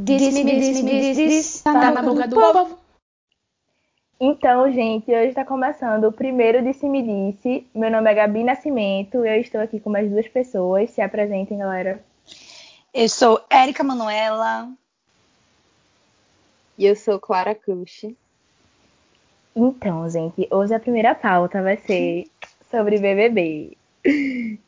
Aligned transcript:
Disse-me, 0.00 0.60
disse-me, 0.60 1.12
disse, 1.12 1.64
tá 1.64 1.90
na 1.90 2.00
boca 2.00 2.28
do 2.28 2.36
povo. 2.36 2.78
Então, 4.20 4.70
gente, 4.70 5.10
hoje 5.10 5.30
está 5.30 5.44
começando 5.44 6.04
o 6.04 6.12
primeiro 6.12 6.62
Disse 6.62 6.88
Me 6.88 7.02
Disse. 7.02 7.66
Meu 7.74 7.90
nome 7.90 8.08
é 8.08 8.14
Gabi 8.14 8.44
Nascimento 8.44 9.24
eu 9.24 9.40
estou 9.40 9.60
aqui 9.60 9.80
com 9.80 9.90
mais 9.90 10.08
duas 10.08 10.28
pessoas. 10.28 10.90
Se 10.90 11.00
apresentem, 11.00 11.58
galera. 11.58 12.00
Eu 12.94 13.08
sou 13.08 13.40
Érica 13.50 13.82
Manuela. 13.82 14.70
E 16.78 16.86
eu 16.86 16.94
sou 16.94 17.18
Clara 17.18 17.56
Cruz. 17.56 18.04
Então, 19.54 20.08
gente, 20.08 20.46
hoje 20.48 20.74
a 20.74 20.80
primeira 20.80 21.12
pauta 21.12 21.60
vai 21.60 21.76
ser 21.76 22.30
sobre 22.70 22.98
BBB. 22.98 23.76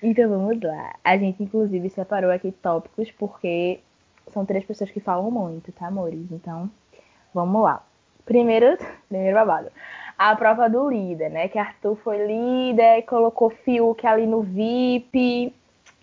Então 0.02 0.28
vamos 0.28 0.60
lá. 0.60 0.96
A 1.04 1.16
gente, 1.16 1.40
inclusive, 1.40 1.88
separou 1.88 2.32
aqui 2.32 2.50
tópicos 2.50 3.12
porque 3.12 3.78
são 4.32 4.44
três 4.44 4.64
pessoas 4.64 4.90
que 4.90 5.00
falam 5.00 5.30
muito, 5.30 5.72
tá, 5.72 5.86
amores? 5.86 6.30
Então, 6.30 6.70
vamos 7.34 7.62
lá. 7.62 7.84
Primeiro, 8.24 8.77
primeiro 9.09 9.36
babado. 9.36 9.70
A 10.16 10.36
prova 10.36 10.68
do 10.68 10.91
líder, 10.91 11.30
né? 11.30 11.48
Que 11.48 11.59
Arthur 11.59 11.96
foi 11.96 12.27
líder, 12.27 13.02
colocou 13.02 13.50
Fiuk 13.50 14.06
ali 14.06 14.27
no 14.27 14.42
VIP. 14.42 15.55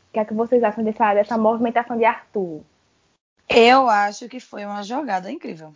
O 0.10 0.14
que 0.14 0.20
é 0.20 0.26
que 0.26 0.34
vocês 0.34 0.64
acham 0.64 0.84
dessa, 0.84 1.14
dessa 1.14 1.38
movimentação 1.38 1.98
de 1.98 2.06
Arthur? 2.06 2.62
Eu 3.48 3.88
acho 3.88 4.28
que 4.28 4.40
foi 4.40 4.66
uma 4.66 4.84
jogada 4.84 5.32
incrível. 5.32 5.74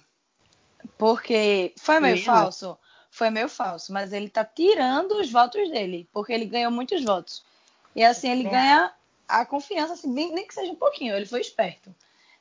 Porque 0.97 1.73
foi 1.77 1.99
meio 1.99 2.17
Sim. 2.17 2.23
falso. 2.23 2.77
Foi 3.11 3.29
meio 3.29 3.49
falso, 3.49 3.91
mas 3.91 4.13
ele 4.13 4.29
tá 4.29 4.43
tirando 4.45 5.11
os 5.19 5.29
votos 5.29 5.69
dele, 5.69 6.07
porque 6.13 6.31
ele 6.31 6.45
ganhou 6.45 6.71
muitos 6.71 7.03
votos. 7.03 7.43
E 7.93 8.01
assim, 8.03 8.29
ele 8.29 8.45
ganha 8.45 8.91
a 9.27 9.45
confiança, 9.45 9.93
assim, 9.93 10.09
nem 10.09 10.47
que 10.47 10.53
seja 10.53 10.71
um 10.71 10.77
pouquinho, 10.77 11.15
ele 11.15 11.25
foi 11.25 11.41
esperto. 11.41 11.93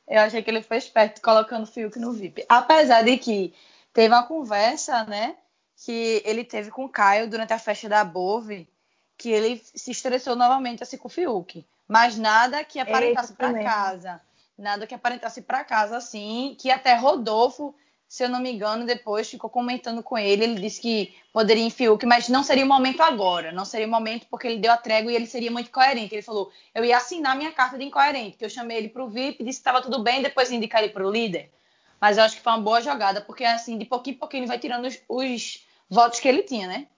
Eu 0.06 0.20
achei 0.20 0.42
que 0.42 0.50
ele 0.50 0.62
foi 0.62 0.76
esperto 0.76 1.20
colocando 1.20 1.64
o 1.64 1.66
Fiuk 1.66 1.98
no 1.98 2.12
VIP. 2.12 2.44
Apesar 2.48 3.02
de 3.02 3.16
que 3.16 3.54
teve 3.92 4.12
uma 4.12 4.24
conversa, 4.24 5.04
né, 5.04 5.36
que 5.84 6.22
ele 6.24 6.44
teve 6.44 6.70
com 6.70 6.84
o 6.84 6.88
Caio 6.88 7.28
durante 7.28 7.52
a 7.52 7.58
festa 7.58 7.88
da 7.88 8.04
Bove, 8.04 8.68
que 9.16 9.30
ele 9.30 9.62
se 9.74 9.90
estressou 9.90 10.34
novamente 10.34 10.82
assim 10.82 10.96
com 10.96 11.08
o 11.08 11.10
Fiuk. 11.10 11.64
Mas 11.86 12.16
nada 12.16 12.62
que 12.64 12.78
aparentasse 12.78 13.32
para 13.32 13.62
casa. 13.62 14.20
Nada 14.56 14.86
que 14.86 14.94
aparentasse 14.94 15.42
para 15.42 15.64
casa, 15.64 15.96
assim, 15.96 16.54
que 16.58 16.70
até 16.70 16.94
Rodolfo 16.94 17.74
se 18.10 18.24
eu 18.24 18.28
não 18.28 18.40
me 18.40 18.50
engano, 18.50 18.84
depois 18.84 19.30
ficou 19.30 19.48
comentando 19.48 20.02
com 20.02 20.18
ele. 20.18 20.42
Ele 20.42 20.60
disse 20.60 20.80
que 20.80 21.14
poderia 21.32 21.62
em 21.62 21.70
Fiuk, 21.70 22.04
mas 22.04 22.28
não 22.28 22.42
seria 22.42 22.64
o 22.64 22.68
momento 22.68 23.00
agora. 23.02 23.52
Não 23.52 23.64
seria 23.64 23.86
o 23.86 23.90
momento 23.90 24.26
porque 24.28 24.48
ele 24.48 24.58
deu 24.58 24.72
a 24.72 24.76
trégua 24.76 25.12
e 25.12 25.14
ele 25.14 25.28
seria 25.28 25.48
muito 25.48 25.70
coerente. 25.70 26.16
Ele 26.16 26.20
falou: 26.20 26.50
eu 26.74 26.84
ia 26.84 26.96
assinar 26.96 27.36
minha 27.36 27.52
carta 27.52 27.78
de 27.78 27.84
incoerente, 27.84 28.36
que 28.36 28.44
eu 28.44 28.50
chamei 28.50 28.78
ele 28.78 28.88
para 28.88 29.04
o 29.04 29.08
VIP, 29.08 29.44
disse 29.44 29.60
que 29.60 29.68
estava 29.68 29.80
tudo 29.80 30.02
bem, 30.02 30.22
depois 30.22 30.50
indicar 30.50 30.82
ele 30.82 30.92
para 30.92 31.06
o 31.06 31.10
líder. 31.10 31.52
Mas 32.00 32.18
eu 32.18 32.24
acho 32.24 32.34
que 32.34 32.42
foi 32.42 32.52
uma 32.52 32.60
boa 32.60 32.80
jogada, 32.80 33.20
porque 33.20 33.44
assim, 33.44 33.78
de 33.78 33.84
pouquinho 33.84 34.16
em 34.16 34.18
pouquinho 34.18 34.40
ele 34.40 34.48
vai 34.48 34.58
tirando 34.58 34.86
os, 34.86 35.00
os 35.08 35.64
votos 35.88 36.18
que 36.18 36.26
ele 36.26 36.42
tinha, 36.42 36.66
né? 36.66 36.88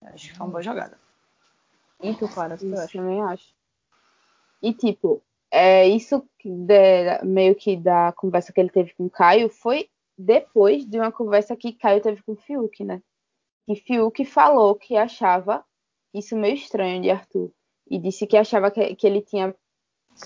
Eu 0.00 0.14
acho 0.14 0.28
que 0.28 0.36
foi 0.36 0.46
uma 0.46 0.52
boa 0.52 0.62
jogada. 0.62 0.96
E 2.00 2.14
Clara, 2.14 2.56
tu 2.56 2.72
acha? 2.72 2.96
também 2.96 3.20
acho. 3.22 3.52
E 4.62 4.72
tipo, 4.72 5.20
é, 5.50 5.88
isso 5.88 6.24
de, 6.44 7.24
meio 7.24 7.56
que 7.56 7.76
da 7.76 8.12
conversa 8.12 8.52
que 8.52 8.60
ele 8.60 8.70
teve 8.70 8.94
com 8.94 9.06
o 9.06 9.10
Caio 9.10 9.48
foi 9.48 9.90
depois 10.16 10.86
de 10.86 10.98
uma 10.98 11.12
conversa 11.12 11.56
que 11.56 11.72
Caio 11.72 12.00
teve 12.00 12.22
com 12.22 12.32
o 12.32 12.36
Fiuk, 12.36 12.84
né? 12.84 13.02
Que 13.66 13.74
Fiuk 13.74 14.24
falou 14.24 14.74
que 14.74 14.96
achava 14.96 15.64
isso 16.12 16.36
meio 16.36 16.54
estranho 16.54 17.02
de 17.02 17.10
Arthur. 17.10 17.50
E 17.90 17.98
disse 17.98 18.26
que 18.26 18.36
achava 18.36 18.70
que, 18.70 18.94
que 18.94 19.06
ele 19.06 19.20
tinha 19.20 19.54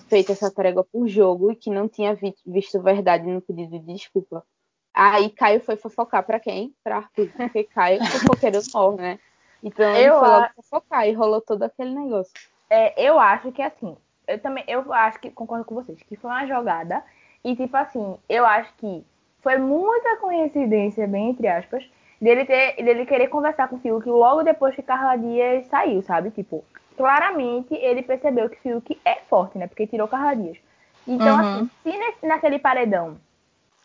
feito 0.08 0.32
essa 0.32 0.50
trégua 0.50 0.84
por 0.84 1.08
jogo 1.08 1.50
e 1.50 1.56
que 1.56 1.70
não 1.70 1.88
tinha 1.88 2.14
vi, 2.14 2.34
visto 2.46 2.80
verdade 2.82 3.26
no 3.26 3.40
pedido 3.40 3.78
de 3.78 3.94
desculpa. 3.94 4.44
Aí 4.92 5.30
Caio 5.30 5.60
foi 5.60 5.76
fofocar 5.76 6.24
para 6.24 6.40
quem? 6.40 6.74
Para 6.84 6.98
Arthur, 6.98 7.30
porque 7.36 7.64
Caio 7.64 8.04
fofoqueiro 8.04 8.60
morre, 8.74 8.96
né? 8.96 9.18
Então 9.62 9.88
ele 9.94 10.08
eu 10.08 10.18
foi 10.18 10.28
logo 10.28 10.48
fofocar 10.56 11.08
e 11.08 11.12
rolou 11.12 11.40
todo 11.40 11.62
aquele 11.62 11.94
negócio. 11.94 12.32
É, 12.70 13.00
eu 13.02 13.18
acho 13.18 13.50
que 13.50 13.62
assim, 13.62 13.96
eu 14.26 14.38
também, 14.38 14.62
eu 14.68 14.92
acho 14.92 15.18
que 15.20 15.30
concordo 15.30 15.64
com 15.64 15.74
vocês, 15.74 16.02
que 16.02 16.16
foi 16.16 16.30
uma 16.30 16.46
jogada 16.46 17.02
e 17.42 17.56
tipo 17.56 17.76
assim, 17.76 18.18
eu 18.28 18.44
acho 18.44 18.72
que 18.74 19.04
foi 19.42 19.56
muita 19.58 20.16
coincidência, 20.16 21.06
bem 21.06 21.30
entre 21.30 21.48
aspas, 21.48 21.84
dele, 22.20 22.44
ter, 22.44 22.76
dele 22.76 23.06
querer 23.06 23.28
conversar 23.28 23.68
com 23.68 23.76
o 23.76 23.78
Fiuk 23.78 24.08
logo 24.08 24.42
depois 24.42 24.74
que 24.74 24.82
Carla 24.82 25.16
Dias 25.16 25.66
saiu, 25.66 26.02
sabe? 26.02 26.30
Tipo, 26.30 26.64
claramente 26.96 27.74
ele 27.74 28.02
percebeu 28.02 28.48
que 28.48 28.60
Fiuk 28.60 29.00
é 29.04 29.16
forte, 29.28 29.58
né? 29.58 29.66
Porque 29.66 29.86
tirou 29.86 30.08
Carla 30.08 30.34
Dias. 30.34 30.58
Então, 31.06 31.36
uhum. 31.36 31.40
assim, 31.40 31.70
se 31.82 31.96
nesse, 31.96 32.26
naquele 32.26 32.58
paredão 32.58 33.16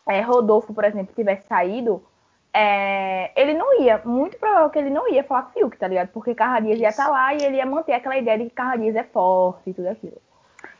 é, 0.06 0.20
Rodolfo, 0.20 0.74
por 0.74 0.84
exemplo, 0.84 1.14
tivesse 1.14 1.46
saído, 1.46 2.02
é, 2.52 3.30
ele 3.34 3.54
não 3.54 3.80
ia, 3.80 4.00
muito 4.04 4.36
provável 4.38 4.70
que 4.70 4.78
ele 4.78 4.90
não 4.90 5.08
ia 5.08 5.24
falar 5.24 5.42
com 5.42 5.50
o 5.50 5.52
Fiuk, 5.52 5.76
tá 5.78 5.88
ligado? 5.88 6.08
Porque 6.08 6.34
Carla 6.34 6.60
Dias 6.60 6.78
ia 6.78 6.88
estar 6.88 7.06
tá 7.06 7.10
lá 7.10 7.34
e 7.34 7.42
ele 7.42 7.56
ia 7.56 7.66
manter 7.66 7.94
aquela 7.94 8.16
ideia 8.16 8.38
de 8.38 8.44
que 8.44 8.50
Carla 8.50 8.76
Dias 8.76 8.94
é 8.94 9.04
forte 9.04 9.70
e 9.70 9.74
tudo 9.74 9.88
aquilo. 9.88 10.20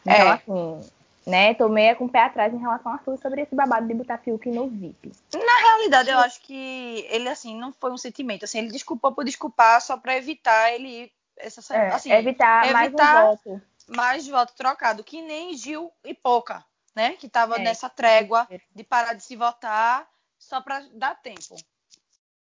Então, 0.07 0.15
é. 0.15 0.33
assim, 0.33 0.81
né? 1.27 1.55
Tô 1.55 1.69
meio 1.69 1.97
com 1.97 2.05
o 2.05 2.09
pé 2.09 2.25
atrás 2.25 2.53
em 2.53 2.59
relação 2.59 2.93
a 2.93 2.97
Arthur 2.97 3.19
sobre 3.19 3.43
esse 3.43 3.55
babado 3.55 3.87
de 3.87 3.95
botar 3.95 4.19
Fiuk 4.19 4.49
no 4.51 4.69
VIP. 4.69 5.13
Na 5.33 5.59
realidade, 5.59 6.11
eu 6.11 6.19
acho 6.19 6.41
que 6.43 7.07
ele, 7.09 7.29
assim, 7.29 7.59
não 7.59 7.73
foi 7.73 7.91
um 7.91 7.97
sentimento. 7.97 8.45
Assim, 8.45 8.59
ele 8.59 8.71
desculpou 8.71 9.13
por 9.13 9.25
desculpar 9.25 9.81
só 9.81 9.97
pra 9.97 10.17
evitar 10.17 10.73
ele... 10.73 11.11
Essa, 11.37 11.75
é, 11.75 11.89
assim, 11.89 12.13
evitar, 12.13 12.65
evitar 12.65 12.73
mais 12.73 12.93
um 12.93 13.29
voto. 13.29 13.63
Mais 13.89 14.29
voto 14.29 14.55
trocado. 14.55 15.03
Que 15.03 15.21
nem 15.21 15.57
Gil 15.57 15.91
e 16.05 16.15
Poca, 16.15 16.65
né? 16.95 17.13
Que 17.15 17.29
tava 17.29 17.57
é, 17.57 17.59
nessa 17.59 17.89
trégua 17.89 18.47
de 18.75 18.85
parar 18.85 19.15
de 19.15 19.25
se 19.25 19.35
votar 19.35 20.09
só 20.39 20.61
pra 20.61 20.81
dar 20.93 21.21
tempo. 21.21 21.57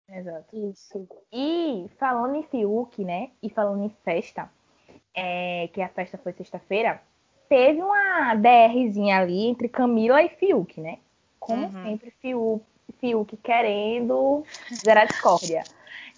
Exato. 0.09 0.55
Isso. 0.71 1.09
E 1.33 1.89
falando 1.99 2.37
em 2.37 2.43
Fiuk, 2.43 3.03
né? 3.03 3.31
E 3.43 3.49
falando 3.49 3.83
em 3.83 3.97
festa, 4.05 4.51
é, 5.15 5.69
que 5.73 5.81
a 5.81 5.89
festa 5.89 6.19
foi 6.19 6.33
sexta-feira 6.35 7.01
teve 7.53 7.83
uma 7.83 8.35
DRzinha 8.35 9.19
ali 9.19 9.49
entre 9.49 9.69
Camila 9.69 10.23
e 10.23 10.31
Fiuk, 10.31 10.81
né? 10.81 10.97
Como 11.39 11.67
uhum. 11.67 11.85
sempre, 11.85 12.11
Fiuk, 12.23 12.65
Fiuk 12.99 13.37
querendo 13.43 14.43
zerar 14.75 15.07
discórdia. 15.07 15.63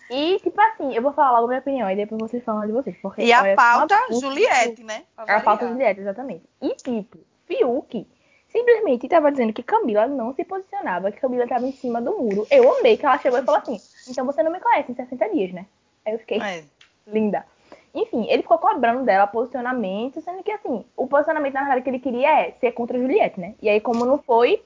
E, 0.08 0.38
tipo 0.38 0.60
assim, 0.60 0.94
eu 0.94 1.02
vou 1.02 1.12
falar 1.12 1.40
logo 1.40 1.46
a 1.46 1.48
minha 1.48 1.60
opinião 1.60 1.90
e 1.90 1.96
depois 1.96 2.22
vocês 2.22 2.44
falam 2.44 2.64
de 2.64 2.70
vocês. 2.70 2.96
Porque, 3.02 3.22
e 3.22 3.32
a 3.32 3.56
pauta 3.56 3.96
Juliette, 4.12 4.84
né? 4.84 5.02
A 5.16 5.40
pauta 5.40 5.66
Juliette, 5.66 6.02
exatamente. 6.02 6.44
E, 6.62 6.72
tipo, 6.76 7.18
Fiuk 7.48 8.06
simplesmente 8.46 9.06
estava 9.06 9.32
dizendo 9.32 9.52
que 9.52 9.64
Camila 9.64 10.06
não 10.06 10.32
se 10.34 10.44
posicionava, 10.44 11.10
que 11.10 11.20
Camila 11.20 11.42
estava 11.42 11.66
em 11.66 11.72
cima 11.72 12.00
do 12.00 12.16
muro. 12.16 12.46
Eu 12.48 12.78
amei 12.78 12.96
que 12.96 13.04
ela 13.04 13.18
chegou 13.18 13.40
e 13.40 13.42
falou 13.42 13.60
assim: 13.60 13.80
então 14.08 14.24
você 14.24 14.40
não 14.40 14.52
me 14.52 14.60
conhece 14.60 14.92
em 14.92 14.94
60 14.94 15.30
dias, 15.30 15.52
né? 15.52 15.66
Aí 16.06 16.12
eu 16.12 16.18
fiquei 16.20 16.40
é. 16.40 16.62
linda. 17.08 17.44
Enfim, 17.94 18.26
ele 18.28 18.42
ficou 18.42 18.58
cobrando 18.58 19.04
dela 19.04 19.26
posicionamento, 19.26 20.20
sendo 20.20 20.42
que, 20.42 20.50
assim, 20.50 20.84
o 20.96 21.06
posicionamento, 21.06 21.54
na 21.54 21.60
verdade, 21.60 21.82
que 21.82 21.90
ele 21.90 22.00
queria 22.00 22.40
é 22.40 22.52
ser 22.60 22.72
contra 22.72 22.98
a 22.98 23.00
Juliette, 23.00 23.38
né? 23.38 23.54
E 23.62 23.68
aí, 23.68 23.80
como 23.80 24.04
não 24.04 24.18
foi, 24.18 24.64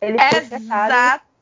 ele 0.00 0.18
foi 0.18 0.40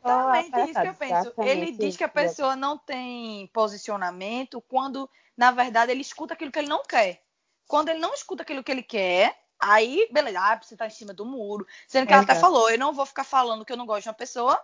Exatamente 0.05 0.71
isso 0.71 0.81
que 0.81 0.89
eu 0.89 0.95
penso. 0.95 1.33
Ele 1.43 1.71
diz 1.71 1.97
que 1.97 2.05
a 2.05 2.09
pessoa 2.09 2.57
não 2.57 2.77
tem 2.77 3.47
posicionamento 3.53 4.61
quando, 4.63 5.09
na 5.37 5.53
verdade, 5.53 5.93
ele 5.93 6.01
escuta 6.01 6.35
aquilo 6.35 6.51
que 6.51 6.59
ele 6.59 6.69
não 6.69 6.83
quer. 6.83 7.23
Quando 7.69 7.89
ele 7.89 8.01
não 8.01 8.13
escuta 8.13 8.43
aquilo 8.43 8.65
que 8.65 8.73
ele 8.73 8.83
quer, 8.83 9.39
aí, 9.61 10.09
beleza, 10.11 10.41
ah, 10.41 10.61
você 10.61 10.77
tá 10.77 10.87
em 10.87 10.91
cima 10.91 11.15
do 11.15 11.25
muro. 11.25 11.65
Sendo 11.87 12.09
que 12.09 12.13
ela 12.13 12.25
até 12.25 12.35
falou, 12.35 12.69
eu 12.69 12.79
não 12.79 12.93
vou 12.93 13.07
ficar 13.07 13.25
falando 13.25 13.65
que 13.65 13.73
eu 13.73 13.77
não 13.77 13.87
gosto 13.87 14.03
de 14.03 14.09
uma 14.09 14.15
pessoa, 14.15 14.61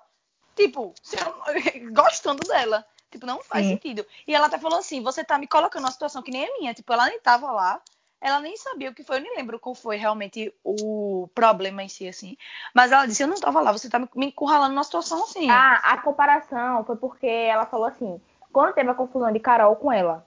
tipo, 0.56 0.92
gostando 1.94 2.46
dela. 2.48 2.84
Tipo, 3.10 3.26
não 3.26 3.42
faz 3.42 3.64
Sim. 3.64 3.72
sentido. 3.72 4.04
E 4.26 4.34
ela 4.34 4.46
até 4.46 4.58
falou 4.58 4.78
assim: 4.78 5.02
você 5.02 5.24
tá 5.24 5.38
me 5.38 5.46
colocando 5.46 5.82
numa 5.82 5.92
situação 5.92 6.22
que 6.22 6.30
nem 6.30 6.44
é 6.44 6.58
minha. 6.58 6.74
Tipo, 6.74 6.92
ela 6.92 7.06
nem 7.06 7.20
tava 7.20 7.50
lá. 7.50 7.80
Ela 8.20 8.40
nem 8.40 8.56
sabia 8.56 8.90
o 8.90 8.94
que 8.94 9.04
foi, 9.04 9.18
eu 9.18 9.22
nem 9.22 9.36
lembro 9.36 9.60
qual 9.60 9.76
foi 9.76 9.96
realmente 9.96 10.52
o 10.64 11.28
problema 11.34 11.84
em 11.84 11.88
si, 11.88 12.08
assim. 12.08 12.36
Mas 12.74 12.90
ela 12.90 13.06
disse, 13.06 13.22
eu 13.22 13.28
não 13.28 13.36
tava 13.36 13.60
lá, 13.60 13.70
você 13.70 13.88
tá 13.88 14.00
me 14.00 14.26
encurralando 14.26 14.74
numa 14.74 14.82
situação 14.82 15.22
assim. 15.22 15.48
Ah, 15.48 15.80
a 15.84 15.98
comparação 15.98 16.84
foi 16.84 16.96
porque 16.96 17.28
ela 17.28 17.64
falou 17.64 17.86
assim, 17.86 18.20
quando 18.52 18.74
teve 18.74 18.90
a 18.90 18.94
confusão 18.94 19.30
de 19.30 19.38
Carol 19.38 19.76
com 19.76 19.92
ela, 19.92 20.26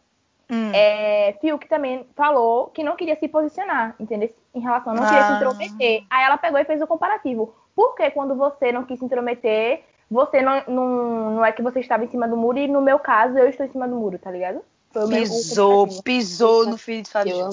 hum. 0.49 0.71
é, 0.73 1.37
Fiuk 1.41 1.67
também 1.67 2.07
falou 2.15 2.67
que 2.67 2.81
não 2.81 2.95
queria 2.95 3.19
se 3.19 3.27
posicionar, 3.27 3.93
entendeu? 3.99 4.33
Em 4.55 4.61
relação, 4.61 4.93
não 4.93 5.03
ah. 5.03 5.07
queria 5.07 5.25
se 5.25 5.31
ah. 5.33 5.35
intrometer. 5.35 6.05
Aí 6.09 6.23
ela 6.23 6.37
pegou 6.37 6.59
e 6.59 6.65
fez 6.65 6.81
o 6.81 6.87
comparativo. 6.87 7.53
Porque 7.75 8.09
quando 8.11 8.35
você 8.35 8.71
não 8.71 8.85
quis 8.85 8.99
se 8.99 9.05
intrometer, 9.05 9.83
você 10.11 10.41
não, 10.41 10.63
não, 10.67 11.35
não 11.35 11.45
é 11.45 11.53
que 11.53 11.61
você 11.61 11.79
estava 11.79 12.03
em 12.03 12.09
cima 12.09 12.27
do 12.27 12.35
muro 12.35 12.57
e 12.57 12.67
no 12.67 12.81
meu 12.81 12.99
caso 12.99 13.37
eu 13.37 13.47
estou 13.47 13.65
em 13.65 13.71
cima 13.71 13.87
do 13.87 13.95
muro, 13.95 14.19
tá 14.19 14.29
ligado? 14.29 14.61
pisou, 15.09 15.87
pisou 16.03 16.65
no 16.67 16.77
filho 16.77 17.01
de 17.01 17.09
Fábio. 17.09 17.49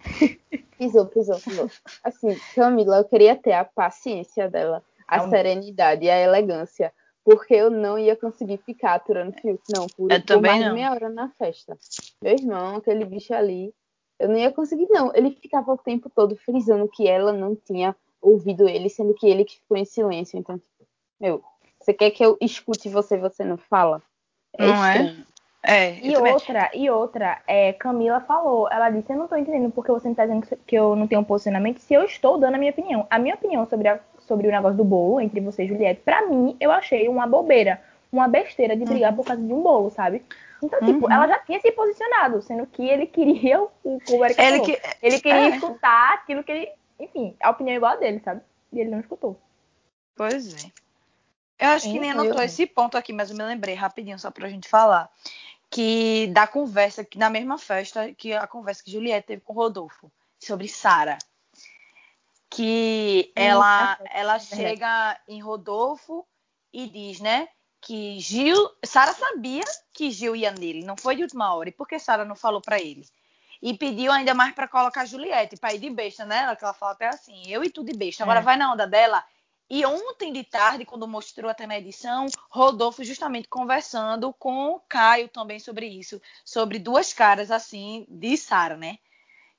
pisou, 0.76 1.06
pisou, 1.06 1.38
pisou. 1.38 1.70
Assim, 2.02 2.36
Camila, 2.56 2.96
eu 2.96 3.04
queria 3.04 3.36
ter 3.36 3.52
a 3.52 3.64
paciência 3.64 4.50
dela, 4.50 4.82
a 5.06 5.18
não. 5.18 5.30
serenidade 5.30 6.04
e 6.04 6.10
a 6.10 6.18
elegância, 6.18 6.92
porque 7.24 7.54
eu 7.54 7.70
não 7.70 7.96
ia 7.96 8.16
conseguir 8.16 8.56
ficar 8.56 8.94
aturando 8.94 9.32
fio, 9.40 9.60
não, 9.72 9.86
por, 9.86 10.10
eu 10.10 10.20
por 10.20 10.42
mais 10.42 10.60
não. 10.60 10.70
de 10.70 10.74
meia 10.74 10.90
hora 10.90 11.08
na 11.08 11.28
festa. 11.38 11.78
Meu 12.20 12.32
irmão, 12.32 12.78
aquele 12.78 13.04
bicho 13.04 13.32
ali, 13.32 13.72
eu 14.18 14.28
não 14.28 14.36
ia 14.36 14.50
conseguir, 14.50 14.88
não. 14.90 15.14
Ele 15.14 15.30
ficava 15.30 15.72
o 15.72 15.78
tempo 15.78 16.10
todo 16.10 16.34
frisando 16.34 16.88
que 16.88 17.06
ela 17.06 17.32
não 17.32 17.54
tinha 17.54 17.94
ouvido 18.20 18.68
ele, 18.68 18.88
sendo 18.90 19.14
que 19.14 19.28
ele 19.28 19.44
que 19.44 19.60
ficou 19.60 19.76
em 19.76 19.84
silêncio. 19.84 20.36
Então, 20.36 20.58
tipo, 20.58 20.86
meu, 21.20 21.44
você 21.80 21.94
quer 21.94 22.10
que 22.10 22.24
eu 22.24 22.36
escute 22.40 22.88
você 22.88 23.16
e 23.16 23.20
você 23.20 23.44
não 23.44 23.56
fala? 23.56 24.02
É 24.58 24.66
não 24.66 24.84
é? 24.84 24.96
estranho. 24.96 25.26
é? 25.26 25.30
É, 25.62 25.98
e 26.00 26.16
outra, 26.16 26.70
e 26.72 26.88
outra, 26.88 27.42
é, 27.46 27.74
Camila 27.74 28.20
falou, 28.20 28.66
ela 28.70 28.88
disse, 28.88 29.12
eu 29.12 29.18
não 29.18 29.28
tô 29.28 29.36
entendendo 29.36 29.70
porque 29.70 29.92
você 29.92 30.08
não 30.08 30.14
tá 30.14 30.24
dizendo 30.24 30.46
que 30.66 30.74
eu 30.74 30.96
não 30.96 31.06
tenho 31.06 31.20
um 31.20 31.24
posicionamento 31.24 31.80
se 31.80 31.92
eu 31.92 32.02
estou 32.02 32.38
dando 32.38 32.54
a 32.54 32.58
minha 32.58 32.70
opinião. 32.70 33.06
A 33.10 33.18
minha 33.18 33.34
opinião 33.34 33.66
sobre, 33.66 33.88
a, 33.88 34.00
sobre 34.20 34.48
o 34.48 34.50
negócio 34.50 34.78
do 34.78 34.84
bolo 34.84 35.20
entre 35.20 35.38
você 35.40 35.64
e 35.64 35.68
Juliette, 35.68 36.00
pra 36.00 36.26
mim, 36.26 36.56
eu 36.58 36.70
achei 36.70 37.08
uma 37.08 37.26
bobeira, 37.26 37.80
uma 38.10 38.26
besteira 38.26 38.74
de 38.74 38.86
brigar 38.86 39.10
uhum. 39.10 39.18
por 39.18 39.26
causa 39.26 39.42
de 39.42 39.52
um 39.52 39.60
bolo, 39.60 39.90
sabe? 39.90 40.22
Então, 40.62 40.80
tipo, 40.80 41.06
uhum. 41.06 41.12
ela 41.12 41.28
já 41.28 41.38
tinha 41.40 41.60
se 41.60 41.70
posicionado, 41.72 42.40
sendo 42.40 42.66
que 42.66 42.88
ele 42.88 43.06
queria 43.06 43.62
o 43.62 44.00
como 44.06 44.24
ele, 44.24 44.34
falou, 44.34 44.64
que... 44.64 44.78
ele 45.02 45.20
queria 45.20 45.46
é. 45.46 45.48
escutar 45.50 46.14
aquilo 46.14 46.42
que 46.42 46.52
ele, 46.52 46.68
enfim, 46.98 47.36
a 47.38 47.50
opinião 47.50 47.76
igual 47.76 47.92
a 47.92 47.96
dele, 47.96 48.20
sabe? 48.24 48.40
E 48.72 48.80
ele 48.80 48.90
não 48.90 49.00
escutou. 49.00 49.38
Pois 50.16 50.64
é. 50.64 50.68
Eu 51.60 51.68
acho 51.70 51.90
que 51.90 52.00
nem 52.00 52.10
anotou 52.10 52.42
esse 52.42 52.66
ponto 52.66 52.96
aqui, 52.96 53.12
mas 53.12 53.30
eu 53.30 53.36
me 53.36 53.44
lembrei 53.44 53.74
rapidinho 53.74 54.18
só 54.18 54.30
pra 54.30 54.48
gente 54.48 54.68
falar 54.68 55.10
que 55.70 56.26
da 56.32 56.46
conversa, 56.46 57.04
que 57.04 57.16
na 57.16 57.30
mesma 57.30 57.56
festa, 57.56 58.12
que 58.12 58.32
a 58.32 58.46
conversa 58.46 58.82
que 58.82 58.90
Juliette 58.90 59.28
teve 59.28 59.42
com 59.42 59.52
Rodolfo 59.52 60.10
sobre 60.38 60.66
Sara. 60.66 61.16
Que 62.50 63.30
ela, 63.36 63.96
ela 64.12 64.38
chega 64.40 65.16
em 65.28 65.40
Rodolfo 65.40 66.26
e 66.72 66.88
diz, 66.88 67.20
né? 67.20 67.48
Que 67.80 68.18
Gil. 68.18 68.68
Sara 68.84 69.12
sabia 69.12 69.62
que 69.92 70.10
Gil 70.10 70.34
ia 70.34 70.50
nele, 70.50 70.84
não 70.84 70.96
foi 70.96 71.14
de 71.14 71.22
última 71.22 71.54
hora. 71.54 71.68
E 71.68 71.72
por 71.72 71.86
que 71.86 71.98
Sara 72.00 72.24
não 72.24 72.34
falou 72.34 72.60
para 72.60 72.80
ele? 72.80 73.06
E 73.62 73.74
pediu 73.74 74.10
ainda 74.10 74.34
mais 74.34 74.52
para 74.52 74.66
colocar 74.66 75.04
Juliette, 75.04 75.56
para 75.56 75.74
ir 75.74 75.78
de 75.78 75.90
besta, 75.90 76.24
né? 76.24 76.56
Que 76.56 76.64
ela 76.64 76.74
fala 76.74 76.92
até 76.92 77.06
assim, 77.06 77.42
eu 77.46 77.62
e 77.62 77.70
tu 77.70 77.84
de 77.84 77.92
besta. 77.92 78.24
Agora 78.24 78.40
é. 78.40 78.42
vai 78.42 78.56
na 78.56 78.72
onda 78.72 78.86
dela 78.86 79.24
e 79.70 79.86
ontem 79.86 80.32
de 80.32 80.42
tarde, 80.42 80.84
quando 80.84 81.06
mostrou 81.06 81.48
até 81.48 81.64
na 81.64 81.78
edição, 81.78 82.26
Rodolfo 82.50 83.04
justamente 83.04 83.46
conversando 83.46 84.32
com 84.32 84.70
o 84.70 84.80
Caio 84.80 85.28
também 85.28 85.60
sobre 85.60 85.86
isso, 85.86 86.20
sobre 86.44 86.80
duas 86.80 87.12
caras 87.12 87.52
assim 87.52 88.04
de 88.08 88.36
Sara, 88.36 88.76
né? 88.76 88.98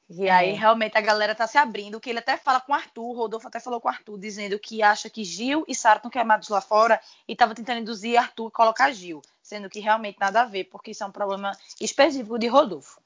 E 0.09 0.27
é. 0.27 0.31
aí 0.31 0.51
realmente 0.51 0.97
a 0.97 1.01
galera 1.01 1.33
tá 1.33 1.47
se 1.47 1.57
abrindo, 1.57 1.97
que 1.97 2.09
ele 2.09 2.19
até 2.19 2.35
fala 2.35 2.59
com 2.59 2.73
o 2.73 2.75
Arthur, 2.75 3.15
Rodolfo 3.15 3.47
até 3.47 3.61
falou 3.61 3.79
com 3.79 3.87
o 3.87 3.91
Arthur, 3.91 4.19
dizendo 4.19 4.59
que 4.59 4.83
acha 4.83 5.09
que 5.09 5.23
Gil 5.23 5.63
e 5.65 5.73
Sara 5.73 5.95
estão 5.95 6.11
queimados 6.11 6.49
lá 6.49 6.59
fora 6.59 6.99
e 7.25 7.33
tava 7.33 7.55
tentando 7.55 7.79
induzir 7.79 8.19
Arthur 8.19 8.47
a 8.47 8.51
colocar 8.51 8.91
Gil, 8.91 9.21
sendo 9.41 9.69
que 9.69 9.79
realmente 9.79 10.19
nada 10.19 10.41
a 10.41 10.45
ver, 10.45 10.65
porque 10.65 10.91
isso 10.91 11.05
é 11.05 11.07
um 11.07 11.11
problema 11.11 11.53
específico 11.79 12.37
de 12.37 12.47
Rodolfo. 12.47 13.00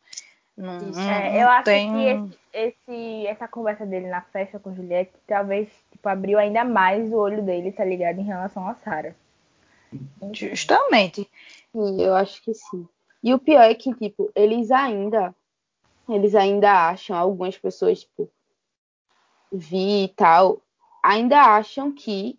Não, 0.58 0.80
é, 1.02 1.44
eu 1.44 1.50
acho 1.50 1.66
tem... 1.66 1.92
que 1.92 2.00
esse, 2.54 2.78
esse, 2.88 3.28
essa 3.28 3.48
conversa 3.48 3.86
dele 3.86 4.08
na 4.08 4.22
festa 4.22 4.58
com 4.58 4.74
Juliette 4.74 5.12
talvez 5.28 5.68
tipo, 5.92 6.08
abriu 6.08 6.40
ainda 6.40 6.64
mais 6.64 7.12
o 7.12 7.18
olho 7.18 7.44
dele, 7.44 7.74
tá 7.74 7.84
ligado? 7.84 8.20
Em 8.20 8.26
relação 8.26 8.68
a 8.68 8.76
Sarah. 8.76 9.14
Justamente. 10.32 11.30
Sim, 11.72 12.02
eu 12.02 12.16
acho 12.16 12.42
que 12.42 12.54
sim. 12.54 12.88
E 13.24 13.34
o 13.34 13.40
pior 13.40 13.64
é 13.64 13.74
que, 13.74 13.94
tipo, 13.96 14.32
eles 14.36 14.72
ainda. 14.72 15.36
Eles 16.08 16.36
ainda 16.36 16.90
acham, 16.90 17.18
algumas 17.18 17.58
pessoas, 17.58 18.02
tipo, 18.02 18.30
Vi 19.52 20.04
e 20.04 20.10
tal, 20.10 20.62
ainda 21.02 21.40
acham 21.40 21.92
que 21.92 22.38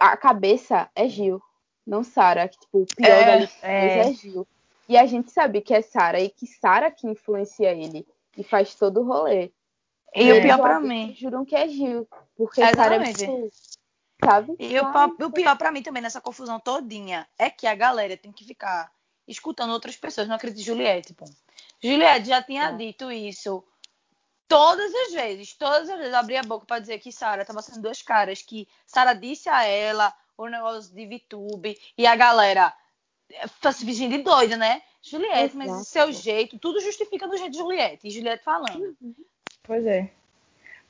a 0.00 0.16
cabeça 0.16 0.90
é 0.94 1.08
Gil, 1.08 1.40
não 1.86 2.02
Sara. 2.02 2.48
Que, 2.48 2.58
tipo, 2.58 2.82
o 2.82 2.86
pior 2.96 3.08
é, 3.08 3.24
da 3.24 3.36
lista 3.36 3.66
é... 3.66 3.98
é 3.98 4.12
Gil. 4.12 4.46
E 4.88 4.96
a 4.96 5.06
gente 5.06 5.30
sabe 5.30 5.60
que 5.60 5.72
é 5.72 5.82
Sara 5.82 6.20
e 6.20 6.28
que 6.28 6.46
Sara 6.46 6.90
que 6.90 7.06
influencia 7.06 7.72
ele 7.72 8.06
e 8.36 8.42
faz 8.42 8.74
todo 8.74 9.00
o 9.00 9.04
rolê. 9.04 9.52
E, 10.14 10.24
e 10.24 10.32
o 10.32 10.42
pior 10.42 10.58
pra 10.58 10.80
mim. 10.80 11.14
Juram 11.18 11.44
que 11.44 11.56
é 11.56 11.68
Gil. 11.68 12.08
Porque 12.36 12.60
Sara 12.74 12.96
é 12.96 12.98
muito, 12.98 13.52
sabe? 14.22 14.56
E 14.58 14.78
o, 14.78 15.26
o 15.26 15.32
pior 15.32 15.56
pra 15.56 15.70
mim 15.70 15.82
também 15.82 16.02
nessa 16.02 16.20
confusão 16.20 16.60
todinha 16.60 17.26
é 17.38 17.48
que 17.48 17.66
a 17.66 17.74
galera 17.74 18.16
tem 18.16 18.32
que 18.32 18.44
ficar 18.44 18.92
escutando 19.26 19.72
outras 19.72 19.96
pessoas. 19.96 20.28
Não 20.28 20.36
acredito 20.36 20.60
em 20.60 20.64
Juliette, 20.64 21.14
pô. 21.14 21.24
Juliette 21.82 22.28
já 22.28 22.42
tinha 22.42 22.68
é. 22.68 22.76
dito 22.76 23.10
isso 23.10 23.64
todas 24.48 24.92
as 24.94 25.12
vezes. 25.12 25.54
Todas 25.54 25.88
as 25.88 25.98
vezes 25.98 26.14
abria 26.14 26.40
a 26.40 26.44
boca 26.44 26.66
para 26.66 26.80
dizer 26.80 26.98
que 26.98 27.10
Sara 27.10 27.44
tava 27.44 27.62
sendo 27.62 27.80
duas 27.80 28.02
caras. 28.02 28.42
Que 28.42 28.68
Sara 28.86 29.14
disse 29.14 29.48
a 29.48 29.64
ela 29.64 30.14
o 30.36 30.46
negócio 30.46 30.94
de 30.94 31.06
VTube 31.06 31.78
e 31.96 32.06
a 32.06 32.14
galera 32.16 32.74
tá 33.60 33.72
se 33.72 33.84
fingindo 33.84 34.16
de 34.16 34.22
doida, 34.22 34.56
né? 34.56 34.82
Juliette, 35.02 35.56
Exato. 35.56 35.58
mas 35.58 35.70
o 35.72 35.84
seu 35.84 36.12
jeito, 36.12 36.58
tudo 36.58 36.80
justifica 36.80 37.26
do 37.26 37.36
jeito 37.36 37.52
de 37.52 37.58
Juliette. 37.58 38.06
E 38.06 38.10
Juliette 38.10 38.44
falando. 38.44 38.96
Pois 39.64 39.84
é. 39.86 40.10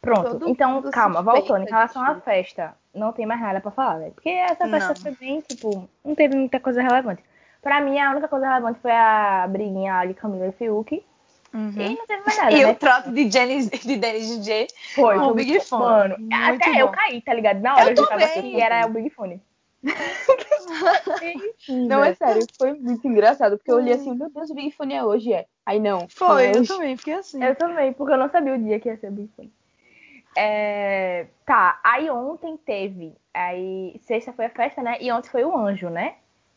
Pronto. 0.00 0.32
Todo 0.32 0.48
então, 0.48 0.82
calma, 0.90 1.22
voltando. 1.22 1.62
Em 1.62 1.70
relação 1.70 2.02
à 2.02 2.20
festa, 2.20 2.76
não 2.92 3.12
tem 3.12 3.24
mais 3.24 3.40
nada 3.40 3.60
pra 3.60 3.70
falar, 3.70 3.98
né? 3.98 4.10
Porque 4.10 4.28
essa 4.28 4.68
festa 4.68 4.88
não. 4.88 4.96
foi 4.96 5.12
bem, 5.12 5.40
tipo, 5.40 5.88
não 6.04 6.14
teve 6.14 6.36
muita 6.36 6.58
coisa 6.58 6.82
relevante. 6.82 7.22
Pra 7.62 7.80
mim, 7.80 7.98
a 7.98 8.10
única 8.10 8.26
coisa 8.26 8.48
relevante 8.48 8.80
foi 8.80 8.90
a 8.90 9.46
briguinha 9.48 9.94
ali 9.94 10.12
de 10.12 10.20
Camila 10.20 10.48
e 10.48 10.52
Fiuk. 10.52 11.04
Uhum. 11.54 11.72
E 11.76 11.96
não 11.96 12.06
teve 12.06 12.22
mais 12.24 12.36
nada. 12.36 12.52
E 12.52 12.64
né? 12.64 12.70
o 12.70 12.74
trote 12.74 13.10
de 13.10 13.30
Jenny 13.30 13.66
de 13.68 13.96
Dennis 13.96 14.38
DJ 14.38 14.66
foi 14.94 15.18
com 15.18 15.26
o 15.26 15.34
Big 15.34 15.60
Fone. 15.60 15.82
Mano, 15.84 16.28
até 16.32 16.72
bom. 16.72 16.78
eu 16.78 16.88
caí, 16.88 17.20
tá 17.20 17.32
ligado? 17.32 17.60
Na 17.60 17.74
hora 17.74 17.84
eu, 17.84 17.90
eu 17.90 17.96
já 17.96 18.06
tava 18.06 18.24
aqui, 18.24 18.60
era 18.60 18.86
o 18.86 18.90
Big 18.90 19.10
Fone. 19.10 19.40
Não, 21.68 22.04
é 22.04 22.14
sério, 22.14 22.46
foi 22.56 22.72
muito 22.74 23.06
engraçado, 23.06 23.56
porque 23.58 23.70
eu 23.70 23.76
olhei 23.76 23.94
assim, 23.94 24.14
meu 24.14 24.30
Deus, 24.30 24.50
o 24.50 24.54
Big 24.54 24.70
Fone 24.70 24.94
é 24.94 25.04
hoje, 25.04 25.32
é. 25.32 25.46
Aí 25.66 25.80
não. 25.80 26.08
Foi, 26.08 26.50
eu 26.50 26.66
também, 26.66 26.96
fiquei 26.96 27.14
assim. 27.14 27.42
Eu 27.42 27.56
também, 27.56 27.92
porque 27.92 28.12
eu 28.12 28.18
não 28.18 28.28
sabia 28.28 28.54
o 28.54 28.58
dia 28.58 28.78
que 28.78 28.88
ia 28.88 28.96
ser 28.96 29.08
o 29.08 29.12
Big 29.12 29.30
Fone. 29.36 29.52
É, 30.36 31.26
tá, 31.44 31.78
aí 31.84 32.08
ontem 32.08 32.56
teve, 32.56 33.14
aí 33.34 34.00
sexta 34.06 34.32
foi 34.32 34.46
a 34.46 34.50
festa, 34.50 34.82
né? 34.82 34.96
E 35.00 35.12
ontem 35.12 35.28
foi 35.28 35.44
o 35.44 35.56
anjo, 35.56 35.90
né? 35.90 36.14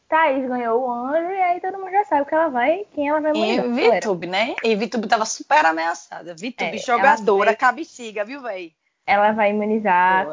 Thaís 0.07 0.47
ganhou 0.47 0.83
o 0.83 0.91
anjo 0.91 1.31
e 1.31 1.41
aí 1.41 1.59
todo 1.59 1.79
mundo 1.79 1.91
já 1.91 2.05
sabe 2.05 2.25
que 2.27 2.35
ela 2.35 2.47
vai, 2.47 2.85
quem 2.93 3.09
ela 3.09 3.19
vai 3.19 3.31
imunizar. 3.31 3.65
E 3.65 3.91
Vitube, 3.91 4.27
né? 4.27 4.55
E 4.63 4.75
Vitube 4.75 5.07
tava 5.07 5.25
super 5.25 5.65
ameaçada. 5.65 6.35
Vitube, 6.35 6.75
é, 6.75 6.77
jogadora, 6.77 7.45
vai... 7.45 7.55
cabexiga, 7.55 8.23
viu, 8.23 8.41
véi? 8.41 8.71
Ela 9.05 9.31
vai 9.31 9.49
imunizar. 9.49 10.27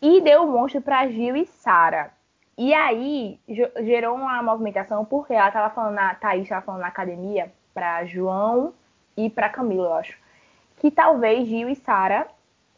E 0.00 0.20
deu 0.20 0.44
o 0.44 0.52
monstro 0.52 0.82
pra 0.82 1.08
Gil 1.08 1.34
e 1.34 1.46
Sara. 1.46 2.12
E 2.58 2.72
aí 2.72 3.38
gerou 3.82 4.14
uma 4.14 4.42
movimentação 4.42 5.04
porque 5.04 5.34
ela 5.34 5.50
tava 5.50 5.74
falando 5.74 5.94
na 5.94 6.14
Thaís 6.14 6.48
tava 6.48 6.64
falando 6.64 6.80
na 6.80 6.88
academia 6.88 7.52
para 7.74 8.04
João 8.06 8.72
e 9.16 9.28
para 9.28 9.50
Camila, 9.50 9.88
eu 9.88 9.94
acho, 9.94 10.18
que 10.78 10.90
talvez 10.90 11.46
Gil 11.46 11.68
e 11.68 11.74
Sara 11.76 12.26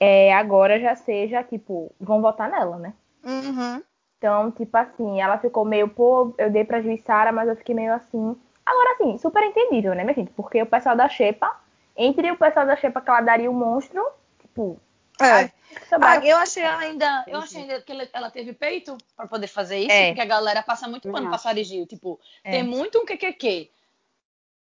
é, 0.01 0.35
agora 0.35 0.81
já 0.81 0.95
seja 0.97 1.43
tipo 1.45 1.93
vão 2.01 2.21
votar 2.21 2.51
nela, 2.51 2.77
né? 2.77 2.93
Uhum. 3.25 3.83
Então, 4.19 4.51
tipo 4.51 4.77
assim, 4.77 5.21
ela 5.21 5.39
ficou 5.39 5.65
meio, 5.65 5.89
pô, 5.89 6.35
eu 6.39 6.51
dei 6.51 6.65
pra 6.65 6.81
Gil 6.81 6.93
e 6.93 6.99
Sara, 6.99 7.31
mas 7.31 7.49
eu 7.49 7.57
fiquei 7.57 7.75
meio 7.75 7.95
assim. 7.95 8.37
Agora, 8.67 8.93
assim, 8.93 9.17
super 9.17 9.43
entendível, 9.45 9.95
né, 9.95 10.03
minha 10.03 10.15
gente? 10.15 10.33
Porque 10.33 10.61
o 10.61 10.67
pessoal 10.67 10.97
da 10.97 11.09
Xepa, 11.09 11.57
entre 11.97 12.31
o 12.31 12.37
pessoal 12.37 12.67
da 12.67 12.77
Xepa 12.77 13.01
que 13.01 13.09
ela 13.09 13.21
daria 13.21 13.51
o 13.51 13.55
monstro, 13.55 14.05
tipo, 14.41 14.79
é. 15.21 15.53
Ah, 16.01 16.17
eu 16.25 16.37
achei 16.37 16.63
ainda, 16.63 17.25
eu 17.27 17.39
achei 17.39 17.63
ainda 17.63 17.81
que 17.81 17.93
ela 18.13 18.31
teve 18.31 18.53
peito 18.53 18.97
para 19.17 19.27
poder 19.27 19.47
fazer 19.47 19.79
isso, 19.79 19.93
é. 19.93 20.09
porque 20.09 20.21
a 20.21 20.27
galera 20.27 20.63
passa 20.63 20.89
muito 20.89 21.11
pano 21.11 21.29
pra 21.29 21.39
Sara 21.39 21.63
Gil, 21.63 21.87
tipo, 21.87 22.19
é. 22.43 22.53
tem 22.53 22.63
muito 22.63 22.99
um 22.99 23.05
QQQ, 23.05 23.71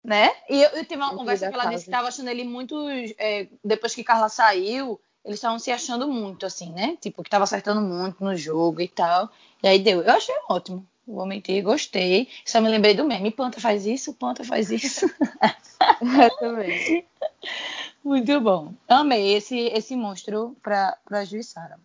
né? 0.04 0.30
E 0.48 0.62
eu, 0.62 0.70
eu 0.70 0.84
tive 0.84 1.02
uma 1.02 1.14
conversa 1.14 1.48
que 1.48 1.54
ela 1.54 1.66
disse 1.66 1.86
que 1.86 1.90
tava 1.90 2.08
achando 2.08 2.28
ele 2.28 2.44
muito, 2.44 2.76
é, 3.18 3.48
depois 3.64 3.94
que 3.94 4.04
Carla 4.04 4.28
saiu, 4.28 5.00
eles 5.24 5.38
estavam 5.38 5.58
se 5.58 5.70
achando 5.70 6.08
muito, 6.08 6.46
assim, 6.46 6.72
né? 6.72 6.96
Tipo, 7.00 7.22
que 7.22 7.30
tava 7.30 7.44
acertando 7.44 7.80
muito 7.80 8.22
no 8.22 8.36
jogo 8.36 8.80
e 8.80 8.88
tal, 8.88 9.30
e 9.62 9.68
aí 9.68 9.78
deu. 9.78 10.02
Eu 10.02 10.12
achei 10.12 10.34
ótimo, 10.48 10.86
vou 11.06 11.26
mentir, 11.26 11.62
gostei, 11.62 12.28
só 12.44 12.60
me 12.60 12.68
lembrei 12.68 12.94
do 12.94 13.04
meme, 13.04 13.30
planta 13.30 13.60
faz 13.60 13.86
isso, 13.86 14.14
planta 14.14 14.44
faz 14.44 14.70
isso. 14.70 15.06
eu 16.22 16.38
também. 16.38 17.06
Muito 18.04 18.40
bom. 18.40 18.72
Amei 18.88 19.34
esse, 19.34 19.58
esse 19.68 19.96
monstro 19.96 20.56
pra, 20.62 20.96
pra 21.04 21.24
Juiçara. 21.24 21.78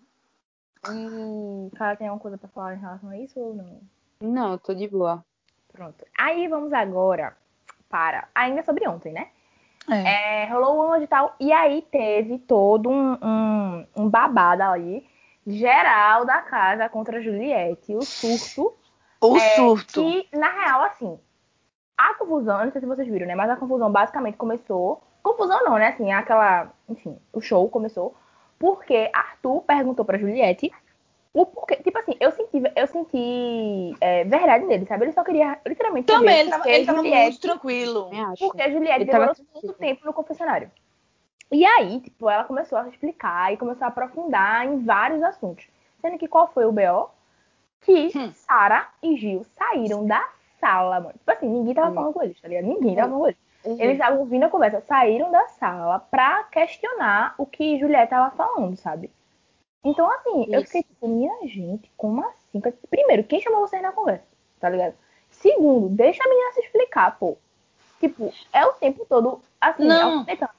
Hum, 0.89 1.69
cara, 1.75 1.95
tem 1.95 2.07
alguma 2.07 2.21
coisa 2.21 2.37
pra 2.37 2.49
falar 2.49 2.75
em 2.75 2.79
relação 2.79 3.09
a 3.09 3.17
isso 3.17 3.39
ou 3.39 3.55
não? 3.55 3.81
Não, 4.21 4.57
tô 4.57 4.73
de 4.73 4.87
boa. 4.87 5.23
Pronto. 5.71 6.05
Aí 6.17 6.47
vamos 6.47 6.71
agora 6.71 7.35
para. 7.89 8.27
Ainda 8.33 8.63
sobre 8.63 8.87
ontem, 8.87 9.11
né? 9.11 9.29
É. 9.89 10.43
É, 10.43 10.45
rolou 10.45 11.01
e 11.01 11.07
tal. 11.07 11.35
E 11.39 11.51
aí 11.51 11.81
teve 11.91 12.39
todo 12.39 12.89
um, 12.89 13.13
um, 13.21 13.87
um 13.95 14.09
babado 14.09 14.63
ali. 14.63 15.05
Geral 15.45 16.25
da 16.25 16.41
casa 16.41 16.87
contra 16.87 17.17
a 17.17 17.21
Juliette. 17.21 17.95
O 17.95 18.01
surto. 18.01 18.73
O 19.19 19.35
é, 19.35 19.55
surto. 19.55 20.01
E, 20.01 20.27
na 20.31 20.49
real, 20.49 20.83
assim. 20.83 21.19
A 21.97 22.13
confusão, 22.15 22.63
não 22.63 22.71
sei 22.71 22.81
se 22.81 22.87
vocês 22.87 23.07
viram, 23.07 23.27
né? 23.27 23.35
Mas 23.35 23.49
a 23.49 23.55
confusão 23.55 23.91
basicamente 23.91 24.37
começou 24.37 25.01
Confusão 25.23 25.63
não, 25.63 25.77
né? 25.77 25.87
Assim, 25.87 26.11
aquela. 26.11 26.71
Enfim, 26.89 27.17
o 27.31 27.39
show 27.41 27.67
começou. 27.69 28.13
Porque 28.59 29.09
Arthur 29.13 29.61
perguntou 29.61 30.05
pra 30.05 30.17
Juliette 30.17 30.71
o 31.33 31.45
porquê. 31.45 31.77
Tipo 31.77 31.97
assim, 31.99 32.15
eu 32.19 32.31
senti, 32.31 32.61
eu 32.75 32.87
senti 32.87 33.95
é, 33.99 34.23
verdade 34.25 34.65
nele, 34.65 34.85
sabe? 34.85 35.05
Ele 35.05 35.13
só 35.13 35.23
queria 35.23 35.59
literalmente. 35.65 36.05
Também, 36.07 36.39
ele 36.41 36.49
tava, 36.49 36.69
ele 36.69 36.85
tava 36.85 36.97
Juliette, 36.99 37.23
muito 37.23 37.41
tranquilo. 37.41 38.09
Porque 38.37 38.61
a 38.61 38.69
Juliette 38.69 39.05
demorou 39.05 39.35
muito 39.53 39.73
tempo 39.73 40.05
no 40.05 40.13
confessionário. 40.13 40.69
E 41.51 41.65
aí, 41.65 41.99
tipo, 42.01 42.29
ela 42.29 42.43
começou 42.43 42.77
a 42.77 42.87
explicar 42.89 43.53
e 43.53 43.57
começou 43.57 43.85
a 43.85 43.87
aprofundar 43.87 44.65
em 44.65 44.83
vários 44.83 45.21
assuntos. 45.23 45.67
Sendo 46.01 46.17
que 46.17 46.27
qual 46.27 46.47
foi 46.51 46.65
o 46.65 46.71
BO? 46.71 47.09
Que 47.81 48.11
Hum. 48.17 48.31
Sara 48.33 48.87
e 49.01 49.15
Gil 49.17 49.45
saíram 49.57 50.05
da 50.05 50.23
sala, 50.59 50.99
mano. 50.99 51.13
Tipo 51.13 51.31
assim, 51.31 51.47
ninguém 51.49 51.73
tava 51.73 51.91
Hum. 51.91 51.95
falando 51.95 52.13
com 52.13 52.23
eles, 52.23 52.39
tá 52.41 52.47
ligado? 52.47 52.65
Ninguém 52.65 52.95
tava 52.95 53.07
Hum. 53.07 53.11
falando 53.11 53.21
com 53.21 53.27
eles. 53.27 53.39
Eles 53.65 53.93
estavam 53.93 54.19
ouvindo 54.19 54.43
a 54.43 54.49
conversa, 54.49 54.81
saíram 54.81 55.31
da 55.31 55.47
sala 55.47 55.99
pra 55.99 56.43
questionar 56.45 57.33
o 57.37 57.45
que 57.45 57.79
Juliette 57.79 58.09
tava 58.09 58.35
falando, 58.35 58.75
sabe? 58.75 59.09
Então, 59.83 60.09
assim, 60.11 60.45
eu 60.49 60.61
Isso. 60.61 60.67
fiquei 60.67 60.83
tipo, 60.83 61.07
minha 61.07 61.47
gente, 61.47 61.91
como 61.97 62.25
assim? 62.27 62.61
Primeiro, 62.89 63.23
quem 63.23 63.41
chamou 63.41 63.61
vocês 63.61 63.81
na 63.81 63.91
conversa, 63.91 64.25
tá 64.59 64.69
ligado? 64.69 64.95
Segundo, 65.29 65.89
deixa 65.89 66.23
a 66.23 66.29
menina 66.29 66.51
se 66.53 66.61
explicar, 66.61 67.17
pô. 67.17 67.37
Tipo, 67.99 68.33
é 68.51 68.65
o 68.65 68.73
tempo 68.73 69.05
todo, 69.07 69.41
assim, 69.59 69.85
Não. 69.85 70.19
alfinetando. 70.19 70.51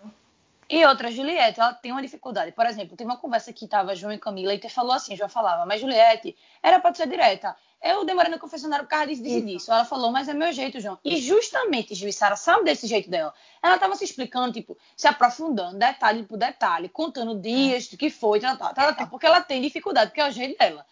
E 0.74 0.84
outra, 0.86 1.08
Juliette, 1.08 1.60
ela 1.60 1.72
tem 1.72 1.92
uma 1.92 2.02
dificuldade. 2.02 2.50
Por 2.50 2.66
exemplo, 2.66 2.96
teve 2.96 3.08
uma 3.08 3.16
conversa 3.16 3.52
que 3.52 3.68
tava 3.68 3.94
João 3.94 4.12
e 4.12 4.18
Camila 4.18 4.52
e 4.52 4.58
te 4.58 4.68
falou 4.68 4.90
assim, 4.90 5.14
João 5.14 5.28
falava, 5.28 5.64
mas 5.64 5.80
Juliette, 5.80 6.36
era 6.60 6.80
tu 6.80 6.96
ser 6.96 7.06
direta. 7.06 7.54
Eu 7.80 8.04
demorei 8.04 8.28
no 8.28 8.40
confessionário 8.40 8.84
por 8.84 8.90
causa 8.90 9.06
disso, 9.06 9.22
disso, 9.22 9.36
Isso. 9.36 9.46
disso. 9.46 9.72
Ela 9.72 9.84
falou, 9.84 10.10
mas 10.10 10.28
é 10.28 10.34
meu 10.34 10.52
jeito, 10.52 10.80
João. 10.80 10.98
E 11.04 11.18
justamente, 11.18 11.92
e 11.92 12.12
Sara 12.12 12.34
sabe 12.34 12.64
desse 12.64 12.88
jeito 12.88 13.08
dela. 13.08 13.32
Ela 13.62 13.78
tava 13.78 13.94
se 13.94 14.02
explicando, 14.02 14.52
tipo, 14.52 14.76
se 14.96 15.06
aprofundando, 15.06 15.78
detalhe 15.78 16.24
por 16.24 16.36
detalhe, 16.36 16.88
contando 16.88 17.38
dias 17.38 17.86
do 17.86 17.96
que 17.96 18.10
foi, 18.10 18.40
tal, 18.40 18.56
tal, 18.56 18.74
tal, 18.74 18.96
tal, 18.96 19.06
porque 19.06 19.26
ela 19.26 19.40
tem 19.40 19.62
dificuldade, 19.62 20.10
porque 20.10 20.22
é 20.22 20.28
o 20.28 20.32
jeito 20.32 20.58
dela. 20.58 20.84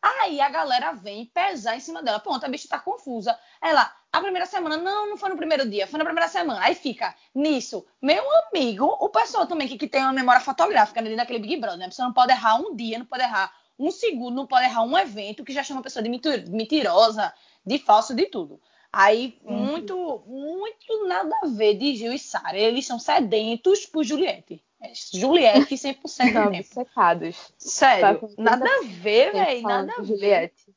Aí 0.00 0.40
a 0.40 0.48
galera 0.48 0.92
vem 0.92 1.26
pesar 1.26 1.76
em 1.76 1.80
cima 1.80 2.02
dela. 2.02 2.20
Pronto, 2.20 2.44
a 2.44 2.48
bicha 2.48 2.68
tá 2.68 2.78
confusa. 2.78 3.38
Ela, 3.60 3.92
a 4.12 4.20
primeira 4.20 4.46
semana, 4.46 4.76
não, 4.76 5.10
não 5.10 5.16
foi 5.16 5.28
no 5.28 5.36
primeiro 5.36 5.68
dia, 5.68 5.86
foi 5.86 5.98
na 5.98 6.04
primeira 6.04 6.28
semana. 6.28 6.60
Aí 6.64 6.74
fica 6.74 7.14
nisso. 7.34 7.84
Meu 8.00 8.22
amigo, 8.48 8.84
o 8.86 9.08
pessoal 9.08 9.46
também 9.46 9.66
que, 9.66 9.76
que 9.76 9.88
tem 9.88 10.02
uma 10.02 10.12
memória 10.12 10.40
fotográfica 10.40 11.00
né, 11.00 11.08
dentro 11.08 11.22
daquele 11.22 11.40
Big 11.40 11.56
Brother, 11.56 11.78
né? 11.78 11.86
A 11.86 11.88
pessoa 11.88 12.06
não 12.06 12.14
pode 12.14 12.32
errar 12.32 12.56
um 12.56 12.74
dia, 12.76 12.98
não 12.98 13.06
pode 13.06 13.22
errar 13.22 13.52
um 13.78 13.90
segundo, 13.90 14.34
não 14.34 14.46
pode 14.46 14.64
errar 14.66 14.82
um 14.82 14.96
evento 14.96 15.44
que 15.44 15.52
já 15.52 15.62
chama 15.62 15.80
a 15.80 15.82
pessoa 15.82 16.02
de 16.02 16.08
mentir- 16.08 16.48
mentirosa, 16.48 17.32
de 17.66 17.78
falso, 17.78 18.14
de 18.14 18.26
tudo. 18.26 18.60
Aí, 18.92 19.38
Uhum. 19.44 19.54
muito, 19.66 20.22
muito 20.26 21.06
nada 21.06 21.34
a 21.42 21.46
ver 21.48 21.74
de 21.74 21.94
Gil 21.96 22.12
e 22.12 22.18
Sara. 22.18 22.56
Eles 22.56 22.86
são 22.86 22.98
sedentos 22.98 23.84
por 23.84 24.02
Juliette. 24.04 24.64
É 24.80 24.92
Juliette 24.94 25.74
100% 25.74 26.06
São 26.06 26.26
do 26.26 26.32
tempo. 26.32 26.56
obcecados. 26.58 27.52
Sério, 27.58 28.20
Tá 28.20 28.34
nada 28.38 28.64
a 28.64 28.82
ver, 28.84 29.32
velho, 29.32 29.62
nada 29.62 29.92
a 29.92 30.00
ver. 30.00 30.06
Juliette. 30.06 30.74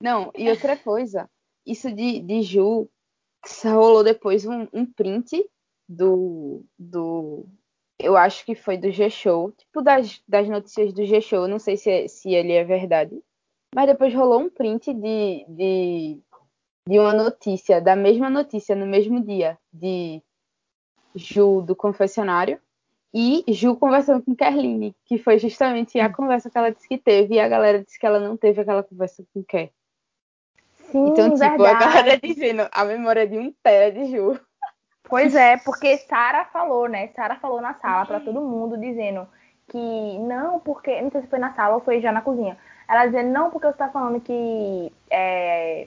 Não, 0.00 0.30
e 0.36 0.48
outra 0.48 0.76
coisa, 0.76 1.28
isso 1.66 1.92
de, 1.92 2.20
de 2.20 2.42
Ju, 2.42 2.88
que 3.44 3.68
rolou 3.68 4.02
depois 4.04 4.46
um, 4.46 4.66
um 4.72 4.86
print 4.86 5.44
do, 5.88 6.64
do. 6.78 7.44
Eu 7.98 8.16
acho 8.16 8.44
que 8.46 8.54
foi 8.54 8.78
do 8.78 8.90
G-Show, 8.90 9.50
tipo 9.52 9.82
das, 9.82 10.22
das 10.26 10.48
notícias 10.48 10.92
do 10.92 11.04
G-Show, 11.04 11.48
não 11.48 11.58
sei 11.58 11.76
se, 11.76 11.90
é- 11.90 12.08
se 12.08 12.32
ele 12.32 12.52
é 12.52 12.64
verdade. 12.64 13.20
Mas 13.74 13.86
depois 13.86 14.14
rolou 14.14 14.40
um 14.40 14.48
print 14.48 14.94
de, 14.94 15.44
de, 15.48 16.20
de 16.88 16.98
uma 16.98 17.12
notícia, 17.12 17.80
da 17.80 17.94
mesma 17.96 18.30
notícia, 18.30 18.74
no 18.76 18.86
mesmo 18.86 19.20
dia, 19.22 19.58
de 19.72 20.22
Ju 21.14 21.60
do 21.62 21.74
confessionário 21.74 22.60
e 23.12 23.44
Ju 23.48 23.76
conversando 23.76 24.22
com 24.22 24.34
Kerline, 24.34 24.94
que 25.04 25.18
foi 25.18 25.38
justamente 25.38 25.98
a 25.98 26.12
conversa 26.12 26.50
que 26.50 26.58
ela 26.58 26.70
disse 26.70 26.88
que 26.88 26.98
teve, 26.98 27.34
e 27.34 27.40
a 27.40 27.48
galera 27.48 27.82
disse 27.82 27.98
que 27.98 28.06
ela 28.06 28.20
não 28.20 28.36
teve 28.36 28.60
aquela 28.60 28.82
conversa 28.82 29.24
com 29.32 29.42
Ker. 29.42 29.70
Sim, 30.90 31.06
Então, 31.08 31.30
tipo, 31.30 31.44
a 31.44 31.48
verdade. 31.48 31.84
galera 31.84 32.16
dizendo 32.22 32.68
a 32.70 32.84
memória 32.84 33.26
de 33.26 33.38
um 33.38 33.52
tera 33.62 33.92
de 33.92 34.06
Ju. 34.10 34.38
Pois 35.04 35.34
é, 35.34 35.56
porque 35.56 35.96
Sara 35.98 36.44
falou, 36.46 36.86
né? 36.88 37.08
Sara 37.08 37.36
falou 37.36 37.60
na 37.62 37.74
sala 37.74 38.04
pra 38.04 38.20
todo 38.20 38.40
mundo 38.42 38.76
dizendo 38.76 39.26
que 39.68 40.18
não, 40.18 40.60
porque. 40.60 41.00
Não 41.00 41.10
sei 41.10 41.22
se 41.22 41.28
foi 41.28 41.38
na 41.38 41.54
sala 41.54 41.76
ou 41.76 41.80
foi 41.80 42.00
já 42.00 42.12
na 42.12 42.20
cozinha. 42.20 42.58
Ela 42.86 43.06
dizendo, 43.06 43.30
não, 43.30 43.50
porque 43.50 43.66
você 43.66 43.76
tá 43.78 43.88
falando 43.88 44.20
que. 44.20 44.92
É, 45.10 45.86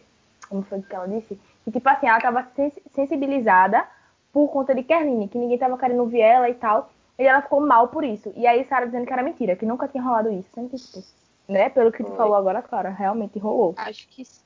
como 0.49 0.63
foi 0.63 0.81
que 0.81 0.93
ela 0.95 1.07
disse? 1.07 1.39
Que, 1.63 1.71
tipo 1.71 1.87
assim, 1.87 2.07
ela 2.07 2.19
tava 2.19 2.47
sens- 2.55 2.79
sensibilizada 2.93 3.87
por 4.33 4.49
conta 4.49 4.73
de 4.73 4.83
Kerline, 4.83 5.27
que 5.27 5.37
ninguém 5.37 5.57
tava 5.57 5.77
querendo 5.77 5.99
ouvir 6.01 6.21
ela 6.21 6.49
e 6.49 6.55
tal. 6.55 6.91
E 7.21 7.27
ela 7.27 7.43
ficou 7.43 7.61
mal 7.61 7.87
por 7.89 8.03
isso. 8.03 8.33
E 8.35 8.47
aí 8.47 8.65
Sara 8.65 8.87
dizendo 8.87 9.05
que 9.05 9.13
era 9.13 9.21
mentira, 9.21 9.55
que 9.55 9.63
nunca 9.63 9.87
tinha 9.87 10.01
rolado 10.01 10.31
isso. 10.31 10.49
Sempre, 10.55 10.79
tipo, 10.79 11.03
né? 11.47 11.69
Pelo 11.69 11.91
que 11.91 12.03
tu 12.03 12.11
falou 12.15 12.33
agora, 12.33 12.63
Clara, 12.63 12.89
realmente 12.89 13.37
rolou. 13.37 13.75
Acho 13.77 14.07
que 14.07 14.25
sim. 14.25 14.41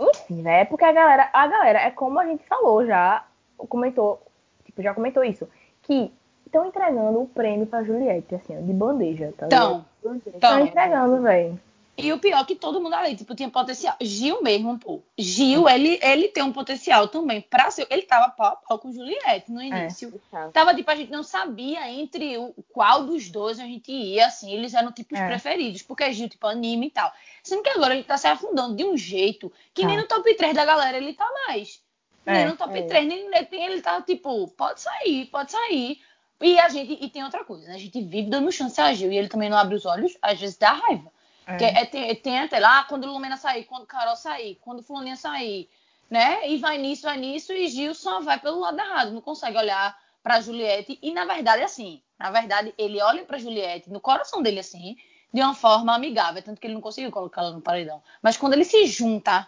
Enfim, 0.00 0.40
né? 0.40 0.64
Porque 0.64 0.86
a 0.86 0.92
galera, 0.92 1.28
a 1.34 1.46
galera, 1.46 1.80
é 1.80 1.90
como 1.90 2.18
a 2.18 2.24
gente 2.24 2.42
falou 2.46 2.86
já, 2.86 3.26
comentou, 3.58 4.22
tipo, 4.64 4.80
já 4.82 4.94
comentou 4.94 5.22
isso, 5.22 5.46
que 5.82 6.10
estão 6.46 6.64
entregando 6.64 7.20
o 7.20 7.28
prêmio 7.28 7.66
pra 7.66 7.84
Juliette, 7.84 8.34
assim, 8.34 8.64
de 8.64 8.72
bandeja, 8.72 9.34
tá 9.36 9.44
Estão 9.44 9.84
então, 10.28 10.60
entregando, 10.60 11.20
velho. 11.20 11.60
E 11.98 12.12
o 12.12 12.18
pior 12.18 12.40
é 12.40 12.44
que 12.44 12.54
todo 12.54 12.80
mundo 12.80 12.94
ali, 12.94 13.16
tipo, 13.16 13.34
tinha 13.34 13.48
potencial. 13.48 13.96
Gil 14.00 14.42
mesmo, 14.42 14.78
pô. 14.78 15.02
Gil, 15.16 15.66
ele, 15.68 15.98
ele 16.02 16.28
tem 16.28 16.42
um 16.42 16.52
potencial 16.52 17.08
também 17.08 17.40
pra 17.40 17.70
ser. 17.70 17.86
Ele 17.88 18.02
tava 18.02 18.28
pau 18.30 18.46
a 18.48 18.56
pau 18.56 18.78
com 18.78 18.92
Juliette 18.92 19.50
no 19.50 19.62
início. 19.62 20.20
Tava, 20.52 20.74
tipo, 20.74 20.90
a 20.90 20.94
gente 20.94 21.10
não 21.10 21.22
sabia 21.22 21.90
entre 21.90 22.36
o 22.36 22.54
qual 22.70 23.04
dos 23.04 23.30
dois 23.30 23.58
a 23.58 23.64
gente 23.64 23.90
ia, 23.90 24.26
assim. 24.26 24.52
Eles 24.52 24.74
eram, 24.74 24.92
tipo, 24.92 25.14
os 25.14 25.20
É. 25.20 25.26
preferidos, 25.26 25.80
porque 25.82 26.12
Gil, 26.12 26.28
tipo, 26.28 26.46
anime 26.46 26.88
e 26.88 26.90
tal. 26.90 27.10
Sendo 27.42 27.62
que 27.62 27.70
agora 27.70 27.94
ele 27.94 28.04
tá 28.04 28.18
se 28.18 28.26
afundando 28.26 28.76
de 28.76 28.84
um 28.84 28.96
jeito 28.96 29.50
que 29.72 29.86
nem 29.86 29.96
Tá. 29.96 30.02
no 30.02 30.08
top 30.08 30.34
3 30.34 30.54
da 30.54 30.64
galera 30.66 30.98
ele 30.98 31.14
tá 31.14 31.26
mais. 31.46 31.80
Nem 32.26 32.36
É, 32.42 32.44
no 32.46 32.56
top 32.56 32.78
é. 32.78 32.82
3, 32.82 33.06
nem 33.06 33.30
nem 33.30 33.64
ele 33.64 33.80
tá, 33.80 34.02
tipo, 34.02 34.48
pode 34.48 34.80
sair, 34.82 35.26
pode 35.26 35.52
sair. 35.52 36.00
E 36.42 36.58
a 36.58 36.68
gente, 36.68 36.98
e 37.02 37.08
tem 37.08 37.24
outra 37.24 37.42
coisa, 37.44 37.66
né? 37.68 37.76
A 37.76 37.78
gente 37.78 38.02
vive 38.02 38.28
dando 38.28 38.52
chance 38.52 38.78
a 38.78 38.92
Gil 38.92 39.10
e 39.10 39.16
ele 39.16 39.28
também 39.28 39.48
não 39.48 39.56
abre 39.56 39.74
os 39.74 39.86
olhos, 39.86 40.18
às 40.20 40.38
vezes 40.38 40.58
dá 40.58 40.72
raiva. 40.72 41.10
É. 41.46 41.56
Que 41.56 41.64
é, 41.64 41.84
tem, 41.84 42.14
tem 42.16 42.38
até 42.40 42.58
lá, 42.58 42.84
quando 42.84 43.06
Lumena 43.06 43.36
sair, 43.36 43.64
quando 43.64 43.86
Carol 43.86 44.16
sair, 44.16 44.56
quando 44.60 44.82
Fulaninha 44.82 45.16
sair, 45.16 45.70
né? 46.10 46.48
E 46.50 46.58
vai 46.58 46.76
nisso, 46.76 47.02
vai 47.02 47.16
nisso, 47.16 47.52
e 47.52 47.68
Gil 47.68 47.94
só 47.94 48.20
vai 48.20 48.38
pelo 48.38 48.60
lado 48.60 48.78
errado, 48.78 49.12
não 49.12 49.20
consegue 49.20 49.56
olhar 49.56 49.96
pra 50.22 50.40
Juliette. 50.40 50.98
E 51.00 51.12
na 51.12 51.24
verdade, 51.24 51.62
assim, 51.62 52.02
na 52.18 52.30
verdade, 52.30 52.74
ele 52.76 53.00
olha 53.00 53.24
pra 53.24 53.38
Juliette, 53.38 53.90
no 53.90 54.00
coração 54.00 54.42
dele, 54.42 54.58
assim, 54.58 54.96
de 55.32 55.40
uma 55.40 55.54
forma 55.54 55.94
amigável, 55.94 56.42
tanto 56.42 56.60
que 56.60 56.66
ele 56.66 56.74
não 56.74 56.80
conseguiu 56.80 57.12
colocar 57.12 57.42
ela 57.42 57.52
no 57.52 57.60
paredão. 57.60 58.02
Mas 58.20 58.36
quando 58.36 58.54
ele 58.54 58.64
se 58.64 58.86
junta 58.86 59.46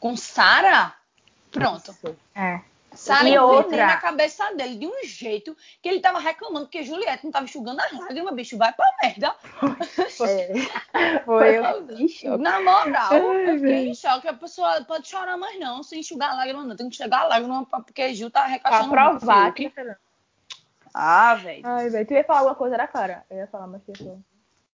com 0.00 0.16
Sara, 0.16 0.94
pronto. 1.50 1.94
É. 2.34 2.60
Sara 2.96 3.28
E 3.28 3.38
outra- 3.38 3.86
na 3.86 3.96
cabeça 3.98 4.52
dele 4.54 4.76
de 4.76 4.86
um 4.86 5.04
jeito 5.04 5.56
que 5.82 5.88
ele 5.88 6.00
tava 6.00 6.18
reclamando 6.18 6.66
porque 6.66 6.82
Juliette 6.82 7.24
não 7.24 7.30
tava 7.30 7.44
enxugando 7.44 7.80
as 7.80 7.92
lágrimas, 7.92 8.34
bicho, 8.34 8.56
vai 8.58 8.72
pra 8.72 8.86
merda. 9.02 9.34
É. 10.26 10.52
Foi 11.24 11.56
eu. 11.56 12.38
Na 12.38 12.60
moral, 12.60 13.08
Ai, 13.12 13.50
eu 13.50 13.54
fiquei 13.58 13.88
em 13.90 13.94
choque. 13.94 14.26
A 14.26 14.32
pessoa 14.32 14.82
pode 14.84 15.06
chorar, 15.08 15.36
mas 15.36 15.58
não, 15.60 15.82
sem 15.82 16.00
enxugar 16.00 16.30
a 16.30 16.34
lágrima, 16.36 16.64
não. 16.64 16.74
Tem 16.76 16.88
que 16.88 16.94
enxugar 16.96 17.22
a 17.22 17.26
lágrima 17.28 17.66
pra- 17.66 17.80
porque 17.80 18.14
Gil 18.14 18.30
tá 18.30 18.40
Pra 18.42 18.48
recaixando 18.50 18.90
provar 18.90 19.42
muito 19.42 19.54
que. 19.54 19.68
Fiuk. 19.70 19.94
Ah, 20.94 21.34
velho. 21.34 21.60
Ai, 21.64 21.90
velho. 21.90 22.06
Tu 22.06 22.14
ia 22.14 22.24
falar 22.24 22.38
alguma 22.40 22.54
coisa 22.54 22.76
da 22.78 22.86
Clara? 22.86 23.24
Eu 23.30 23.36
ia 23.38 23.46
falar, 23.46 23.66
mas 23.66 23.82
falar. 23.84 24.16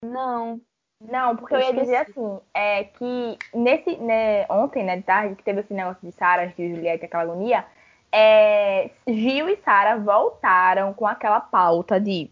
Não. 0.02 0.60
Não, 1.00 1.36
porque 1.36 1.54
eu, 1.56 1.58
Eu 1.60 1.66
ia 1.66 1.80
dizer 1.80 1.96
assim, 1.96 2.40
é 2.54 2.84
que 2.84 3.38
nesse, 3.52 3.96
né, 3.96 4.46
ontem, 4.48 4.84
né, 4.84 4.96
de 4.98 5.02
tarde, 5.02 5.34
que 5.34 5.42
teve 5.42 5.60
esse 5.60 5.74
negócio 5.74 5.98
de 6.08 6.12
Sara, 6.14 6.46
de 6.46 6.68
Juliette, 6.74 7.04
aquela 7.06 7.24
agonia, 7.24 7.66
é, 8.12 8.90
Gil 9.08 9.48
e 9.48 9.56
Sara 9.64 9.96
voltaram 9.98 10.92
com 10.92 11.06
aquela 11.06 11.40
pauta 11.40 11.98
de 12.00 12.30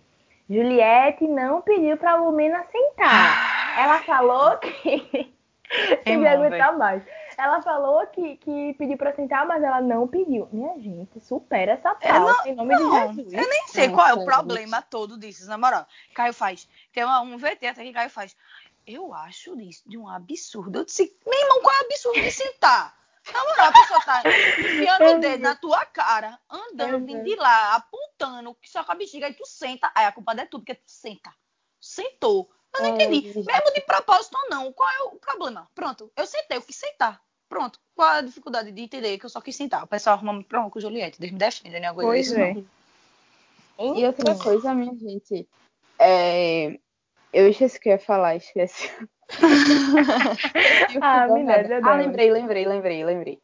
Juliette 0.49 1.27
não 1.27 1.63
pediu 1.63 1.97
pra 1.97 2.17
Lumena 2.17 2.65
sentar. 2.71 3.79
Ela 3.79 3.99
falou 4.01 4.57
que. 4.59 5.33
É 6.05 6.17
ia 6.17 6.33
aguentar 6.33 6.77
mais. 6.77 7.01
Ela 7.39 7.63
falou 7.63 8.05
que, 8.09 8.37
que 8.39 8.75
pediu 8.75 8.99
pra 8.99 9.15
sentar, 9.15 9.47
mas 9.47 9.63
ela 9.63 9.81
não 9.81 10.09
pediu. 10.09 10.49
Minha 10.51 10.77
gente, 10.81 11.21
supera 11.21 11.75
essa 11.75 11.95
pauta 11.95 12.09
Eu 12.09 12.21
não- 12.21 12.47
em 12.47 12.55
nome 12.57 12.75
não, 12.75 13.13
de 13.13 13.17
Jesus. 13.23 13.33
Eu 13.33 13.49
nem 13.49 13.69
sei 13.69 13.87
Não, 13.87 13.95
qual 13.95 14.09
é 14.09 14.15
o 14.15 14.25
problema 14.25 14.83
todo 14.83 15.17
disso, 15.17 15.49
na 15.49 15.57
moral. 15.57 15.87
Caio 16.13 16.35
faz. 16.35 16.69
Tem 16.93 17.05
uma- 17.05 17.21
um 17.21 17.39
VT 17.39 17.69
até 17.69 17.85
que 17.85 17.93
Caio 17.93 18.11
faz. 18.11 18.37
Eu 18.85 19.15
acho 19.15 19.61
isso 19.61 19.89
de 19.89 19.97
um 19.97 20.09
absurdo. 20.09 20.81
Eu 20.81 20.85
disse, 20.85 21.17
meu 21.25 21.39
irmão, 21.41 21.61
qual 21.63 21.73
é 21.73 21.83
o 21.83 21.85
absurdo 21.87 22.21
de 22.21 22.33
sentar? 22.33 22.93
Na 23.33 23.45
moral, 23.45 23.69
a 23.69 23.73
pessoa 23.73 24.01
tá 24.01 24.23
enfiando 24.59 25.17
o 25.17 25.21
dedo 25.21 25.43
na 25.43 25.55
tua 25.55 25.85
cara, 25.87 26.39
andando, 26.49 26.95
Uhum. 26.95 27.07
vindo 27.07 27.25
de 27.25 27.37
lá, 27.37 27.75
apontando, 27.75 28.55
que 28.55 28.69
só 28.69 28.83
com 28.83 28.93
a 28.93 28.95
bexiga, 28.95 29.27
aí 29.27 29.35
tu 29.35 29.47
senta. 29.47 29.91
Aí 29.95 30.07
a 30.07 30.13
culpa 30.13 30.33
é 30.33 30.47
tua, 30.47 30.61
porque 30.61 30.75
tu 30.75 30.83
senta. 30.87 31.33
Sentou. 31.81 32.51
Eu 32.75 32.83
não 32.83 32.91
Ai, 32.91 32.95
entendi. 33.03 33.33
Mesmo 33.35 33.73
de 33.75 33.81
propósito 33.83 34.37
ou 34.37 34.49
não, 34.49 34.73
qual 34.73 34.89
é 34.89 35.03
o 35.03 35.11
problema? 35.17 35.69
Pronto, 35.75 36.11
eu 36.17 36.27
sentei, 36.27 36.57
eu 36.57 36.63
quis 36.63 36.77
sentar. 36.77 37.21
Pronto. 37.49 37.81
Qual 37.97 38.09
é 38.15 38.19
a 38.19 38.23
dificuldade 38.23 38.71
de 38.71 38.81
entender 38.81 39.19
que 39.19 39.27
eu 39.27 39.31
só 39.31 39.41
quis 39.41 39.57
sentar? 39.57 39.83
O 39.83 39.89
pessoal 39.89 40.17
arruma 40.17 40.33
muito 40.33 40.47
problema 40.47 40.71
com 40.71 40.81
Juliette. 40.81 41.19
Deus 41.21 41.33
me 41.33 41.39
defenda, 41.39 41.81
né? 41.81 41.93
Coisa 41.93 42.09
Pois 42.09 42.27
disso, 42.29 42.39
é. 42.39 42.55
não. 42.55 43.97
E 43.97 44.07
outra 44.07 44.37
coisa, 44.37 44.75
minha 44.75 44.95
gente, 44.95 45.49
é... 45.99 46.79
eu 47.33 47.49
esqueci 47.49 47.79
o 47.79 47.81
que 47.81 47.89
eu 47.89 47.93
ia 47.93 47.99
falar, 47.99 48.37
esqueci. 48.37 48.91
Eu 49.01 49.09
Ah. 51.03 51.23
Ah, 51.83 51.97
lembrei, 51.97 52.31
lembrei, 52.31 52.67
lembrei, 52.67 53.05
lembrei. 53.05 53.39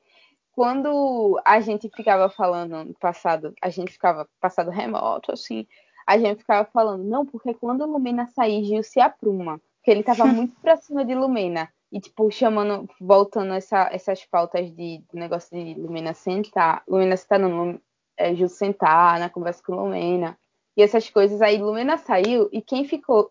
Quando 0.52 1.40
a 1.44 1.60
gente 1.60 1.90
ficava 1.94 2.28
falando 2.30 2.74
ano 2.74 2.94
passado, 2.98 3.54
a 3.60 3.68
gente 3.68 3.92
ficava 3.92 4.26
passado 4.40 4.70
remoto, 4.70 5.32
assim. 5.32 5.66
a 6.06 6.16
gente 6.18 6.38
ficava 6.38 6.68
falando, 6.72 7.04
não, 7.04 7.26
porque 7.26 7.52
quando 7.54 7.84
Lumena 7.84 8.26
sair, 8.28 8.64
Gil 8.64 8.82
se 8.82 9.00
apruma. 9.00 9.60
Porque 9.76 9.90
ele 9.90 10.02
tava 10.02 10.24
muito 10.26 10.58
pra 10.60 10.76
cima 10.76 11.04
de 11.04 11.14
Lumena. 11.14 11.68
E, 11.92 12.00
tipo, 12.00 12.30
chamando, 12.30 12.88
voltando 13.00 13.52
essa, 13.54 13.88
essas 13.92 14.24
pautas 14.24 14.70
de, 14.70 14.98
de 14.98 15.14
negócio 15.14 15.50
de 15.50 15.78
Lumena 15.78 16.14
sentar, 16.14 16.82
Lumena 16.88 17.16
sentar 17.16 17.38
no 17.38 17.80
é, 18.16 18.34
Gil 18.34 18.48
sentar 18.48 19.20
na 19.20 19.28
conversa 19.28 19.62
com 19.62 19.74
Lumena. 19.74 20.38
E 20.76 20.82
essas 20.82 21.08
coisas. 21.10 21.40
Aí 21.42 21.58
Lumena 21.58 21.98
saiu 21.98 22.48
e 22.50 22.60
quem 22.62 22.84
ficou 22.84 23.30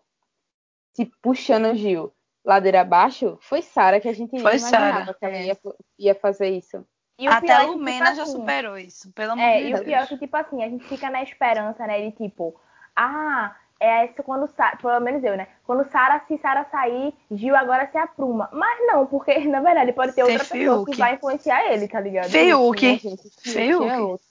se 0.96 1.04
puxando 1.22 1.66
o 1.72 1.74
Gil 1.74 2.12
ladeira 2.44 2.80
abaixo 2.80 3.36
foi 3.40 3.60
Sara, 3.62 4.00
que 4.00 4.08
a 4.08 4.12
gente 4.12 4.30
foi 4.30 4.38
imaginava 4.40 4.98
Sarah. 4.98 5.14
que 5.14 5.24
ela 5.24 5.36
ia, 5.38 5.58
ia 5.98 6.14
fazer 6.14 6.48
isso. 6.50 6.84
E 7.18 7.28
o 7.28 7.32
Até 7.32 7.46
pior 7.46 7.52
a 7.52 7.54
é 7.54 7.60
que, 7.60 7.66
tipo 7.66 7.78
Lumena 7.78 8.14
já 8.14 8.22
assim, 8.22 8.32
superou 8.32 8.78
isso, 8.78 9.12
pelo 9.12 9.32
amor 9.32 9.42
É, 9.42 9.60
de 9.60 9.62
e 9.62 9.68
Deus. 9.68 9.80
o 9.80 9.84
pior 9.84 10.02
é 10.02 10.06
que, 10.06 10.18
tipo 10.18 10.36
assim, 10.36 10.62
a 10.62 10.68
gente 10.68 10.84
fica 10.84 11.08
na 11.10 11.22
esperança, 11.22 11.86
né, 11.86 12.10
de 12.10 12.12
tipo, 12.16 12.54
ah, 12.94 13.56
é 13.80 14.06
isso 14.06 14.22
quando 14.22 14.46
Sara, 14.48 14.76
pelo 14.76 15.00
menos 15.00 15.24
eu, 15.24 15.36
né? 15.36 15.48
Quando 15.64 15.84
Sara, 15.90 16.22
se 16.28 16.38
Sara 16.38 16.64
sair, 16.70 17.12
Gil 17.30 17.54
agora 17.56 17.86
se 17.90 17.98
apruma. 17.98 18.48
Mas 18.52 18.78
não, 18.86 19.06
porque 19.06 19.38
na 19.48 19.60
verdade 19.60 19.92
pode 19.92 20.12
ter 20.14 20.22
outra 20.22 20.38
pessoa 20.38 20.78
Fiuk. 20.78 20.90
que 20.92 20.98
vai 20.98 21.14
influenciar 21.14 21.72
ele, 21.72 21.88
tá 21.88 22.00
ligado? 22.00 22.30
Fiuk. 22.30 22.80
Gente, 22.80 23.28
Fiuk 23.40 23.52
Fiuk. 23.52 23.86
é 23.88 23.98
outro. 23.98 24.26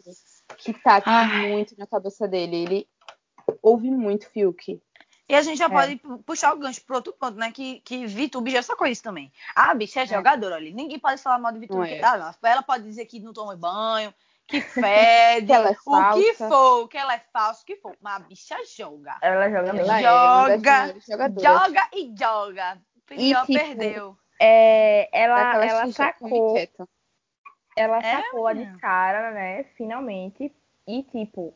Que 0.57 0.73
tá 0.73 1.01
Ai. 1.05 1.49
muito 1.49 1.75
na 1.77 1.85
cabeça 1.87 2.27
dele. 2.27 2.55
Ele 2.55 2.87
ouve 3.61 3.89
muito 3.91 4.29
Fiuk. 4.31 4.81
E 5.27 5.33
a 5.35 5.41
gente 5.41 5.57
já 5.57 5.65
É. 5.65 5.69
pode 5.69 5.95
pu- 5.95 6.19
puxar 6.19 6.53
o 6.53 6.57
gancho 6.59 6.81
pro 6.85 6.97
outro 6.97 7.11
ponto, 7.13 7.35
né? 7.37 7.51
Que, 7.51 7.79
que 7.81 8.05
VTube 8.05 8.51
já 8.51 8.61
sacou 8.61 8.85
isso 8.85 9.01
também. 9.01 9.31
A 9.55 9.73
bicha 9.73 10.01
é, 10.01 10.05
jogadora 10.05 10.55
ali. 10.55 10.71
Ninguém 10.71 10.99
pode 10.99 11.19
falar 11.21 11.39
mal 11.39 11.51
de 11.51 11.67
que- 11.67 11.73
é. 11.73 12.03
ah, 12.03 12.35
ela 12.43 12.61
pode 12.61 12.83
dizer 12.83 13.05
que 13.05 13.19
não 13.19 13.33
toma 13.33 13.55
banho, 13.55 14.13
que 14.45 14.61
fede, 14.61 15.47
Que 15.47 15.53
ela 15.53 15.69
é 15.69 15.71
o 15.71 15.75
que 15.75 16.33
falsa. 16.33 16.47
for, 16.49 16.87
que 16.87 16.97
ela 16.97 17.15
é 17.15 17.21
falsa, 17.33 17.63
o 17.63 17.65
que 17.65 17.75
for. 17.77 17.95
Mas 17.99 18.15
a 18.17 18.19
bicha 18.19 18.55
joga. 18.77 19.17
Ela 19.21 19.49
joga 19.49 19.73
mesmo. 19.73 19.91
Ela 19.91 19.99
é 19.99 20.53
Joga. 20.57 20.95
Joga 21.41 21.89
e 21.93 22.13
joga. 22.17 22.77
Pior 23.07 23.45
tipo, 23.47 23.59
perdeu. 23.59 24.17
É, 24.39 25.09
ela, 25.11 25.63
ela 25.65 25.91
sacou, 25.91 26.55
ela 27.75 27.97
É, 27.99 28.21
sacou 28.21 28.47
a 28.47 28.53
de. 28.53 28.79
Sara, 28.79 29.31
né, 29.31 29.63
finalmente. 29.75 30.53
E, 30.87 31.01
tipo, 31.03 31.53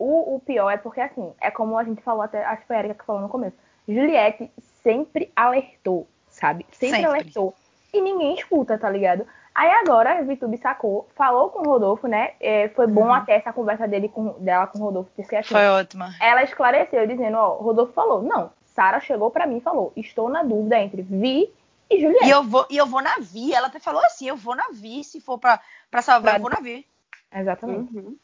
o, 0.00 0.36
o 0.36 0.40
pior 0.40 0.70
é 0.70 0.76
porque, 0.76 1.00
assim, 1.00 1.32
é 1.40 1.50
como 1.50 1.76
a 1.78 1.84
gente 1.84 2.02
falou 2.02 2.22
até, 2.22 2.44
acho 2.44 2.62
que 2.62 2.66
foi 2.66 2.76
a 2.76 2.78
Erika 2.80 2.94
que 2.94 3.04
falou 3.04 3.20
no 3.22 3.28
começo. 3.28 3.56
Juliette 3.86 4.50
sempre 4.82 5.30
alertou, 5.36 6.06
sabe? 6.28 6.66
Sempre, 6.72 6.96
Sempre. 6.96 7.04
alertou. 7.06 7.54
E 7.92 8.00
ninguém 8.00 8.34
escuta, 8.34 8.78
tá 8.78 8.88
ligado? 8.88 9.26
Aí 9.54 9.68
agora 9.70 10.18
a 10.18 10.22
Vitube 10.22 10.56
sacou, 10.58 11.08
falou 11.16 11.50
com 11.50 11.60
o 11.60 11.64
Rodolfo, 11.70 12.06
né? 12.06 12.32
É, 12.40 12.68
foi 12.68 12.86
bom 12.86 13.06
Uhum. 13.06 13.12
até 13.14 13.34
essa 13.34 13.52
conversa 13.52 13.86
dele 13.88 14.08
com, 14.08 14.28
dela 14.38 14.66
com 14.68 14.78
o 14.78 14.82
Rodolfo, 14.82 15.10
porque 15.16 15.36
assim, 15.36 15.48
Foi 15.54 15.66
ótima. 15.68 16.14
ela 16.20 16.42
esclareceu, 16.44 17.06
dizendo, 17.06 17.36
ó, 17.36 17.54
Rodolfo 17.56 17.92
falou, 17.92 18.22
não, 18.22 18.50
Sara 18.64 19.00
chegou 19.00 19.30
pra 19.30 19.46
mim 19.46 19.56
e 19.56 19.60
falou, 19.60 19.92
estou 19.96 20.28
na 20.28 20.42
dúvida 20.44 20.78
entre 20.78 21.02
Vi 21.02 21.52
e 21.90 22.00
Juliette. 22.00 22.26
E 22.26 22.30
eu 22.30 22.44
vou, 22.44 22.64
e 22.70 22.76
eu 22.76 22.86
vou 22.86 23.02
na 23.02 23.16
Vi. 23.18 23.52
Ela 23.52 23.66
até 23.66 23.80
falou 23.80 24.00
assim: 24.04 24.28
eu 24.28 24.36
vou 24.36 24.54
na 24.54 24.68
Vi. 24.72 25.02
Se 25.02 25.20
for 25.20 25.36
pra, 25.38 25.60
pra 25.90 26.00
salvar, 26.00 26.34
Pra- 26.34 26.38
eu 26.38 26.42
vou 26.42 26.50
na 26.50 26.60
Vi. 26.60 26.86
Exatamente. 27.34 27.92
Uhum. 27.96 28.16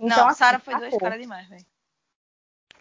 Então, 0.00 0.16
não, 0.16 0.28
assim, 0.28 0.38
Sara 0.38 0.58
foi 0.58 0.74
duas 0.76 0.96
caras 0.96 1.20
demais, 1.20 1.46
velho. 1.46 1.66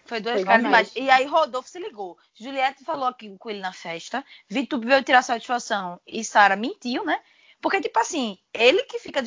Foi 0.06 0.22
duas 0.22 0.44
caras 0.44 0.64
demais. 0.64 0.96
E 0.96 1.10
aí 1.10 1.26
Rodolfo 1.26 1.70
se 1.70 1.78
ligou. 1.78 2.18
Juliette 2.34 2.86
falou 2.86 3.08
aqui 3.08 3.38
com 3.38 3.50
ele 3.50 3.60
na 3.60 3.74
festa. 3.74 4.26
Vitor 4.48 4.80
veio 4.80 5.04
tirar 5.04 5.22
satisfação. 5.22 6.00
E 6.08 6.24
Sara 6.24 6.56
mentiu, 6.56 7.04
né? 7.04 7.22
Porque, 7.62 7.82
tipo 7.82 8.00
assim, 8.00 8.40
ele 8.54 8.84
que 8.84 9.00
fica 9.00 9.22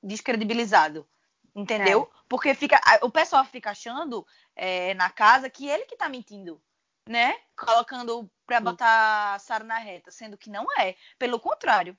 descredibilizado. 0.00 1.06
Entendeu? 1.54 2.08
Porque 2.28 2.54
fica, 2.54 2.80
o 3.02 3.10
pessoal 3.10 3.44
fica 3.44 3.70
achando 3.70 4.24
é, 4.54 4.94
na 4.94 5.10
casa 5.10 5.50
que 5.50 5.66
ele 5.66 5.84
que 5.84 5.96
tá 5.96 6.08
mentindo. 6.08 6.62
Né? 7.08 7.34
Colocando 7.56 8.30
pra 8.46 8.60
botar 8.60 9.38
Sara 9.40 9.64
na 9.64 9.78
reta. 9.78 10.12
Sendo 10.12 10.38
que 10.38 10.48
não 10.48 10.66
é. 10.78 10.94
Pelo 11.18 11.40
contrário. 11.40 11.98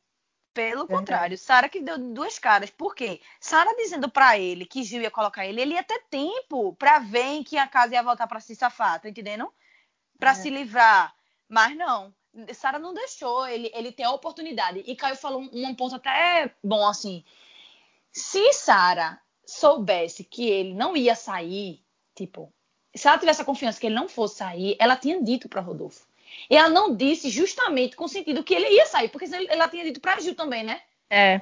Pelo 0.57 0.87
Verdade. 0.87 0.99
contrário, 0.99 1.37
Sara 1.37 1.69
que 1.69 1.79
deu 1.81 1.99
duas 1.99 2.39
caras. 2.39 2.71
Por 2.71 2.95
quê? 2.95 3.21
Sara 3.39 3.75
dizendo 3.75 4.09
pra 4.09 4.39
ele 4.39 4.65
que 4.65 4.83
Gil 4.83 5.03
ia 5.03 5.11
colocar 5.11 5.45
ele, 5.45 5.61
ele 5.61 5.75
ia 5.75 5.83
ter 5.83 6.01
tempo 6.09 6.73
pra 6.73 6.97
ver 6.97 7.25
em 7.25 7.43
que 7.43 7.57
a 7.59 7.67
casa 7.67 7.93
ia 7.93 8.01
voltar 8.01 8.25
pra 8.25 8.39
se 8.39 8.55
safar, 8.55 8.99
tá 8.99 9.07
entendendo? 9.07 9.53
Pra 10.17 10.31
É. 10.31 10.33
se 10.33 10.49
livrar. 10.49 11.13
Mas 11.47 11.77
não. 11.77 12.11
Sara 12.55 12.79
não 12.79 12.91
deixou 12.91 13.47
ele, 13.47 13.71
ele 13.71 13.91
ter 13.91 14.03
a 14.03 14.11
oportunidade. 14.11 14.83
E 14.87 14.95
Caio 14.95 15.15
falou 15.15 15.41
um, 15.41 15.49
um 15.53 15.75
ponto 15.75 15.95
até 15.95 16.51
bom 16.63 16.87
assim. 16.87 17.23
Se 18.11 18.51
Sara 18.53 19.21
soubesse 19.45 20.23
que 20.23 20.49
ele 20.49 20.73
não 20.73 20.97
ia 20.97 21.13
sair, 21.15 21.83
tipo, 22.15 22.51
se 22.95 23.07
ela 23.07 23.19
tivesse 23.19 23.43
a 23.43 23.45
confiança 23.45 23.79
que 23.79 23.85
ele 23.85 23.95
não 23.95 24.09
fosse 24.09 24.37
sair, 24.37 24.75
ela 24.79 24.95
tinha 24.95 25.21
dito 25.21 25.47
pra 25.47 25.61
Rodolfo. 25.61 26.06
E 26.49 26.55
ela 26.55 26.69
não 26.69 26.95
disse 26.95 27.29
justamente 27.29 27.95
com 27.95 28.05
o 28.05 28.09
sentido 28.09 28.43
que 28.43 28.53
ele 28.53 28.69
ia 28.69 28.85
sair, 28.85 29.09
porque 29.09 29.27
senão 29.27 29.45
ela 29.49 29.67
tinha 29.67 29.83
dito 29.83 29.99
pra 29.99 30.19
Gil 30.19 30.35
também, 30.35 30.63
né? 30.63 30.81
É. 31.09 31.41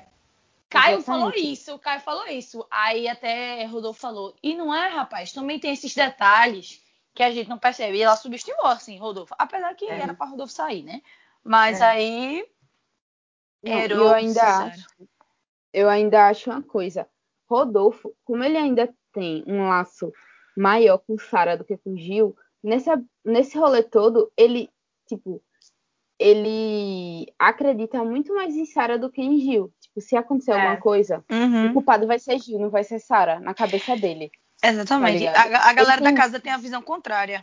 Caio 0.70 0.98
Exatamente. 0.98 1.06
falou 1.06 1.34
isso, 1.36 1.80
Caio 1.80 2.02
falou 2.02 2.28
isso. 2.28 2.68
Aí 2.70 3.08
até 3.08 3.66
Rodolfo 3.66 4.00
falou. 4.00 4.36
E 4.42 4.56
não 4.56 4.74
é, 4.74 4.90
rapaz, 4.90 5.32
também 5.32 5.60
tem 5.60 5.72
esses 5.74 5.94
detalhes 5.94 6.82
que 7.14 7.24
a 7.24 7.32
gente 7.32 7.48
não 7.50 7.58
percebe. 7.58 7.98
E 7.98 8.02
ela 8.02 8.16
subestimou, 8.16 8.66
assim, 8.66 8.98
Rodolfo. 8.98 9.34
Apesar 9.38 9.74
que 9.76 9.86
É. 9.86 10.02
era 10.02 10.14
pra 10.14 10.26
Rodolfo 10.28 10.54
sair, 10.54 10.84
né? 10.84 11.02
Mas 11.44 11.80
É. 11.80 11.86
aí. 11.86 12.48
Não, 13.64 13.72
Errou, 13.72 14.08
eu 14.08 14.14
ainda 14.14 14.66
acho, 14.66 14.88
eu 15.74 15.90
ainda 15.90 16.28
acho 16.28 16.50
uma 16.50 16.62
coisa. 16.62 17.08
Rodolfo, 17.50 18.16
como 18.24 18.44
ele 18.44 18.58
ainda 18.58 18.94
tem 19.14 19.44
um 19.48 19.68
laço 19.70 20.12
maior 20.58 20.98
com 21.00 21.18
Sara 21.18 21.58
do 21.58 21.64
que 21.64 21.78
com 21.78 21.96
Gil, 21.96 22.36
nessa, 22.64 23.02
nesse 23.24 23.58
rolê 23.58 23.82
todo, 23.84 24.32
ele, 24.38 24.70
tipo, 25.08 25.42
ele 26.20 27.32
acredita 27.38 28.04
muito 28.04 28.34
mais 28.34 28.56
em 28.56 28.66
Sara 28.66 28.98
do 28.98 29.10
que 29.12 29.22
em 29.22 29.40
Gil. 29.40 29.72
Tipo, 29.80 30.02
se 30.02 30.16
acontecer 30.16 30.52
É. 30.52 30.54
alguma 30.56 30.78
coisa, 30.78 31.24
o 31.30 31.34
Uhum, 31.34 31.74
culpado 31.74 32.08
vai 32.08 32.20
ser 32.20 32.40
Gil, 32.40 32.60
não 32.60 32.70
vai 32.70 32.84
ser 32.84 33.00
Sara, 33.00 33.40
na 33.40 33.54
cabeça 33.54 33.96
dele. 33.96 34.32
exatamente. 34.64 35.26
Tá 35.26 35.42
a, 35.44 35.70
a 35.70 35.74
galera 35.74 36.02
da 36.02 36.14
casa 36.14 36.40
tem 36.40 36.52
a 36.52 36.58
visão 36.58 36.82
contrária. 36.82 37.42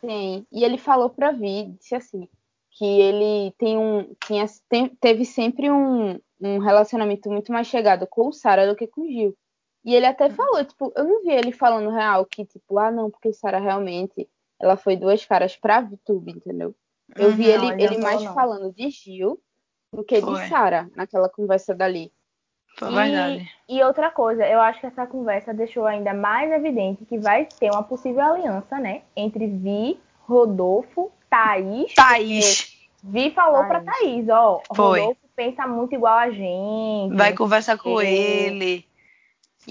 Tem. 0.00 0.46
E 0.52 0.62
ele 0.64 0.78
falou 0.78 1.10
pra 1.10 1.32
Vi, 1.32 1.64
disse 1.78 1.94
assim, 1.94 2.28
que 2.70 2.84
ele 2.84 3.52
tem 3.58 3.76
um, 3.76 4.14
tinha, 4.26 4.46
tem- 4.68 4.88
teve 5.00 5.24
sempre 5.24 5.70
um, 5.70 6.20
um 6.40 6.58
relacionamento 6.58 7.28
muito 7.30 7.50
mais 7.52 7.66
chegado 7.66 8.06
com 8.06 8.28
o 8.28 8.32
Sara 8.32 8.66
do 8.68 8.76
que 8.76 8.86
com 8.86 9.00
o 9.02 9.08
Gil. 9.08 9.36
E 9.84 9.94
ele 9.94 10.06
até 10.06 10.28
falou, 10.28 10.62
tipo, 10.64 10.92
eu 10.94 11.04
não 11.04 11.22
vi 11.22 11.30
ele 11.30 11.50
falando 11.50 11.90
real 11.90 12.24
que, 12.26 12.44
tipo, 12.44 12.78
ah, 12.78 12.90
não, 12.90 13.10
porque 13.10 13.32
Sara 13.32 13.58
realmente, 13.58 14.28
ela 14.60 14.76
foi 14.76 14.96
duas 14.96 15.24
caras 15.24 15.56
pra 15.56 15.80
VTube, 15.80 16.32
entendeu? 16.32 16.74
Eu 17.16 17.30
vi 17.32 17.44
Uhum. 17.46 17.50
ele, 17.54 17.66
Não, 17.66 17.72
ele 17.74 17.84
ele 17.84 17.98
mais 17.98 18.22
não. 18.22 18.34
falando 18.34 18.72
de 18.72 18.90
Gil 18.90 19.40
do 19.92 20.04
que 20.04 20.20
Foi. 20.20 20.34
de 20.42 20.48
Sara, 20.48 20.90
naquela 20.94 21.28
conversa 21.28 21.74
dali. 21.74 22.12
Foi 22.76 22.88
E- 22.90 22.94
verdade. 22.94 23.50
E 23.68 23.82
outra 23.82 24.10
coisa, 24.10 24.46
eu 24.46 24.60
acho 24.60 24.80
que 24.80 24.86
essa 24.86 25.06
conversa 25.06 25.52
deixou 25.54 25.84
ainda 25.86 26.12
mais 26.14 26.50
evidente 26.52 27.04
que 27.04 27.18
vai 27.18 27.46
ter 27.58 27.70
uma 27.70 27.82
possível 27.82 28.20
aliança, 28.22 28.78
né? 28.78 29.02
Entre 29.16 29.46
Vi, 29.46 29.98
Rodolfo, 30.26 31.10
Thaís. 31.30 31.94
Thaís 31.94 32.76
Vi 33.02 33.30
falou 33.30 33.64
pra 33.64 33.80
Thaís. 33.80 33.98
Thaís, 34.00 34.28
ó, 34.28 34.60
Foi. 34.74 35.00
Rodolfo 35.00 35.20
pensa 35.36 35.66
muito 35.68 35.94
igual 35.94 36.18
a 36.18 36.30
gente. 36.30 37.14
vai 37.16 37.32
conversar 37.32 37.78
com 37.78 38.00
ele. 38.02 38.84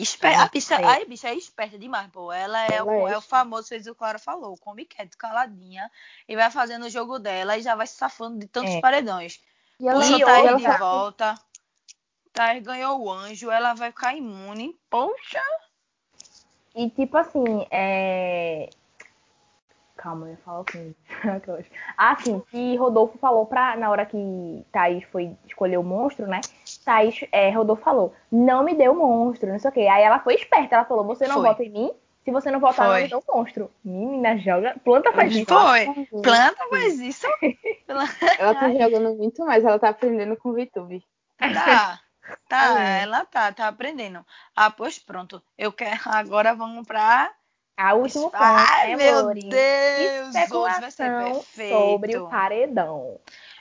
Espe- 0.01 0.29
Não 0.29 0.43
a 0.43 0.47
bicha, 0.47 0.75
sei. 0.75 0.85
ai, 0.85 1.05
bicha 1.05 1.27
é 1.29 1.33
esperta 1.35 1.77
demais, 1.77 2.07
pô. 2.11 2.31
Ela 2.31 2.67
é, 2.67 2.75
Ela 2.75 2.91
o, 2.91 3.07
é 3.07 3.13
é 3.13 3.17
o 3.17 3.21
famoso, 3.21 3.67
fez 3.67 3.87
o 3.87 3.95
Clara 3.95 4.19
falou, 4.19 4.55
come 4.57 4.85
quieto, 4.85 5.17
caladinha, 5.17 5.89
e 6.27 6.35
vai 6.35 6.51
fazendo 6.51 6.85
o 6.85 6.89
jogo 6.89 7.17
dela 7.17 7.57
e 7.57 7.61
já 7.63 7.75
vai 7.75 7.87
se 7.87 7.95
safando 7.95 8.37
de 8.39 8.47
tantos 8.47 8.73
É. 8.75 8.79
paredões. 8.81 9.41
E 9.79 9.87
ela, 9.87 9.99
Puxa 9.99 10.17
E 10.17 10.23
o 10.23 10.25
Thaís 10.25 10.51
outra- 10.53 10.71
de 10.73 10.77
volta. 10.79 11.35
Thaís 12.31 12.63
ganhou 12.63 13.01
o 13.01 13.11
anjo, 13.11 13.49
ela 13.49 13.73
vai 13.73 13.89
ficar 13.91 14.15
imune. 14.15 14.77
Poxa! 14.89 15.41
E 16.75 16.89
tipo 16.91 17.17
assim, 17.17 17.65
é. 17.71 18.69
Calma, 19.95 20.27
eu 20.27 20.31
ia 20.33 20.37
falar 20.37 20.59
o 20.59 20.63
quê? 20.63 20.93
ah, 21.97 22.15
sim, 22.21 22.39
que 22.51 22.75
Rodolfo 22.75 23.17
falou 23.17 23.47
pra. 23.47 23.75
Na 23.75 23.89
hora 23.89 24.05
que 24.05 24.63
Thaís 24.71 25.03
foi 25.05 25.35
escolher 25.47 25.77
o 25.77 25.83
monstro, 25.83 26.27
né? 26.27 26.39
Thaís, 26.87 27.19
é, 27.33 27.49
Rodolfo 27.49 27.83
falou, 27.83 28.13
não 28.31 28.63
me 28.63 28.73
deu 28.73 28.93
o 28.93 28.95
monstro, 28.95 29.51
não 29.51 29.59
sei 29.59 29.69
o 29.69 29.73
quê. 29.73 29.81
Aí 29.81 30.03
ela 30.03 30.19
foi 30.19 30.35
esperta, 30.35 30.75
ela 30.75 30.85
falou, 30.85 31.03
você 31.03 31.27
não 31.27 31.35
Foi. 31.35 31.49
vota 31.49 31.61
em 31.61 31.69
mim? 31.69 31.91
Se 32.23 32.31
você 32.31 32.49
não 32.49 32.61
votar, 32.61 32.85
não 32.85 32.93
Foi. 32.93 33.03
me 33.03 33.09
dá 33.09 33.17
o 33.17 33.23
monstro. 33.27 33.69
Menina, 33.83 34.37
joga. 34.37 34.73
Planta 34.85 35.11
faz 35.11 35.35
isso. 35.35 35.45
Foi. 35.45 35.85
Planta 36.23 36.67
faz 36.69 36.99
isso. 36.99 37.27
ela 38.39 38.55
tá 38.55 38.71
jogando 38.71 39.15
muito 39.15 39.45
mais, 39.45 39.65
ela 39.65 39.77
tá 39.77 39.89
aprendendo 39.89 40.37
com 40.37 40.49
o 40.49 40.53
VTube. 40.53 41.03
Tá. 41.37 41.99
Tá, 42.49 42.79
ela 43.01 43.25
tá, 43.25 43.51
tá 43.53 43.67
aprendendo. 43.67 44.25
Ah, 44.55 44.69
pois 44.69 44.99
pronto. 44.99 45.41
Eu 45.57 45.71
quero. 45.71 45.99
Agora 46.05 46.53
vamos 46.53 46.85
pra. 46.85 47.31
A 47.77 47.93
última 47.93 48.23
ponto, 48.23 48.37
Ai, 48.41 48.95
né, 48.95 48.95
meu? 48.95 49.33
Deus! 49.33 50.51
Hoje 50.51 50.79
vai 50.81 50.91
ser 50.91 51.23
perfeito. 51.23 51.77
sobre 51.77 52.17
o 52.17 52.27
paredão. 52.27 53.19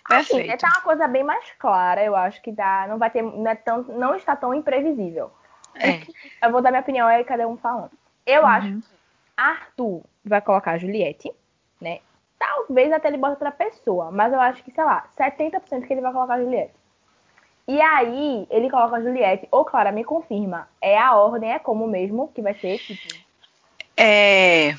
Assim, 0.08 0.36
Perfeito. 0.36 0.60
tá 0.60 0.68
uma 0.68 0.80
coisa 0.82 1.08
bem 1.08 1.24
mais 1.24 1.44
clara, 1.58 2.02
eu 2.04 2.14
acho 2.14 2.40
que 2.40 2.52
dá, 2.52 2.86
não 2.88 2.96
vai 2.96 3.10
ter, 3.10 3.22
não, 3.22 3.48
é 3.48 3.54
tão, 3.56 3.82
não 3.82 4.14
está 4.14 4.36
tão 4.36 4.54
imprevisível. 4.54 5.32
É. 5.74 6.00
Eu 6.42 6.52
vou 6.52 6.62
dar 6.62 6.70
minha 6.70 6.80
opinião 6.80 7.06
aí, 7.08 7.24
cada 7.24 7.46
um 7.48 7.56
falando. 7.56 7.90
Eu 8.24 8.42
Uhum. 8.42 8.48
acho 8.48 8.72
que 8.72 8.84
Arthur 9.36 10.02
vai 10.24 10.40
colocar 10.40 10.72
a 10.72 10.78
Juliette, 10.78 11.32
né? 11.80 12.00
Talvez 12.38 12.92
até 12.92 13.08
ele 13.08 13.16
bota 13.16 13.32
outra 13.32 13.50
pessoa, 13.50 14.10
mas 14.10 14.32
eu 14.32 14.40
acho 14.40 14.62
que, 14.62 14.70
sei 14.70 14.84
lá, 14.84 15.08
70% 15.18 15.86
que 15.86 15.92
ele 15.92 16.00
vai 16.00 16.12
colocar 16.12 16.34
a 16.34 16.40
Juliette. 16.40 16.74
E 17.68 17.80
aí, 17.80 18.46
ele 18.48 18.70
coloca 18.70 18.96
a 18.96 19.02
Juliette, 19.02 19.48
ou 19.50 19.64
Clara, 19.64 19.90
me 19.90 20.04
confirma, 20.04 20.68
é 20.80 20.96
a 20.96 21.16
ordem, 21.16 21.52
é 21.52 21.58
como 21.58 21.86
mesmo 21.86 22.30
que 22.32 22.40
vai 22.40 22.54
ser, 22.54 22.78
tipo... 22.78 23.16
É... 23.96 24.76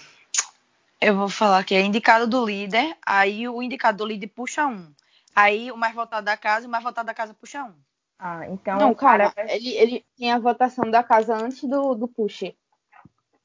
Eu 1.02 1.16
vou 1.16 1.30
falar 1.30 1.63
que 1.63 1.76
é 1.76 1.82
indicado 1.82 2.26
do 2.28 2.46
líder, 2.46 2.96
aí 3.06 3.48
o 3.48 3.62
indicado 3.62 4.00
do 4.00 4.06
líder 4.06 4.28
puxa 4.28 4.66
um. 4.66 4.90
Aí 5.38 5.71
o 5.71 5.78
mais 5.78 5.93
votado 5.93 6.26
da 6.26 6.36
casa, 6.36 6.67
o 6.67 6.69
mais 6.69 6.84
votado 6.84 7.06
da 7.06 7.13
casa 7.13 7.32
puxa 7.34 7.63
um. 7.63 7.73
Ah, 8.17 8.47
então... 8.50 8.78
Não, 8.80 8.95
cara, 8.95 9.30
Clara- 9.32 9.54
ele, 9.54 9.69
ele 9.76 10.06
tinha 10.15 10.36
a 10.36 10.39
votação 10.39 10.89
da 10.89 11.04
casa 11.04 11.36
antes 11.36 11.63
do, 11.63 11.93
do 11.93 12.08
push. 12.08 12.52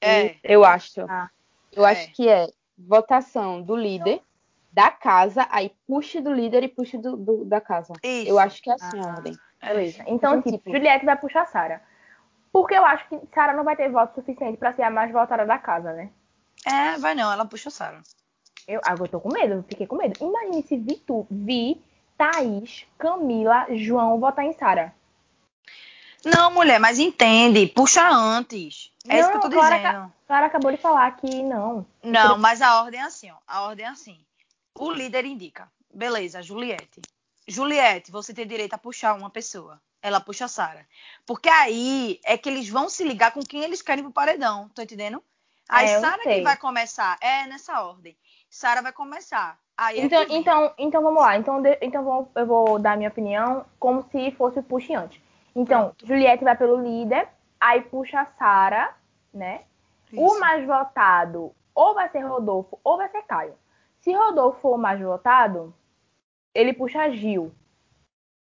É. 0.01 0.37
Eu 0.43 0.65
acho. 0.65 1.03
Ah. 1.09 1.29
Eu 1.71 1.85
É. 1.87 1.91
acho 1.93 2.13
que 2.15 2.27
é 2.29 2.47
votação 2.79 3.61
do 3.63 3.77
líder, 3.77 4.23
da 4.73 4.91
casa, 4.91 5.47
aí 5.51 5.71
push 5.87 6.15
do 6.23 6.33
líder 6.33 6.63
e 6.65 6.69
push 6.69 6.93
do, 6.95 7.15
do- 7.15 7.45
da 7.45 7.61
casa. 7.61 7.93
Isso. 8.03 8.31
Eu 8.31 8.39
acho 8.39 8.63
que 8.63 8.71
é 8.71 8.75
assim 8.75 8.99
a 8.99 9.03
Ah. 9.05 9.09
ordem. 9.17 9.39
Beleza. 9.61 10.03
Então, 10.07 10.15
Então, 10.39 10.43
tipo, 10.43 10.57
tipo- 10.59 10.71
Juliette 10.73 11.05
vai 11.05 11.17
puxar 11.17 11.47
Sara. 11.47 11.83
Porque 12.51 12.75
eu 12.75 12.85
acho 12.85 13.07
que 13.09 13.21
Sara 13.35 13.53
não 13.53 13.65
vai 13.65 13.77
ter 13.77 13.91
voto 13.91 14.15
suficiente 14.15 14.57
pra 14.57 14.73
ser 14.73 14.83
a 14.83 14.91
mais 14.91 15.13
votada 15.13 15.45
da 15.45 15.59
casa, 15.59 15.93
né? 15.93 16.11
É, 16.67 16.99
vai 16.99 17.15
não, 17.15 17.31
ela 17.31 17.45
puxa 17.45 17.69
a 17.69 17.73
Sara. 17.73 18.03
Eu, 18.67 18.81
agora 18.85 19.09
eu 19.09 19.13
tô 19.13 19.21
com 19.21 19.33
medo, 19.33 19.55
eu 19.55 19.63
fiquei 19.65 19.87
com 19.87 19.97
medo. 19.97 20.15
Imagine 20.21 20.63
se 20.63 20.77
Vitu, 20.77 21.27
Vi, 21.31 21.81
Thaís, 22.17 22.87
Camila, 22.99 23.67
João 23.71 24.21
votar 24.21 24.45
em 24.45 24.53
Sara. 24.53 24.95
Não, 26.25 26.53
mulher, 26.53 26.79
mas 26.79 26.99
entende, 26.99 27.67
puxa 27.67 28.09
antes. 28.09 28.93
É 29.09 29.19
isso 29.19 29.31
que 29.31 29.37
eu 29.37 29.41
tô 29.41 29.51
Clara, 29.51 29.77
dizendo. 29.77 30.13
Clara 30.27 30.47
acabou 30.47 30.71
de 30.71 30.77
falar 30.77 31.11
que 31.17 31.43
não. 31.43 31.85
Não, 32.03 32.39
mas 32.39 32.63
a 32.63 32.81
ordem 32.83 33.01
é 33.01 33.05
assim, 33.05 33.31
ó. 33.31 33.37
A 33.47 33.63
ordem 33.63 33.85
é 33.85 33.89
assim. 33.89 34.25
O 34.75 34.93
líder 34.93 35.25
indica. 35.25 35.69
Beleza, 35.93 36.41
Juliette. 36.41 37.03
Juliette, 37.47 38.13
você 38.13 38.33
tem 38.33 38.47
direito 38.47 38.75
a 38.75 38.79
puxar 38.79 39.15
uma 39.15 39.29
pessoa. 39.29 39.81
Ela 40.01 40.21
puxa 40.21 40.45
a 40.45 40.49
Sara. 40.49 40.87
Porque 41.27 41.49
aí 41.49 42.21
é 42.25 42.39
que 42.39 42.49
eles 42.49 42.69
vão 42.69 42.89
se 42.89 43.05
ligar 43.05 43.33
com 43.33 43.41
quem 43.41 43.63
eles 43.63 43.83
querem 43.83 44.05
pro 44.05 44.13
paredão. 44.13 44.69
Tô 44.75 44.83
entendendo? 44.83 45.23
Aí 45.69 45.89
É, 45.89 46.01
Sara 46.01 46.23
que 46.23 46.41
vai 46.43 46.57
começar. 46.57 47.19
É 47.21 47.47
nessa 47.47 47.83
ordem. 47.83 48.17
Sara 48.55 48.83
vai 48.83 48.93
começar. 48.93 49.59
Aí 49.77 49.99
é 49.99 50.05
Então, 50.05 50.27
vem. 50.27 50.37
então, 50.39 50.75
então 50.77 51.03
vamos 51.03 51.23
lá. 51.23 51.39
Então, 51.39 51.63
de- 51.63 51.79
então 51.81 52.05
vou- 52.05 52.31
eu 52.35 52.47
vou 52.47 52.79
dar 52.79 52.99
minha 52.99 53.09
opinião 53.09 53.65
como 53.79 54.03
se 54.11 54.31
fosse 54.33 54.59
o 54.59 54.63
push 54.63 54.91
antes. 54.91 55.21
Então, 55.57 55.85
Pronto. 55.87 56.07
Juliette 56.07 56.45
vai 56.45 56.55
pelo 56.57 56.77
líder, 56.77 57.27
aí 57.59 57.81
puxa 57.81 58.21
a 58.21 58.27
Sara, 58.27 58.95
né? 59.33 59.63
O 60.13 60.27
Isso. 60.27 60.41
mais 60.41 60.67
votado 60.67 61.55
ou 61.75 61.95
vai 61.95 62.11
ser 62.11 62.21
Rodolfo 62.21 62.79
ou 62.85 62.99
vai 62.99 63.09
ser 63.09 63.23
Caio. 63.23 63.55
Se 64.01 64.13
Rodolfo 64.13 64.61
for 64.61 64.75
o 64.75 64.79
mais 64.79 65.01
votado, 65.01 65.75
ele 66.55 66.75
puxa 66.75 67.11
Gil. 67.11 67.51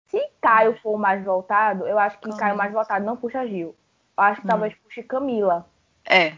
Se 0.08 0.26
Caio 0.42 0.80
for 0.82 0.92
o 0.96 0.98
mais 0.98 1.22
votado, 1.26 1.86
eu 1.86 2.00
acho 2.00 2.18
que 2.20 2.24
Camila. 2.30 2.40
Caio 2.40 2.56
mais 2.58 2.72
votado 2.72 3.04
não 3.04 3.18
puxa 3.18 3.46
Gil. 3.46 3.76
Eu 4.18 4.24
acho 4.24 4.40
que 4.40 4.48
Hum. 4.48 4.50
talvez 4.50 4.74
puxe 4.76 5.04
Camila. 5.04 5.68
É. 6.10 6.38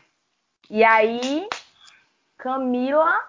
E 0.72 0.84
aí, 0.84 1.48
Camila. 2.38 3.20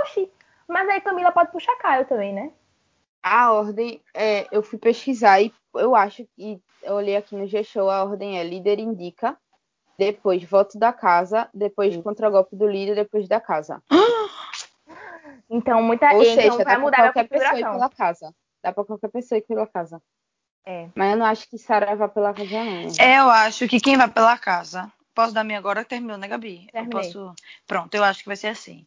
Oxi. 0.00 0.30
Mas 0.66 0.88
aí 0.88 1.00
Camila 1.00 1.32
pode 1.32 1.52
puxar 1.52 1.76
Caio 1.76 2.06
também, 2.06 2.32
né? 2.32 2.52
A 3.22 3.52
ordem, 3.52 4.00
é, 4.12 4.46
eu 4.50 4.62
fui 4.62 4.78
pesquisar 4.78 5.40
e 5.40 5.52
eu 5.74 5.94
acho 5.94 6.26
que 6.36 6.60
eu 6.82 6.94
olhei 6.94 7.16
aqui 7.16 7.34
no 7.34 7.46
G-Show, 7.46 7.88
a 7.90 8.04
ordem 8.04 8.38
é 8.38 8.44
líder 8.44 8.78
indica, 8.78 9.36
depois 9.98 10.42
voto 10.44 10.78
da 10.78 10.92
casa, 10.92 11.48
depois 11.54 11.96
contragolpe 11.98 12.54
do 12.54 12.66
líder, 12.68 12.94
depois 12.94 13.28
da 13.28 13.40
casa. 13.40 13.82
Então, 15.48 15.82
muita. 15.82 16.12
Ou 16.12 16.22
então 16.22 16.56
vai 16.56 16.64
dá 16.64 16.64
pra 16.64 16.78
mudar 16.78 16.96
a 16.96 17.12
qualquer 17.12 17.28
pessoa 17.28 17.46
ir 17.48 17.50
configuração. 17.50 17.72
pela 17.74 17.90
casa. 17.90 18.34
Dá 18.62 18.72
pra 18.72 18.84
qualquer 18.84 19.08
pessoa 19.08 19.38
ir 19.38 19.42
pela 19.42 19.66
casa. 19.66 20.02
É. 20.64 20.88
Mas 20.94 21.12
eu 21.12 21.18
não 21.18 21.26
acho 21.26 21.48
que 21.48 21.58
Sara 21.58 21.94
vá 21.94 22.08
pela 22.08 22.32
casa, 22.32 22.64
não. 22.64 22.82
Eu 22.98 23.30
acho 23.30 23.68
que 23.68 23.78
quem 23.78 23.96
vai 23.96 24.08
pela 24.08 24.38
casa. 24.38 24.90
Posso 25.14 25.32
dar 25.34 25.44
minha 25.44 25.58
agora 25.58 25.84
terminou, 25.84 26.16
né, 26.16 26.26
Gabi? 26.26 26.66
Eu 26.72 26.72
Terminei. 26.72 27.02
posso. 27.02 27.34
Pronto, 27.66 27.94
eu 27.94 28.02
acho 28.02 28.20
que 28.20 28.26
vai 28.28 28.36
ser 28.36 28.48
assim. 28.48 28.86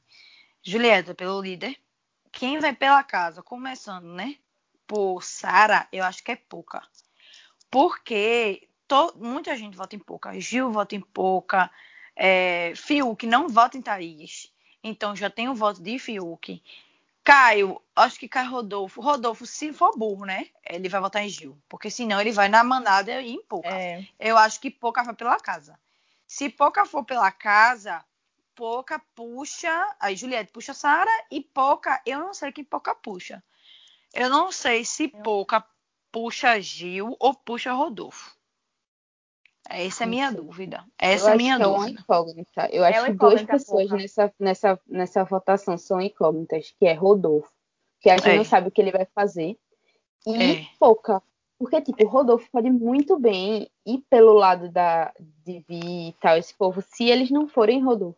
Julieta 0.68 1.16
pelo 1.16 1.42
líder. 1.42 1.78
Quem 2.30 2.60
vai 2.60 2.76
pela 2.76 3.02
casa, 3.02 3.42
começando, 3.42 4.08
né? 4.08 4.36
Por 4.86 5.24
Sara, 5.24 5.88
eu 5.94 6.04
acho 6.04 6.22
que 6.22 6.34
é 6.34 6.36
pouca. 6.36 6.84
Porque 7.72 8.68
to... 8.86 9.14
muita 9.16 9.56
gente 9.56 9.78
vota 9.78 9.96
em 9.96 10.00
pouca. 10.00 10.38
Gil 10.42 10.70
vota 10.70 10.94
em 10.94 11.00
pouca. 11.00 11.72
É... 12.14 12.74
Fiuk 12.76 13.26
não 13.26 13.48
vota 13.48 13.78
em 13.78 13.82
Thaís. 13.82 14.52
Então 14.84 15.16
já 15.16 15.30
tem 15.30 15.48
o 15.48 15.56
voto 15.56 15.82
de 15.82 15.98
Fiuk. 15.98 16.62
Caio, 17.24 17.82
acho 17.96 18.20
que 18.20 18.28
Caio 18.28 18.52
Rodolfo. 18.52 19.00
Rodolfo, 19.00 19.46
se 19.46 19.72
for 19.72 19.98
burro, 19.98 20.26
né? 20.26 20.48
Ele 20.70 20.90
vai 20.90 21.00
votar 21.00 21.24
em 21.24 21.30
Gil. 21.30 21.58
Porque 21.70 21.90
senão 21.90 22.20
ele 22.20 22.34
vai 22.34 22.50
na 22.50 22.62
manada 22.62 23.22
e 23.22 23.32
em 23.32 23.42
pouca. 23.42 23.70
É. 23.70 24.06
Eu 24.20 24.38
acho 24.38 24.60
que 24.60 24.70
pouca 24.70 25.02
vai 25.02 25.16
pela 25.16 25.40
casa. 25.40 25.80
Se 26.28 26.50
pouca 26.50 26.86
for 26.86 27.06
pela 27.06 27.32
casa, 27.32 28.04
pouca 28.58 29.00
puxa. 29.16 29.96
Aí 30.00 30.16
Juliette 30.16 30.52
puxa 30.52 30.74
Sara 30.74 31.12
e 31.32 31.40
pouca, 31.42 32.02
eu 32.06 32.20
não 32.20 32.34
sei 32.34 32.52
quem 32.52 32.64
pouca 32.66 32.94
puxa. 32.94 33.42
Eu 34.14 34.30
não 34.30 34.52
sei 34.52 34.84
se 34.84 35.08
pouca 35.08 35.64
puxa 36.12 36.60
Gil 36.60 37.16
ou 37.20 37.34
puxa 37.36 37.72
Rodolfo. 37.72 38.36
Essa 39.70 40.04
é 40.04 40.08
a 40.08 40.10
minha 40.10 40.32
dúvida. 40.32 40.78
Eu 41.00 41.10
Essa 41.10 41.30
é 41.32 41.34
a 41.34 41.36
minha 41.38 41.58
que 41.58 41.64
é 41.64 41.68
uma 41.68 41.78
dúvida. 41.80 42.02
incógnita. 42.02 42.70
Eu 42.72 42.84
É 42.84 42.90
acho 42.90 43.00
uma 43.02 43.08
que 43.08 43.14
duas 43.14 43.44
pessoas 43.44 43.92
nessa, 43.92 44.34
nessa, 44.40 44.80
nessa 44.88 45.24
votação 45.26 45.78
são 45.78 46.02
incógnitas, 46.02 46.74
que 46.80 46.86
é 46.88 46.94
Rodolfo, 46.94 47.52
que 48.00 48.10
a 48.10 48.18
gente 48.18 48.30
É. 48.30 48.38
não 48.38 48.46
sabe 48.46 48.70
o 48.70 48.72
que 48.72 48.82
ele 48.82 48.92
vai 48.92 49.06
fazer, 49.14 49.58
e 50.26 50.34
É. 50.62 50.68
pouca. 50.80 51.22
Porque, 51.60 51.82
tipo, 51.82 52.04
o 52.06 52.08
Rodolfo 52.08 52.50
pode 52.52 52.70
muito 52.70 53.20
bem 53.20 53.70
ir 53.86 54.04
pelo 54.10 54.34
lado 54.34 54.70
da 54.70 55.12
de 55.44 55.60
Vi 55.68 56.10
e 56.10 56.16
tal, 56.22 56.38
esse 56.38 56.54
povo, 56.56 56.82
se 56.82 57.06
eles 57.06 57.30
não 57.30 57.48
forem 57.48 57.84
Rodolfo. 57.84 58.18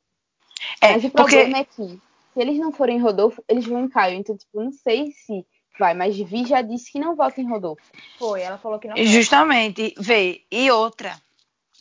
É, 0.82 0.94
Mas 0.94 1.04
o 1.04 1.10
porque 1.10 1.36
problema 1.36 1.58
é 1.60 1.64
que, 1.64 2.02
se 2.34 2.40
eles 2.40 2.58
não 2.58 2.72
forem 2.72 3.00
Rodolfo, 3.00 3.44
eles 3.48 3.66
vão 3.66 3.84
em 3.84 3.90
Caio. 3.90 4.18
Então, 4.18 4.38
tipo, 4.38 4.62
não 4.62 4.72
sei 4.72 5.12
se 5.12 5.46
vai, 5.80 5.94
mas 5.94 6.18
Vi 6.18 6.46
já 6.46 6.62
disse 6.62 6.92
que 6.92 7.00
não 7.00 7.16
vota 7.16 7.40
em 7.40 7.50
Rodolfo. 7.50 7.84
Foi, 8.18 8.42
ela 8.42 8.58
falou 8.58 8.80
que 8.80 8.88
não. 8.88 8.98
Justamente, 8.98 9.94
vê, 9.98 10.44
e 10.52 10.70
outra. 10.70 11.20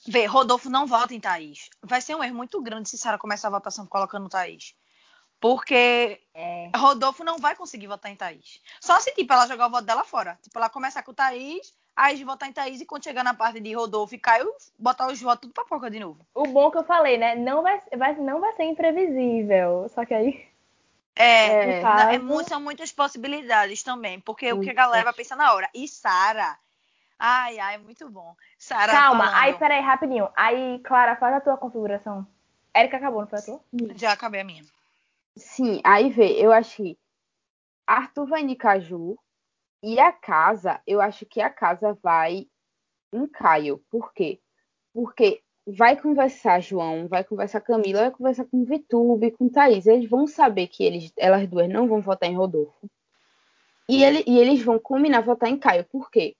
Vê, 0.06 0.24
Rodolfo 0.24 0.70
não 0.70 0.86
vota 0.86 1.14
em 1.14 1.20
Thaís. 1.20 1.68
Vai 1.82 2.00
ser 2.00 2.14
um 2.14 2.22
erro 2.22 2.34
muito 2.34 2.62
grande 2.62 2.88
se 2.88 2.96
Sara 2.96 3.18
começar 3.18 3.48
a 3.48 3.50
votação 3.50 3.86
colocando 3.86 4.28
Thaís. 4.28 4.74
Porque 5.40 6.20
É. 6.34 6.70
Rodolfo 6.74 7.22
não 7.22 7.38
vai 7.38 7.54
conseguir 7.54 7.86
votar 7.86 8.10
em 8.10 8.16
Thaís. 8.16 8.60
Só 8.80 8.98
se, 9.00 9.14
tipo, 9.14 9.32
ela 9.32 9.46
jogar 9.46 9.66
o 9.66 9.70
voto 9.70 9.84
dela 9.84 10.04
fora. 10.04 10.38
Tipo, 10.42 10.58
ela 10.58 10.70
começar 10.70 11.02
com 11.02 11.12
Thaís, 11.12 11.74
aí 11.98 12.16
de 12.16 12.24
votar 12.24 12.48
em 12.48 12.52
Thaís 12.52 12.80
e 12.80 12.86
quando 12.86 13.04
chegar 13.04 13.24
na 13.24 13.34
parte 13.34 13.60
de 13.60 13.74
Rodolfo 13.74 14.14
e 14.14 14.18
Caio, 14.18 14.52
botar 14.78 15.06
os 15.08 15.20
votos 15.20 15.42
tudo 15.42 15.52
pra 15.52 15.64
pouca 15.64 15.90
de 15.90 15.98
novo. 15.98 16.24
O 16.34 16.44
bom 16.44 16.70
que 16.70 16.78
eu 16.78 16.84
falei, 16.84 17.18
né? 17.18 17.34
Não 17.34 17.62
vai, 17.62 17.82
vai, 17.96 18.14
não 18.16 18.40
vai 18.40 18.52
ser 18.54 18.64
imprevisível. 18.64 19.88
Só 19.94 20.04
que 20.04 20.14
aí. 20.14 20.46
É, 21.16 21.46
É. 21.74 21.78
é 21.78 21.82
caso- 21.82 22.22
mu- 22.22 22.44
são 22.44 22.60
muitas 22.60 22.92
possibilidades 22.92 23.82
também. 23.82 24.20
Porque 24.20 24.52
o 24.52 24.60
que 24.60 24.70
a 24.70 24.74
galera 24.74 25.04
vai 25.04 25.12
pensar 25.14 25.36
na 25.36 25.52
hora. 25.52 25.68
E 25.74 25.86
Sara? 25.88 26.56
Ai, 27.18 27.58
ai, 27.58 27.78
muito 27.78 28.08
bom. 28.08 28.34
Sara 28.56 28.92
Calma, 28.92 29.24
falando. 29.24 29.42
aí 29.42 29.54
peraí, 29.54 29.80
rapidinho. 29.82 30.28
Aí, 30.36 30.78
Clara, 30.84 31.16
faz 31.16 31.34
a 31.34 31.40
tua 31.40 31.56
configuração. 31.56 32.24
Érica 32.72 32.96
acabou, 32.98 33.22
não 33.22 33.28
foi 33.28 33.40
a 33.40 33.42
tua? 33.42 33.60
Já 33.96 34.12
acabei 34.12 34.40
a 34.40 34.44
minha. 34.44 34.62
Sim, 35.36 35.80
aí 35.84 36.10
vê, 36.10 36.32
eu 36.34 36.52
acho 36.52 36.76
que 36.76 36.98
Arthur 37.86 38.26
vai 38.26 38.42
indicar 38.42 38.80
Ju 38.80 39.18
e 39.82 39.98
a 39.98 40.12
casa, 40.12 40.80
eu 40.86 41.00
acho 41.00 41.24
que 41.26 41.40
a 41.40 41.50
casa 41.50 41.96
vai 42.02 42.46
em 43.12 43.26
Caio. 43.26 43.82
Por 43.90 44.12
quê? 44.12 44.38
Porque 44.92 45.40
vai 45.66 46.00
conversar 46.00 46.60
João, 46.60 47.06
vai 47.08 47.22
conversar 47.22 47.60
Camila, 47.60 48.00
vai 48.02 48.10
conversar 48.10 48.44
com 48.46 48.64
Vitube, 48.64 49.30
com 49.32 49.48
Thaís. 49.48 49.86
Eles 49.86 50.08
vão 50.08 50.26
saber 50.26 50.66
que 50.68 50.82
eles, 50.84 51.12
elas 51.16 51.46
duas 51.46 51.68
não 51.68 51.86
vão 51.86 52.00
votar 52.00 52.28
em 52.28 52.36
Rodolfo. 52.36 52.88
E, 53.88 54.02
ele, 54.04 54.22
e 54.26 54.38
eles 54.38 54.62
vão 54.62 54.78
combinar 54.78 55.20
votar 55.22 55.48
em 55.48 55.56
Caio. 55.58 55.84
Por 55.84 56.10
quê? 56.10 56.34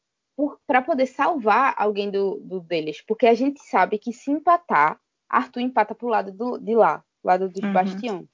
Para 0.67 0.83
poder 0.83 1.07
salvar 1.07 1.75
alguém 1.79 2.11
do, 2.11 2.37
do 2.41 2.61
deles. 2.61 3.01
Porque 3.03 3.27
a 3.27 3.35
gente 3.35 3.61
sabe 3.65 3.99
que 3.99 4.13
se 4.13 4.31
empatar, 4.31 5.01
Arthur 5.29 5.61
empata 5.61 5.95
pro 5.95 6.09
lado 6.09 6.31
do, 6.33 6.59
de 6.59 6.75
lá, 6.75 7.03
lado 7.25 7.49
dos 7.49 7.63
Uhum. 7.63 7.73
Bastião. 7.73 8.29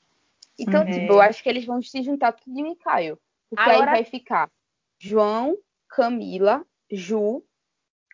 Então, 0.58 0.82
Uhum. 0.84 0.90
tipo, 0.90 1.12
eu 1.12 1.20
acho 1.20 1.42
que 1.42 1.48
eles 1.48 1.64
vão 1.64 1.82
se 1.82 2.02
juntar 2.02 2.32
tudo 2.32 2.58
em 2.58 2.74
Caio. 2.76 3.18
Porque 3.50 3.68
Agora- 3.70 3.90
aí 3.92 3.96
vai 3.98 4.04
ficar 4.04 4.50
João, 5.04 5.58
Camila, 5.86 6.64
Ju, 6.90 7.44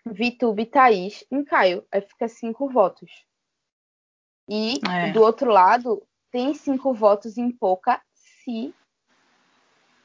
Vitube 0.05 0.63
e 0.63 0.67
Thaís 0.67 1.25
em 1.31 1.45
Caio. 1.45 1.87
Aí 1.93 2.01
fica 2.01 2.27
cinco 2.27 2.69
votos. 2.69 3.25
E 4.49 4.81
É. 4.91 5.13
do 5.13 5.23
outro 5.23 5.53
lado, 5.53 6.03
tem 6.33 6.53
cinco 6.53 6.93
votos 6.93 7.39
em 7.39 7.49
Pouca 7.53 8.03
se. 8.13 8.75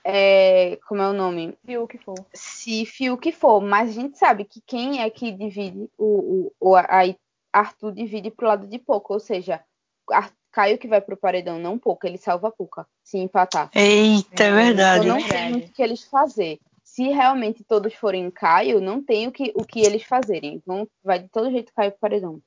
é, 0.04 0.78
como 0.88 1.02
é 1.02 1.10
o 1.10 1.14
nome? 1.14 1.58
Que 1.90 1.98
for. 1.98 2.24
Se 2.32 2.86
Fiuk 2.86 3.32
for. 3.32 3.60
Mas 3.62 3.90
a 3.90 3.94
gente 3.94 4.20
sabe 4.20 4.46
que 4.46 4.62
quem 4.62 5.02
é 5.02 5.10
que 5.10 5.32
divide 5.32 5.90
o. 5.98 6.52
o, 6.60 6.70
o 6.72 6.76
aí 6.76 7.18
Arthur 7.52 7.94
divide 7.94 8.30
pro 8.30 8.48
lado 8.48 8.68
de 8.68 8.78
Pouca. 8.78 9.12
Ou 9.14 9.20
seja, 9.20 9.64
Ar- 10.12 10.32
Caio 10.52 10.78
que 10.78 10.88
vai 10.88 11.02
pro 11.02 11.18
paredão, 11.18 11.58
não 11.58 11.80
Pouca, 11.80 12.08
ele 12.08 12.18
salva 12.18 12.52
Pouca, 12.52 12.88
se 13.04 13.18
empatar. 13.18 13.70
Eita, 13.74 14.44
é 14.44 14.52
verdade. 14.54 15.06
Então 15.08 15.20
não 15.20 15.28
tem 15.28 15.52
muito 15.52 15.70
o 15.70 15.72
que 15.74 15.82
eles 15.82 16.04
fazer. 16.04 16.60
Se 16.96 17.10
realmente 17.10 17.62
todos 17.62 17.94
forem 17.94 18.32
Caio, 18.32 18.80
não 18.80 19.04
tem 19.04 19.28
o 19.28 19.32
que, 19.32 19.52
o 19.54 19.66
que 19.66 19.82
eles 19.82 20.04
fazerem. 20.04 20.64
Vão, 20.66 20.88
vai 21.04 21.20
de 21.20 21.28
todo 21.28 21.52
jeito 21.52 21.74
Caio 21.76 21.92
pro 21.92 22.00
paredão. 22.00 22.42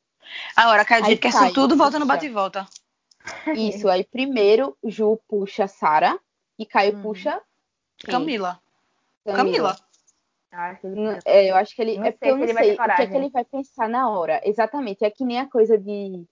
Agora, 0.56 0.86
Aí 0.88 1.02
dia 1.02 1.18
que 1.18 1.28
é 1.28 1.30
Caio 1.30 1.52
tudo 1.52 1.76
volta 1.76 1.98
no 1.98 2.06
bate 2.06 2.24
e 2.24 2.30
volta. 2.30 2.66
Isso, 3.54 3.90
aí 3.90 4.04
primeiro 4.04 4.74
Ju 4.82 5.20
puxa 5.28 5.68
Sara 5.68 6.18
e 6.58 6.64
Caio 6.64 6.94
Uhum. 6.94 7.02
puxa 7.02 7.42
quem? 7.98 8.10
Camila. 8.10 8.58
Camila. 9.26 9.76
Ele 10.82 10.94
Não, 10.94 11.18
é, 11.26 11.50
eu 11.50 11.56
acho 11.56 11.76
que 11.76 11.82
ele. 11.82 11.98
Não 11.98 12.06
é 12.06 12.12
porque 12.12 12.24
sei 12.24 12.32
eu 12.32 12.36
não 12.38 12.44
ele 12.44 12.54
vai 12.54 12.64
sei 12.64 12.72
o 12.72 12.76
que 12.76 13.02
é 13.02 13.06
que 13.06 13.16
ele 13.16 13.28
vai 13.28 13.44
pensar 13.44 13.86
na 13.86 14.08
hora. 14.08 14.40
Exatamente. 14.44 15.04
É 15.04 15.10
que 15.10 15.26
nem 15.26 15.40
a 15.40 15.46
coisa 15.46 15.76
de, 15.76 16.24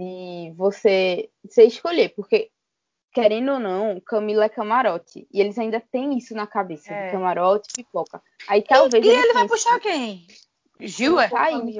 de 0.00 0.52
você, 0.56 1.30
você 1.44 1.62
escolher, 1.66 2.08
porque, 2.16 2.50
querendo 3.14 3.52
ou 3.52 3.60
não, 3.60 4.00
Camila 4.00 4.44
é 4.44 4.48
camarote. 4.48 5.26
E 5.32 5.40
eles 5.40 5.58
ainda 5.58 5.80
têm 5.80 6.18
isso 6.18 6.34
na 6.34 6.46
cabeça, 6.46 6.92
É. 6.92 7.06
de 7.06 7.12
camarote, 7.12 7.68
pipoca. 7.74 8.20
Aí 8.48 8.60
talvez 8.60 9.04
E 9.06 9.08
ele 9.08 9.32
vai 9.32 9.42
pense, 9.44 9.54
puxar 9.54 9.80
quem? 9.80 10.26
Gil, 10.80 11.18
é? 11.20 11.28
Thaís. 11.28 11.76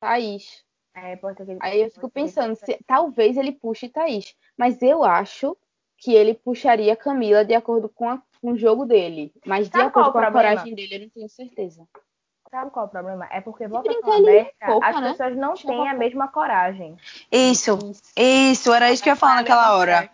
Thaís. 0.00 0.64
É, 0.94 1.16
pode 1.16 1.38
ser 1.38 1.44
que 1.46 1.50
ele- 1.52 1.58
Aí 1.62 1.80
eu 1.80 1.90
fico 1.90 2.06
ele 2.06 2.12
pensando, 2.12 2.54
se, 2.56 2.78
talvez 2.86 3.36
ele 3.36 3.52
puxe 3.52 3.88
Thaís. 3.88 4.34
Mas 4.58 4.82
eu 4.82 5.02
acho 5.04 5.56
que 5.96 6.12
ele 6.12 6.34
puxaria 6.34 6.96
Camila 6.96 7.44
de 7.44 7.54
acordo 7.54 7.88
com, 7.88 8.08
a- 8.10 8.20
com 8.40 8.52
o 8.52 8.58
jogo 8.58 8.84
dele. 8.84 9.32
Mas 9.46 9.68
de 9.68 9.72
Sabe 9.76 9.84
acordo 9.88 10.12
com 10.12 10.18
a 10.18 10.22
problema? 10.22 10.50
coragem 10.56 10.74
dele, 10.74 10.96
eu 10.96 11.00
não 11.02 11.08
tenho 11.08 11.28
certeza. 11.30 11.86
Sabe 12.52 12.70
qual 12.70 12.84
é 12.84 12.88
o 12.88 12.90
problema? 12.90 13.26
É 13.30 13.40
porque 13.40 13.66
votação 13.66 14.12
aberta, 14.12 14.66
poupa, 14.66 14.86
as 14.86 15.00
né? 15.00 15.10
pessoas 15.12 15.36
não 15.38 15.56
Chama 15.56 15.72
têm 15.72 15.88
a 15.88 15.94
mesma 15.94 16.28
coragem. 16.28 16.98
Isso, 17.32 17.78
isso, 18.14 18.70
era 18.74 18.92
isso 18.92 19.02
que 19.02 19.08
eu 19.08 19.12
ia 19.12 19.16
falar 19.16 19.36
naquela 19.36 19.74
hora. 19.74 20.10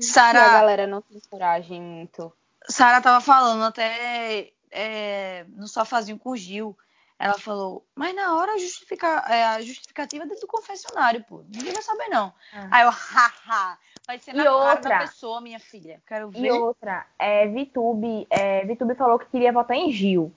Se 0.00 0.08
Sara- 0.08 0.46
a 0.46 0.52
galera 0.54 0.86
não 0.86 1.02
tem 1.02 1.20
coragem 1.30 1.82
muito. 1.82 2.32
Sara 2.66 3.02
tava 3.02 3.20
falando 3.20 3.64
até 3.64 4.50
é, 4.70 5.44
no 5.50 5.68
sofazinho 5.68 6.18
com 6.18 6.30
o 6.30 6.36
Gil. 6.38 6.74
Ela 7.18 7.38
falou, 7.38 7.86
mas 7.94 8.14
na 8.14 8.34
hora 8.34 8.58
justifica, 8.58 9.06
é, 9.28 9.44
a 9.44 9.60
justificativa 9.60 10.24
é 10.24 10.26
dentro 10.26 10.40
do 10.40 10.46
confessionário, 10.46 11.22
pô. 11.28 11.44
Ninguém 11.54 11.72
vai 11.74 11.82
saber, 11.82 12.08
não. 12.08 12.32
Ah. 12.52 12.68
Aí 12.70 12.82
eu, 12.84 12.90
haha, 12.90 13.78
vai 14.06 14.18
ser 14.18 14.30
E 14.30 14.38
na 14.38 14.44
cara 14.44 14.56
outra? 14.56 14.88
da 14.88 14.98
pessoa, 15.00 15.38
minha 15.42 15.60
filha. 15.60 16.00
Quero 16.06 16.30
E 16.34 16.40
ver. 16.40 16.50
outra, 16.52 17.06
é, 17.18 17.46
Vitube, 17.46 18.26
é, 18.30 18.64
Vitube 18.64 18.94
falou 18.94 19.18
que 19.18 19.26
queria 19.26 19.52
votar 19.52 19.76
em 19.76 19.92
Gil. 19.92 20.32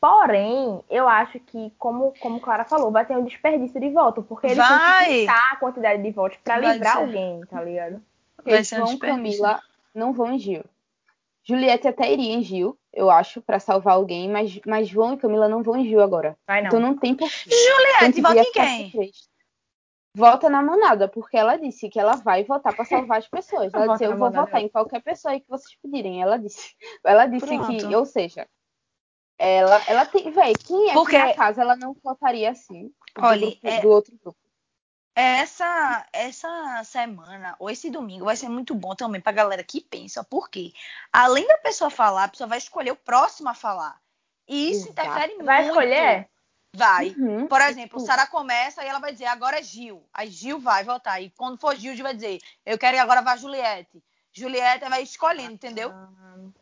Porém, 0.00 0.82
eu 0.88 1.06
acho 1.06 1.38
que, 1.40 1.70
como, 1.78 2.14
como 2.20 2.40
Clara 2.40 2.64
falou, 2.64 2.90
vai 2.90 3.04
ter 3.04 3.16
um 3.16 3.24
desperdício 3.24 3.78
de 3.78 3.90
voto, 3.90 4.22
porque 4.22 4.46
ele 4.46 4.54
Vai. 4.54 5.04
tem 5.06 5.24
que 5.26 5.30
a 5.30 5.56
quantidade 5.56 6.02
de 6.02 6.10
votos 6.10 6.38
pra 6.42 6.58
Vai 6.58 6.72
livrar 6.72 6.96
ser. 6.96 7.02
alguém, 7.02 7.40
tá 7.50 7.62
ligado? 7.62 7.92
Vai 7.92 8.02
Porque 8.36 8.64
ser 8.64 8.82
um. 8.82 8.98
Camila 8.98 9.60
não 9.94 10.12
vão 10.14 10.32
em 10.32 10.38
Gil. 10.38 10.64
Juliette 11.44 11.86
até 11.88 12.10
iria 12.12 12.32
em 12.32 12.42
Gil, 12.42 12.78
eu 12.92 13.10
acho, 13.10 13.42
pra 13.42 13.58
salvar 13.60 13.94
alguém, 13.94 14.28
mas, 14.30 14.58
mas 14.66 14.88
João 14.88 15.14
e 15.14 15.16
Camila 15.18 15.48
não 15.48 15.62
vão 15.62 15.76
em 15.76 15.84
Gil 15.86 16.00
agora. 16.00 16.36
Vai 16.46 16.60
não. 16.62 16.68
Então 16.68 16.80
não 16.80 16.96
tem 16.96 17.14
porquê. 17.14 17.50
Juliette, 17.50 18.20
Então, 18.20 18.34
vota 18.34 18.48
em 18.48 18.52
quem? 18.52 19.12
Vota 20.14 20.48
na 20.50 20.62
manada, 20.62 21.06
porque 21.08 21.36
ela 21.36 21.56
disse 21.56 21.88
que 21.88 22.00
ela 22.00 22.16
vai 22.16 22.42
votar 22.44 22.74
pra 22.74 22.84
salvar 22.84 23.18
as 23.18 23.28
pessoas. 23.28 23.72
Ela 23.72 23.84
Vota 23.86 23.92
disse: 23.98 24.04
Eu 24.04 24.10
vou 24.16 24.28
manada. 24.30 24.44
votar 24.46 24.60
em 24.62 24.68
qualquer 24.68 25.02
pessoa 25.02 25.32
aí 25.32 25.40
que 25.40 25.48
vocês 25.48 25.76
pedirem. 25.82 26.20
Ela 26.22 26.36
disse. 26.36 26.74
Ela 27.04 27.26
disse 27.26 27.46
que, 27.46 27.56
Pronto. 27.78 27.96
ou 27.96 28.04
seja, 28.04 28.46
ela, 29.40 29.82
ela 29.86 30.06
tem. 30.06 30.30
Véi, 30.30 30.52
quem 30.54 30.90
é 30.90 30.92
Porque- 30.92 31.18
que 31.18 31.24
na 31.26 31.34
casa 31.34 31.62
ela 31.62 31.74
não 31.74 31.96
votaria 32.04 32.50
assim? 32.50 32.92
Do, 33.16 33.24
Olha, 33.24 33.46
grupo- 33.46 33.66
é- 33.66 33.80
do 33.80 33.88
outro 33.88 34.16
grupo. 34.22 34.38
Essa, 35.14 36.06
essa 36.12 36.82
semana, 36.84 37.56
ou 37.58 37.68
esse 37.68 37.90
domingo, 37.90 38.24
vai 38.26 38.36
ser 38.36 38.48
muito 38.48 38.74
bom 38.74 38.94
também 38.94 39.20
pra 39.20 39.32
galera 39.32 39.62
que 39.64 39.80
pensa. 39.80 40.22
Por 40.22 40.48
quê? 40.48 40.72
Além 41.12 41.46
da 41.46 41.58
pessoa 41.58 41.90
falar, 41.90 42.24
a 42.24 42.28
pessoa 42.28 42.46
vai 42.46 42.58
escolher 42.58 42.92
o 42.92 42.96
próximo 42.96 43.48
a 43.48 43.54
falar. 43.54 44.00
E 44.48 44.70
isso 44.70 44.88
Exato. 44.88 44.92
interfere 44.92 45.42
Vai 45.42 45.58
muito. 45.64 45.68
escolher? 45.70 46.28
Vai. 46.74 47.08
Uhum. 47.18 47.46
Por 47.48 47.60
exemplo, 47.60 47.98
Tipo, 47.98 48.00
Sara 48.00 48.26
começa 48.28 48.84
e 48.84 48.88
ela 48.88 49.00
vai 49.00 49.12
dizer, 49.12 49.26
agora 49.26 49.58
é 49.58 49.62
Gil. 49.62 50.08
Aí 50.14 50.30
Gil 50.30 50.60
vai 50.60 50.84
votar. 50.84 51.20
E 51.20 51.28
quando 51.30 51.58
for 51.58 51.74
Gil, 51.76 51.94
Gil 51.94 52.04
vai 52.04 52.14
dizer, 52.14 52.38
eu 52.64 52.78
quero 52.78 52.94
que 52.96 53.00
agora 53.02 53.20
vá 53.20 53.36
Juliette. 53.36 54.02
Juliette 54.40 54.88
vai 54.88 55.02
escolhendo, 55.02 55.52
entendeu? 55.52 55.90
Ah, 55.90 56.08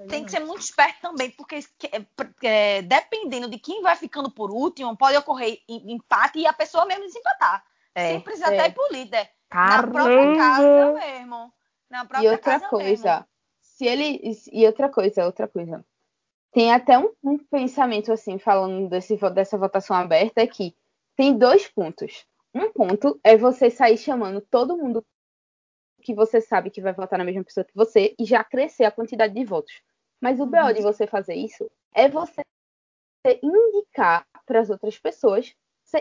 Tem 0.09 0.25
que 0.25 0.31
ser 0.31 0.41
muito 0.41 0.61
esperto 0.62 1.01
também, 1.01 1.31
porque 1.31 1.61
é, 1.93 2.05
é, 2.43 2.83
dependendo 2.83 3.49
de 3.49 3.59
quem 3.59 3.81
vai 3.83 3.97
ficando 3.97 4.31
por 4.31 4.51
último, 4.51 4.97
pode 4.97 5.17
ocorrer 5.17 5.61
em- 5.69 5.93
empate 5.93 6.38
e 6.41 6.47
a 6.47 6.53
pessoa 6.53 6.85
mesmo 6.87 7.05
desempatar. 7.07 7.64
É, 7.95 8.11
Sem 8.12 8.21
precisar 8.21 8.53
é. 8.53 8.59
até 8.59 8.69
ir 8.69 8.75
pro 8.75 8.93
líder. 8.93 9.31
Na 9.53 9.83
própria 9.83 10.37
casa 10.37 10.93
mesmo. 10.93 11.53
Na 11.91 12.05
própria 12.05 12.27
E 12.27 12.31
outra 12.31 12.53
casa 12.53 12.69
coisa, 12.69 13.11
mesmo. 13.14 13.27
se 13.62 13.87
ele. 13.87 14.21
E 14.53 14.67
outra 14.67 14.88
coisa, 14.88 15.25
outra 15.25 15.49
coisa. 15.49 15.85
Tem 16.53 16.73
até 16.73 16.99
um, 16.99 17.11
um 17.23 17.38
pensamento 17.38 18.12
assim, 18.12 18.38
falando 18.38 18.88
desse, 18.88 19.17
dessa 19.35 19.57
votação 19.57 19.97
aberta, 19.97 20.41
é 20.41 20.47
que 20.47 20.75
tem 21.17 21.37
dois 21.37 21.67
pontos. 21.69 22.27
Um 22.55 22.73
ponto 22.73 23.19
é 23.23 23.37
você 23.37 23.71
sair 23.71 23.99
chamando 23.99 24.41
todo 24.41 24.77
mundo 24.77 25.05
que 26.03 26.15
você 26.15 26.41
sabe 26.41 26.71
que 26.71 26.81
vai 26.81 26.93
votar 26.93 27.19
na 27.19 27.25
mesma 27.25 27.45
pessoa 27.45 27.65
que 27.65 27.75
você 27.75 28.15
e 28.19 28.25
já 28.25 28.43
crescer 28.45 28.85
a 28.85 28.91
quantidade 28.91 29.35
de 29.35 29.45
votos. 29.45 29.83
Mas 30.21 30.41
o 30.41 30.47
BO 30.47 30.57
Uhum. 30.59 30.73
de 30.73 30.83
você 30.83 31.07
fazer 31.07 31.35
isso 31.35 31.71
é 31.95 32.09
você 32.09 32.43
indicar 33.43 34.27
para 34.47 34.61
as 34.61 34.71
outras 34.71 34.99
pessoas 34.99 35.55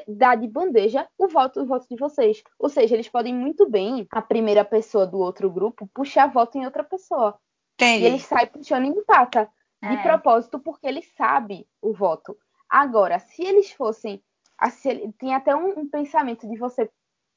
dar 0.07 0.35
de 0.35 0.47
bandeja 0.47 1.07
o 1.17 1.27
voto, 1.27 1.61
o 1.61 1.65
voto 1.65 1.87
de 1.89 1.95
vocês. 1.95 2.43
Ou 2.59 2.67
seja, 2.69 2.93
eles 2.95 3.07
podem 3.07 3.33
muito 3.33 3.69
bem, 3.69 4.05
a 4.11 4.21
primeira 4.21 4.65
pessoa 4.65 5.07
do 5.07 5.17
outro 5.17 5.49
grupo, 5.49 5.89
puxar 5.93 6.27
voto 6.27 6.57
em 6.57 6.65
outra 6.65 6.83
pessoa. 6.83 7.39
E 7.79 7.83
Entendi. 7.85 8.05
ele 8.05 8.19
sai 8.19 8.47
puxando 8.47 8.85
e 8.85 8.89
empata. 8.89 9.49
De 9.81 9.93
É. 9.95 10.01
propósito, 10.01 10.59
porque 10.59 10.87
ele 10.87 11.03
sabe 11.03 11.67
o 11.81 11.93
voto. 11.93 12.35
Agora, 12.67 13.19
se 13.19 13.43
eles 13.43 13.71
fossem. 13.71 14.21
se 14.71 14.89
ele- 14.89 15.13
Tem 15.19 15.35
até 15.35 15.55
um, 15.55 15.79
um 15.81 15.87
pensamento 15.87 16.49
de 16.49 16.57
você. 16.57 16.89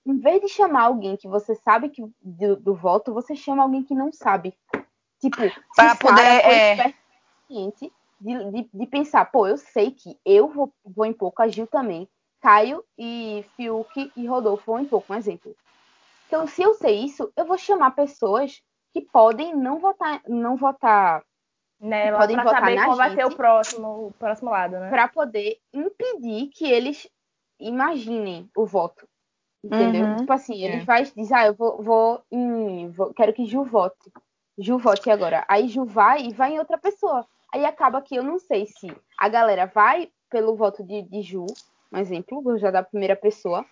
Em 0.07 0.19
vez 0.19 0.41
de 0.41 0.49
chamar 0.49 0.85
alguém 0.85 1.17
que 1.17 1.29
você 1.29 1.55
sabe 1.57 1.91
que 1.91 2.03
do, 2.21 2.57
do 2.57 2.75
voto, 2.75 3.13
você 3.13 3.37
chama 3.37 3.63
alguém 3.63 3.83
que 3.83 3.95
não 3.95 4.13
sabe. 4.13 4.55
Tipo, 5.21 5.43
se 5.43 5.99
poder, 6.01 6.23
é. 6.23 6.95
de, 8.21 8.51
de, 8.51 8.71
de 8.73 8.87
pensar, 8.87 9.27
pô, 9.27 9.47
eu 9.47 9.57
sei 9.57 9.91
que 9.91 10.19
eu 10.25 10.49
vou, 10.49 10.73
vou 10.85 11.05
em 11.05 11.13
pouco, 11.13 11.43
a 11.43 11.49
Gil 11.49 11.67
também. 11.67 12.09
Caio 12.41 12.83
e 12.99 13.45
Fiuk 13.55 14.13
e 14.17 14.27
Rodolfo 14.27 14.73
vão 14.73 14.81
em 14.81 14.87
pouco, 14.87 15.13
um 15.13 15.17
exemplo. 15.17 15.55
Então, 16.27 16.47
se 16.47 16.63
eu 16.63 16.75
sei 16.75 17.05
isso, 17.05 17.31
eu 17.37 17.45
vou 17.45 17.59
chamar 17.59 17.91
pessoas 17.91 18.63
que 18.93 19.01
podem 19.01 19.55
não 19.55 19.79
votar, 19.79 20.23
não 20.27 20.57
votar 20.57 21.23
Nela, 21.81 22.19
podem 22.19 22.37
pra 22.37 22.45
votar 22.45 22.61
saber 22.61 22.75
na 22.77 22.85
qual 22.85 22.97
vai 22.97 23.15
ser 23.15 23.25
o 23.25 23.35
próximo, 23.35 24.07
o 24.07 24.13
próximo 24.13 24.51
lado, 24.51 24.79
né? 24.79 24.91
para 24.91 25.09
poder 25.09 25.59
impedir 25.73 26.49
que 26.49 26.65
eles 26.65 27.09
imaginem 27.59 28.51
o 28.57 28.67
voto. 28.67 29.09
Entendeu? 29.63 30.07
Uhum. 30.07 30.17
Tipo 30.17 30.33
assim, 30.33 30.65
É. 30.65 30.69
ele 30.69 30.85
vai 30.85 31.05
dizer, 31.05 31.35
ah, 31.35 31.47
eu 31.47 31.55
vou, 31.55 31.83
vou 31.83 32.23
em. 32.31 32.89
vou- 32.91 33.13
quero 33.13 33.33
que 33.33 33.45
Ju 33.47 33.65
vote. 33.65 34.11
Ju 34.59 34.79
vote 34.79 35.11
agora. 35.11 35.45
Aí 35.49 35.69
Ju 35.69 35.85
vai 35.85 36.23
e 36.27 36.33
vai 36.33 36.55
em 36.55 36.59
outra 36.59 36.79
pessoa. 36.79 37.27
Aí 37.53 37.65
acaba 37.65 38.01
que 38.01 38.15
eu 38.15 38.23
não 38.23 38.39
sei 38.39 38.67
se 38.67 38.91
a 39.19 39.29
galera 39.29 39.67
vai 39.67 40.11
pelo 40.31 40.55
voto 40.57 40.83
de, 40.85 41.03
de 41.03 41.23
Ju, 41.23 41.45
um 41.93 41.99
exemplo, 41.99 42.41
vou 42.43 42.57
já 42.59 42.71
dar 42.71 42.81
a 42.81 42.85
primeira 42.85 43.17
pessoa, 43.17 43.67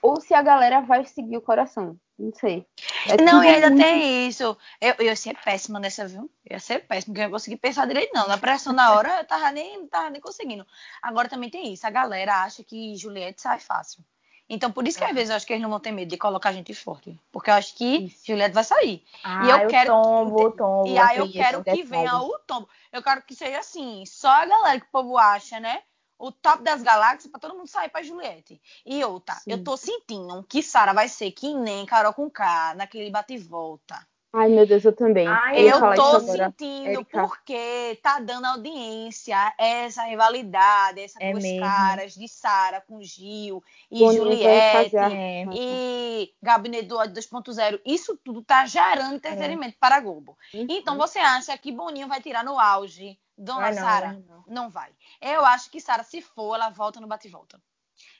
ou 0.00 0.20
se 0.20 0.32
a 0.32 0.40
galera 0.42 0.80
vai 0.80 1.04
seguir 1.04 1.36
o 1.36 1.42
coração. 1.42 1.96
Não 2.16 2.32
sei. 2.32 2.64
É 3.08 3.20
Não, 3.20 3.42
e 3.42 3.48
ainda 3.48 3.70
muito- 3.70 3.82
tem 3.82 4.28
isso. 4.28 4.56
Eu, 4.80 4.94
eu 4.98 5.04
ia 5.06 5.16
ser 5.16 5.36
péssima 5.44 5.80
nessa, 5.80 6.06
viu? 6.06 6.30
Eu 6.48 6.54
ia 6.54 6.60
ser 6.60 6.86
péssima, 6.86 7.12
porque 7.12 7.20
eu 7.22 7.24
não 7.24 7.32
consegui 7.32 7.56
pensar 7.56 7.86
direito, 7.86 8.12
não. 8.14 8.28
Na 8.28 8.38
pressão 8.38 8.72
na 8.72 8.92
hora, 8.94 9.18
eu 9.18 9.26
tava 9.26 9.50
nem, 9.50 9.84
tava 9.88 10.10
nem 10.10 10.20
conseguindo. 10.20 10.64
Agora 11.02 11.28
também 11.28 11.50
tem 11.50 11.72
isso. 11.72 11.84
A 11.86 11.90
galera 11.90 12.44
acha 12.44 12.62
que 12.62 12.94
Juliette 12.94 13.42
sai 13.42 13.58
fácil. 13.58 14.04
Então, 14.48 14.70
por 14.70 14.86
isso 14.86 14.98
que 14.98 15.04
às 15.04 15.14
vezes 15.14 15.30
eu 15.30 15.36
acho 15.36 15.46
que 15.46 15.52
eles 15.54 15.62
não 15.62 15.70
vão 15.70 15.80
ter 15.80 15.90
medo 15.90 16.08
de 16.10 16.18
colocar 16.18 16.52
gente 16.52 16.74
forte. 16.74 17.18
Porque 17.32 17.48
eu 17.50 17.54
acho 17.54 17.74
que 17.74 18.04
Isso. 18.04 18.26
Juliette 18.26 18.54
vai 18.54 18.64
sair. 18.64 19.02
Ah, 19.24 19.46
E 19.46 19.50
eu 19.50 19.68
quero- 19.68 19.92
o 19.94 20.02
tombo, 20.02 20.42
o 20.46 20.50
tombo. 20.52 20.86
E 20.88 20.98
aí 20.98 21.16
eu 21.18 21.24
tem 21.24 21.32
quero 21.32 21.64
que 21.64 21.82
venha 21.82 22.18
o 22.18 22.38
tombo. 22.40 22.68
Eu 22.92 23.02
quero 23.02 23.22
que 23.22 23.34
seja 23.34 23.58
assim, 23.58 24.04
só 24.06 24.28
a 24.28 24.44
galera 24.46 24.78
que 24.80 24.86
o 24.86 24.90
povo 24.90 25.16
acha, 25.16 25.58
né? 25.58 25.82
O 26.18 26.30
top 26.30 26.62
das 26.62 26.82
galáxias 26.82 27.30
pra 27.30 27.40
todo 27.40 27.56
mundo 27.56 27.66
sair 27.66 27.88
pra 27.88 28.02
Juliette. 28.02 28.60
E 28.86 29.02
outra, 29.02 29.34
Sim. 29.36 29.50
eu 29.50 29.64
tô 29.64 29.76
sentindo 29.76 30.44
que 30.44 30.62
Sara 30.62 30.92
vai 30.92 31.08
ser 31.08 31.30
que 31.32 31.52
nem 31.54 31.84
Carol 31.86 32.12
com 32.12 32.30
K, 32.30 32.74
naquele 32.76 33.10
bate 33.10 33.34
e 33.34 33.38
volta. 33.38 34.06
Ai, 34.36 34.48
meu 34.48 34.66
Deus, 34.66 34.84
eu 34.84 34.92
também. 34.92 35.28
Ai, 35.28 35.60
Eu 35.70 35.78
falar 35.78 35.94
tô 35.94 36.18
sentindo 36.20 36.88
Erika. 36.88 37.22
porque 37.22 37.98
tá 38.02 38.18
dando 38.18 38.46
audiência 38.46 39.54
essa 39.56 40.02
rivalidade, 40.02 41.00
essas 41.00 41.20
É 41.20 41.30
duas 41.30 41.44
mesmo. 41.44 41.60
caras 41.60 42.14
de 42.14 42.26
Sara 42.26 42.80
com 42.80 43.00
Gil 43.00 43.62
e 43.88 44.04
vai 44.04 44.14
Juliette 44.16 44.96
É. 44.96 45.44
e 45.52 46.34
Gabinete 46.42 46.88
do 46.88 46.96
ódio 46.98 47.14
2.0. 47.14 47.80
Isso 47.86 48.18
tudo 48.24 48.42
tá 48.42 48.66
gerando 48.66 49.14
entretenimento 49.14 49.76
para 49.78 49.96
a 49.96 50.00
Globo. 50.00 50.36
Então 50.52 50.96
você 50.98 51.20
acha 51.20 51.56
que 51.56 51.70
Boninho 51.70 52.08
vai 52.08 52.20
tirar 52.20 52.42
no 52.44 52.58
auge 52.58 53.16
Dona 53.38 53.70
não, 53.70 53.74
Sara? 53.82 54.06
vai 54.08 54.22
não. 54.28 54.44
Não 54.48 54.68
vai. 54.70 54.90
Eu 55.20 55.44
acho 55.44 55.70
que 55.70 55.80
Sara, 55.80 56.02
se 56.02 56.20
for, 56.20 56.54
ela 56.56 56.70
volta 56.70 57.00
no 57.00 57.06
bate 57.06 57.28
e 57.28 57.30
volta. 57.30 57.60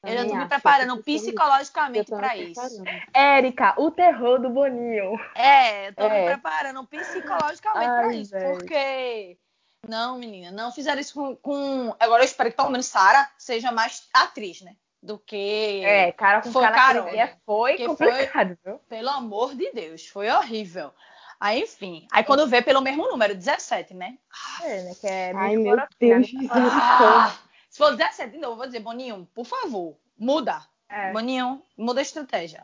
Eu 0.07 0.17
já 0.19 0.27
tô 0.27 0.35
me 0.37 0.47
preparando 0.49 0.97
pensando 0.97 1.03
psicologicamente 1.05 2.12
me 2.14 2.51
isso. 2.51 2.83
Érica, 3.12 3.75
o 3.79 3.90
terror 3.90 4.40
do 4.40 4.51
Boninho. 4.51 5.19
É, 5.35 5.88
eu 5.88 5.95
tô 5.95 6.09
me 6.09 6.17
É. 6.17 6.25
preparando 6.33 6.87
psicologicamente 6.87 7.87
pra 7.90 8.14
isso. 8.14 8.31
velho. 8.33 8.59
Porque. 8.59 9.38
Não, 9.87 10.19
menina, 10.19 10.51
não 10.51 10.73
fizeram 10.73 11.01
isso 11.01 11.12
com, 11.14 11.37
com- 11.37 11.95
Agora 12.01 12.23
eu 12.23 12.25
espero 12.25 12.51
que 12.51 12.57
pelo 12.57 12.71
menos 12.71 12.87
Sarah 12.87 13.31
seja 13.37 13.71
mais 13.71 14.09
atriz, 14.14 14.62
né? 14.62 14.75
Do 15.03 15.19
que. 15.19 15.83
É, 15.85 16.11
cara 16.12 16.40
com 16.40 16.51
Foi 16.51 16.62
cara 16.62 16.75
Carol, 16.75 17.11
dia 17.11 17.37
foi 17.45 17.77
Que 17.77 17.87
complicado, 17.87 18.57
viu? 18.64 18.79
Pelo 18.88 19.11
amor 19.11 19.55
de 19.55 19.71
Deus, 19.73 20.07
foi 20.09 20.31
horrível. 20.31 20.90
Aí, 21.38 21.61
enfim. 21.62 22.07
Aí 22.11 22.25
quando 22.25 22.47
vê 22.47 22.62
pelo 22.62 22.81
mesmo 22.81 23.07
número, 23.07 23.35
17, 23.35 23.93
né? 23.93 24.17
É, 24.62 24.83
né? 24.85 24.95
Que 24.99 25.07
é 25.07 25.33
Ai, 25.37 25.57
meu 25.57 25.77
Deus, 26.01 26.33
né? 26.33 26.38
misericórdia. 26.40 26.71
Ah, 26.81 27.35
se 27.75 27.79
for 27.79 27.97
17 27.97 28.31
de 28.31 28.39
novo, 28.39 28.53
eu 28.53 28.57
vou 28.59 28.67
dizer, 28.67 28.79
Boninho, 28.79 29.29
por 29.35 29.45
favor, 29.45 29.97
muda. 30.17 30.63
É. 30.89 31.11
Boninho, 31.11 31.61
muda 31.77 32.01
a 32.01 32.03
estratégia. 32.03 32.63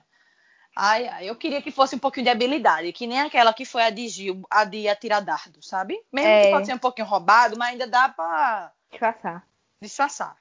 Ai, 0.77 1.09
ai, 1.09 1.29
eu 1.29 1.35
queria 1.35 1.61
que 1.61 1.73
fosse 1.73 1.97
um 1.97 1.99
pouquinho 1.99 2.23
de 2.27 2.31
habilidade, 2.31 2.93
que 2.93 3.09
nem 3.09 3.21
aquela 3.21 3.53
que 3.53 3.65
foi 3.65 3.83
a 3.83 3.91
de 3.91 4.07
Gil, 4.07 4.43
a 4.49 4.63
de 4.65 4.89
atirar 4.89 5.21
dardo, 5.21 5.61
sabe? 5.65 6.01
Mesmo 6.13 6.31
É. 6.31 6.43
que 6.45 6.51
pode 6.53 6.67
ser 6.67 6.75
um 6.75 6.79
pouquinho 6.79 7.09
roubado, 7.09 7.59
mas 7.59 7.71
ainda 7.71 7.89
dá 7.89 8.09
pra 8.09 8.71
Disfarçar. 8.89 9.45
disfarçar. 9.83 10.37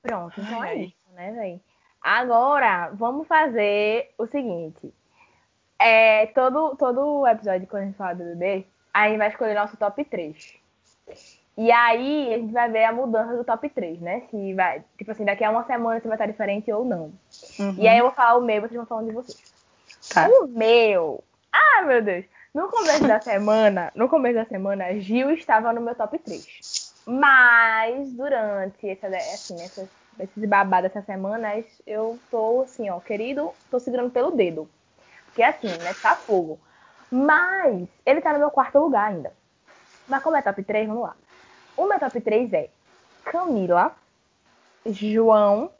Pronto, 0.00 0.40
então 0.40 0.62
Ai, 0.62 0.70
é 0.70 0.84
isso, 0.84 0.96
né, 1.12 1.32
velho? 1.32 1.60
Agora, 2.00 2.88
vamos 2.94 3.28
fazer 3.28 4.14
o 4.16 4.26
seguinte. 4.26 4.90
É, 5.78 6.28
todo, 6.28 6.74
todo 6.76 7.26
episódio, 7.26 7.66
quando 7.66 7.82
a 7.82 7.86
gente 7.88 7.98
fala 7.98 8.14
do 8.14 8.24
bebê, 8.24 8.66
a 8.94 9.06
gente 9.08 9.18
vai 9.18 9.28
escolher 9.28 9.52
nosso 9.54 9.76
top 9.76 10.02
3. 10.02 10.54
E 11.56 11.70
aí, 11.70 12.32
a 12.32 12.38
gente 12.38 12.52
vai 12.52 12.70
ver 12.70 12.84
a 12.84 12.92
mudança 12.92 13.36
do 13.36 13.44
top 13.44 13.68
3, 13.68 14.00
né? 14.00 14.22
Se 14.30 14.54
vai, 14.54 14.82
tipo 14.96 15.10
assim, 15.10 15.24
daqui 15.24 15.44
a 15.44 15.50
uma 15.50 15.64
semana 15.64 16.00
se 16.00 16.08
vai 16.08 16.16
estar 16.16 16.26
diferente 16.26 16.72
ou 16.72 16.84
não. 16.84 17.12
E 17.78 17.86
aí 17.86 17.98
eu 17.98 18.04
vou 18.04 18.14
falar 18.14 18.38
o 18.38 18.40
meu, 18.40 18.60
vocês 18.60 18.74
vão 18.74 18.86
falando 18.86 19.08
de 19.08 19.12
vocês. 19.12 19.52
Tá. 20.12 20.28
O 20.28 20.46
meu. 20.48 21.22
Ah, 21.52 21.82
meu 21.82 22.02
Deus. 22.02 22.24
No 22.54 22.68
começo 22.68 23.06
da 23.06 23.20
semana, 23.20 23.92
no 23.94 24.08
começo 24.08 24.34
da 24.34 24.44
semana, 24.44 24.98
Gil 25.00 25.30
estava 25.30 25.72
no 25.72 25.80
meu 25.80 25.94
top 25.94 26.18
3. 26.18 26.92
Mas 27.06 28.12
durante 28.12 28.88
essa, 28.88 29.06
assim, 29.08 29.54
essas, 29.62 29.88
esses 30.20 30.44
babados 30.44 30.92
semanas, 31.04 31.64
eu 31.86 32.18
tô 32.30 32.62
assim, 32.62 32.90
ó, 32.90 33.00
querido, 33.00 33.52
tô 33.70 33.78
segurando 33.78 34.10
pelo 34.10 34.30
dedo. 34.30 34.68
Porque 35.26 35.42
assim, 35.42 35.68
né, 35.68 35.94
tá 36.00 36.14
fogo. 36.14 36.60
Mas 37.10 37.88
ele 38.04 38.20
tá 38.20 38.32
no 38.32 38.38
meu 38.38 38.50
quarto 38.50 38.78
lugar 38.78 39.10
ainda. 39.10 39.32
Mas 40.06 40.22
como 40.22 40.36
é 40.36 40.42
top 40.42 40.62
3, 40.62 40.86
vamos 40.86 41.04
lá. 41.04 41.16
O 41.76 41.86
meu 41.86 41.98
top 41.98 42.20
3 42.20 42.52
é 42.52 42.70
Camila, 43.24 43.94
João 44.86 45.70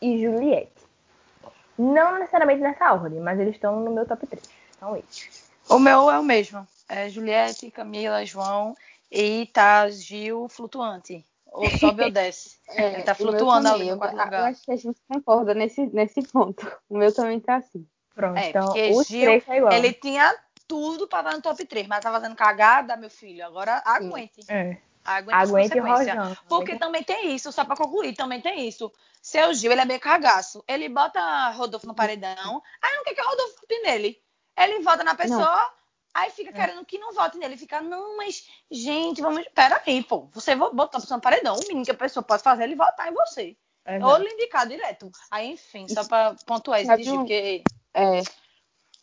e 0.00 0.20
Juliette. 0.22 0.72
Não 1.78 2.18
necessariamente 2.18 2.60
nessa 2.60 2.92
ordem, 2.92 3.20
mas 3.20 3.38
eles 3.38 3.54
estão 3.54 3.80
no 3.80 3.90
meu 3.90 4.06
top 4.06 4.26
3. 4.26 4.42
São 4.78 4.96
esses. 4.96 5.50
O 5.68 5.78
meu 5.78 6.10
é 6.10 6.18
o 6.18 6.22
mesmo. 6.22 6.66
É 6.88 7.08
Juliette, 7.08 7.70
Camila, 7.70 8.24
João 8.24 8.74
e 9.10 9.46
tá 9.52 9.88
Gil 9.88 10.48
flutuante. 10.48 11.24
Ou 11.46 11.68
sobe 11.70 12.04
ou 12.04 12.10
desce. 12.10 12.56
É, 12.68 12.94
Ele 12.94 13.02
tá 13.04 13.14
flutuando 13.14 13.68
ali 13.68 13.88
Eu, 13.88 13.96
eu 13.96 14.44
acho 14.44 14.64
que 14.64 14.72
a 14.72 14.76
gente 14.76 15.00
concorda 15.08 15.54
nesse, 15.54 15.86
nesse 15.86 16.20
ponto. 16.20 16.66
O 16.88 16.98
meu 16.98 17.14
também 17.14 17.38
tá 17.38 17.56
assim. 17.56 17.86
Pronto, 18.12 18.36
É, 18.36 18.48
então 18.48 18.66
porque 18.66 18.90
os 18.90 19.06
Gil, 19.06 19.20
três 19.22 19.44
tá 19.44 19.56
igual. 19.56 19.72
Ele 19.72 19.92
tinha 19.92 20.34
tudo 20.66 21.06
pra 21.06 21.20
estar 21.20 21.32
no 21.32 21.40
top 21.42 21.64
3, 21.64 21.86
mas 21.86 22.00
tá 22.00 22.10
fazendo 22.10 22.34
cagada, 22.34 22.96
meu 22.96 23.08
filho. 23.08 23.46
Agora 23.46 23.82
aguente. 23.84 24.40
É. 24.48 24.78
Aguente, 25.06 25.70
consequências. 25.70 26.16
rojão. 26.16 26.36
Porque 26.48 26.76
também 26.76 27.02
tem 27.02 27.34
isso, 27.34 27.52
só 27.52 27.64
pra 27.64 27.76
concluir, 27.76 28.14
também 28.14 28.40
tem 28.40 28.66
isso. 28.68 28.92
Seu 29.22 29.52
Gil, 29.54 29.72
ele 29.72 29.80
é 29.80 29.84
meio 29.84 30.00
cagaço. 30.00 30.62
Ele 30.68 30.88
bota 30.88 31.50
Rodolfo 31.50 31.86
no 31.86 31.94
paredão, 31.94 32.62
aí 32.82 32.94
não 32.96 33.04
quer 33.04 33.14
que 33.14 33.20
Rodolfo 33.22 33.54
vote 33.60 33.82
nele. 33.82 34.20
Ele 34.56 34.80
vota 34.82 35.02
na 35.04 35.14
pessoa, 35.14 35.72
aí 36.14 36.30
fica 36.30 36.50
querendo 36.52 36.84
que 36.84 36.98
não 36.98 37.12
vote 37.12 37.36
nele. 37.36 37.56
Fica, 37.56 37.80
não, 37.80 38.16
mas, 38.16 38.46
gente, 38.70 39.20
vamos. 39.20 39.44
Pera 39.54 39.82
aí, 39.86 40.02
pô. 40.02 40.28
Você 40.32 40.54
vo- 40.54 40.72
botou 40.72 40.98
a 40.98 41.00
pessoa 41.00 41.16
no 41.16 41.22
paredão. 41.22 41.56
O 41.56 41.60
mínimo 41.68 41.84
que 41.84 41.90
a 41.90 41.94
pessoa 41.94 42.22
pode 42.22 42.42
fazer 42.42 42.62
é 42.62 42.66
ele 42.66 42.76
votar 42.76 43.08
em 43.10 43.14
você. 43.14 43.56
É 43.84 44.04
Ou 44.04 44.16
lhe 44.16 44.28
indicar 44.32 44.66
direto. 44.66 45.10
Aí, 45.30 45.52
enfim, 45.52 45.86
só 45.88 46.04
pra 46.04 46.34
pontuar 46.46 46.80
isso 46.80 46.90
Gil, 46.96 47.14
um- 47.14 47.18
porque. 47.18 47.62
É, 47.94 48.22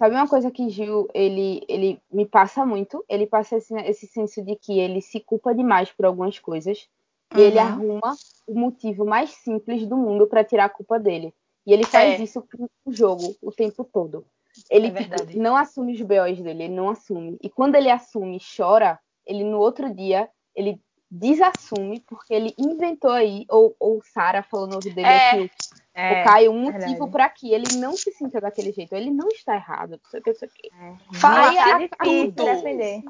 sabe 0.04 0.16
uma 0.16 0.28
coisa 0.28 0.52
que 0.52 0.68
Gil, 0.70 1.08
ele, 1.14 1.64
ele 1.70 1.98
me 2.12 2.26
passa 2.26 2.66
muito? 2.66 3.06
Ele 3.08 3.26
passa 3.26 3.56
esse, 3.56 3.74
esse 3.84 4.06
senso 4.06 4.44
de 4.44 4.54
que 4.58 4.78
ele 4.78 5.02
se 5.02 5.22
culpa 5.22 5.56
demais 5.56 5.94
por 5.94 6.06
algumas 6.06 6.38
coisas. 6.38 6.90
E 7.34 7.40
ele 7.40 7.58
Uhum. 7.58 7.66
arruma 7.66 8.14
o 8.46 8.54
motivo 8.54 9.06
mais 9.06 9.30
simples 9.30 9.88
do 9.88 9.96
mundo 9.96 10.28
pra 10.28 10.44
tirar 10.44 10.66
a 10.66 10.70
culpa 10.70 11.00
dele. 11.00 11.34
E 11.66 11.72
ele 11.72 11.86
faz 11.86 12.20
É. 12.20 12.24
isso 12.24 12.42
com 12.42 12.68
o 12.86 12.92
jogo 12.92 13.34
o 13.42 13.50
tempo 13.50 13.86
todo. 13.86 14.26
Ele 14.70 14.90
É 14.90 15.38
não 15.38 15.56
assume 15.56 15.94
os 15.94 16.02
BOs 16.02 16.42
dele, 16.42 16.64
ele 16.66 16.76
não 16.76 16.90
assume. 16.90 17.38
E 17.42 17.50
quando 17.50 17.76
ele 17.76 17.90
assume 17.90 18.36
e 18.36 18.42
chora, 18.58 19.00
ele 19.26 19.46
no 19.46 19.58
outro 19.58 19.92
dia, 19.94 20.30
ele 20.54 20.82
desassume, 21.10 22.02
porque 22.02 22.34
ele 22.34 22.54
inventou 22.58 23.12
aí, 23.12 23.46
ou, 23.50 23.74
ou 23.80 24.02
Sara 24.04 24.44
falou 24.44 24.68
no 24.68 24.76
ouvido 24.76 24.96
dele, 24.96 25.08
É. 25.08 25.30
Phil, 25.30 25.50
É, 25.94 26.22
o 26.22 26.24
Caio, 26.24 26.52
um 26.52 26.64
verdade. 26.64 26.86
motivo 26.86 27.12
pra 27.12 27.30
que 27.30 27.54
ele 27.54 27.78
não 27.78 27.96
se 27.96 28.12
sinta 28.12 28.42
daquele 28.42 28.72
jeito. 28.72 28.96
Ele 28.96 29.12
não 29.12 29.28
está 29.30 29.56
errado, 29.56 29.92
não 29.92 30.10
sei 30.10 30.20
o 30.20 30.24
que, 30.24 30.30
não 30.32 30.40
sei 30.40 30.48
o 30.48 30.52
que. 30.52 31.20
Fala 31.20 31.50
Aí, 31.50 31.90
tudo. 32.04 32.44
defender. 32.44 33.04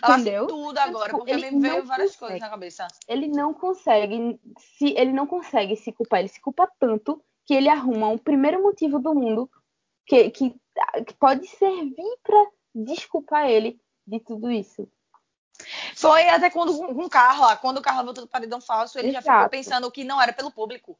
Fala 0.00 0.18
Entendeu? 0.18 0.46
tudo 0.46 0.78
agora, 0.78 1.10
porque 1.10 1.30
Ele 1.30 1.50
me 1.50 1.60
veio 1.60 1.78
não 1.78 1.86
várias 1.86 2.10
consegue. 2.16 2.18
coisas 2.18 2.40
na 2.40 2.50
cabeça. 2.50 2.88
Ele 3.06 3.28
não 3.28 3.54
consegue 3.54 4.38
se 4.58 4.92
ele 4.96 5.12
não 5.12 5.26
consegue 5.26 5.76
se 5.76 5.92
culpar, 5.92 6.20
ele 6.20 6.28
se 6.28 6.40
culpa 6.40 6.70
tanto 6.78 7.22
que 7.46 7.54
ele 7.54 7.68
arruma 7.68 8.08
um 8.08 8.18
primeiro 8.18 8.62
motivo 8.62 8.98
do 8.98 9.14
mundo 9.14 9.48
que, 10.04 10.30
que, 10.30 10.50
que 11.06 11.14
pode 11.14 11.46
servir 11.46 12.18
pra 12.22 12.46
desculpar 12.74 13.48
ele 13.48 13.80
de 14.06 14.20
tudo 14.20 14.50
isso. 14.50 14.86
Foi 15.94 16.28
até 16.28 16.50
quando 16.50 16.76
com 16.76 16.94
com 16.94 17.04
o 17.04 17.10
Carla, 17.10 17.56
quando 17.56 17.78
o 17.78 17.82
Carla 17.82 18.04
voltou 18.04 18.24
do 18.24 18.30
paredão 18.30 18.60
falso, 18.60 18.98
ele 18.98 19.10
já 19.10 19.20
ficou 19.20 19.34
Exato. 19.34 19.50
pensando 19.50 19.90
que 19.90 20.04
não 20.04 20.20
era 20.20 20.32
pelo 20.32 20.50
público. 20.50 20.98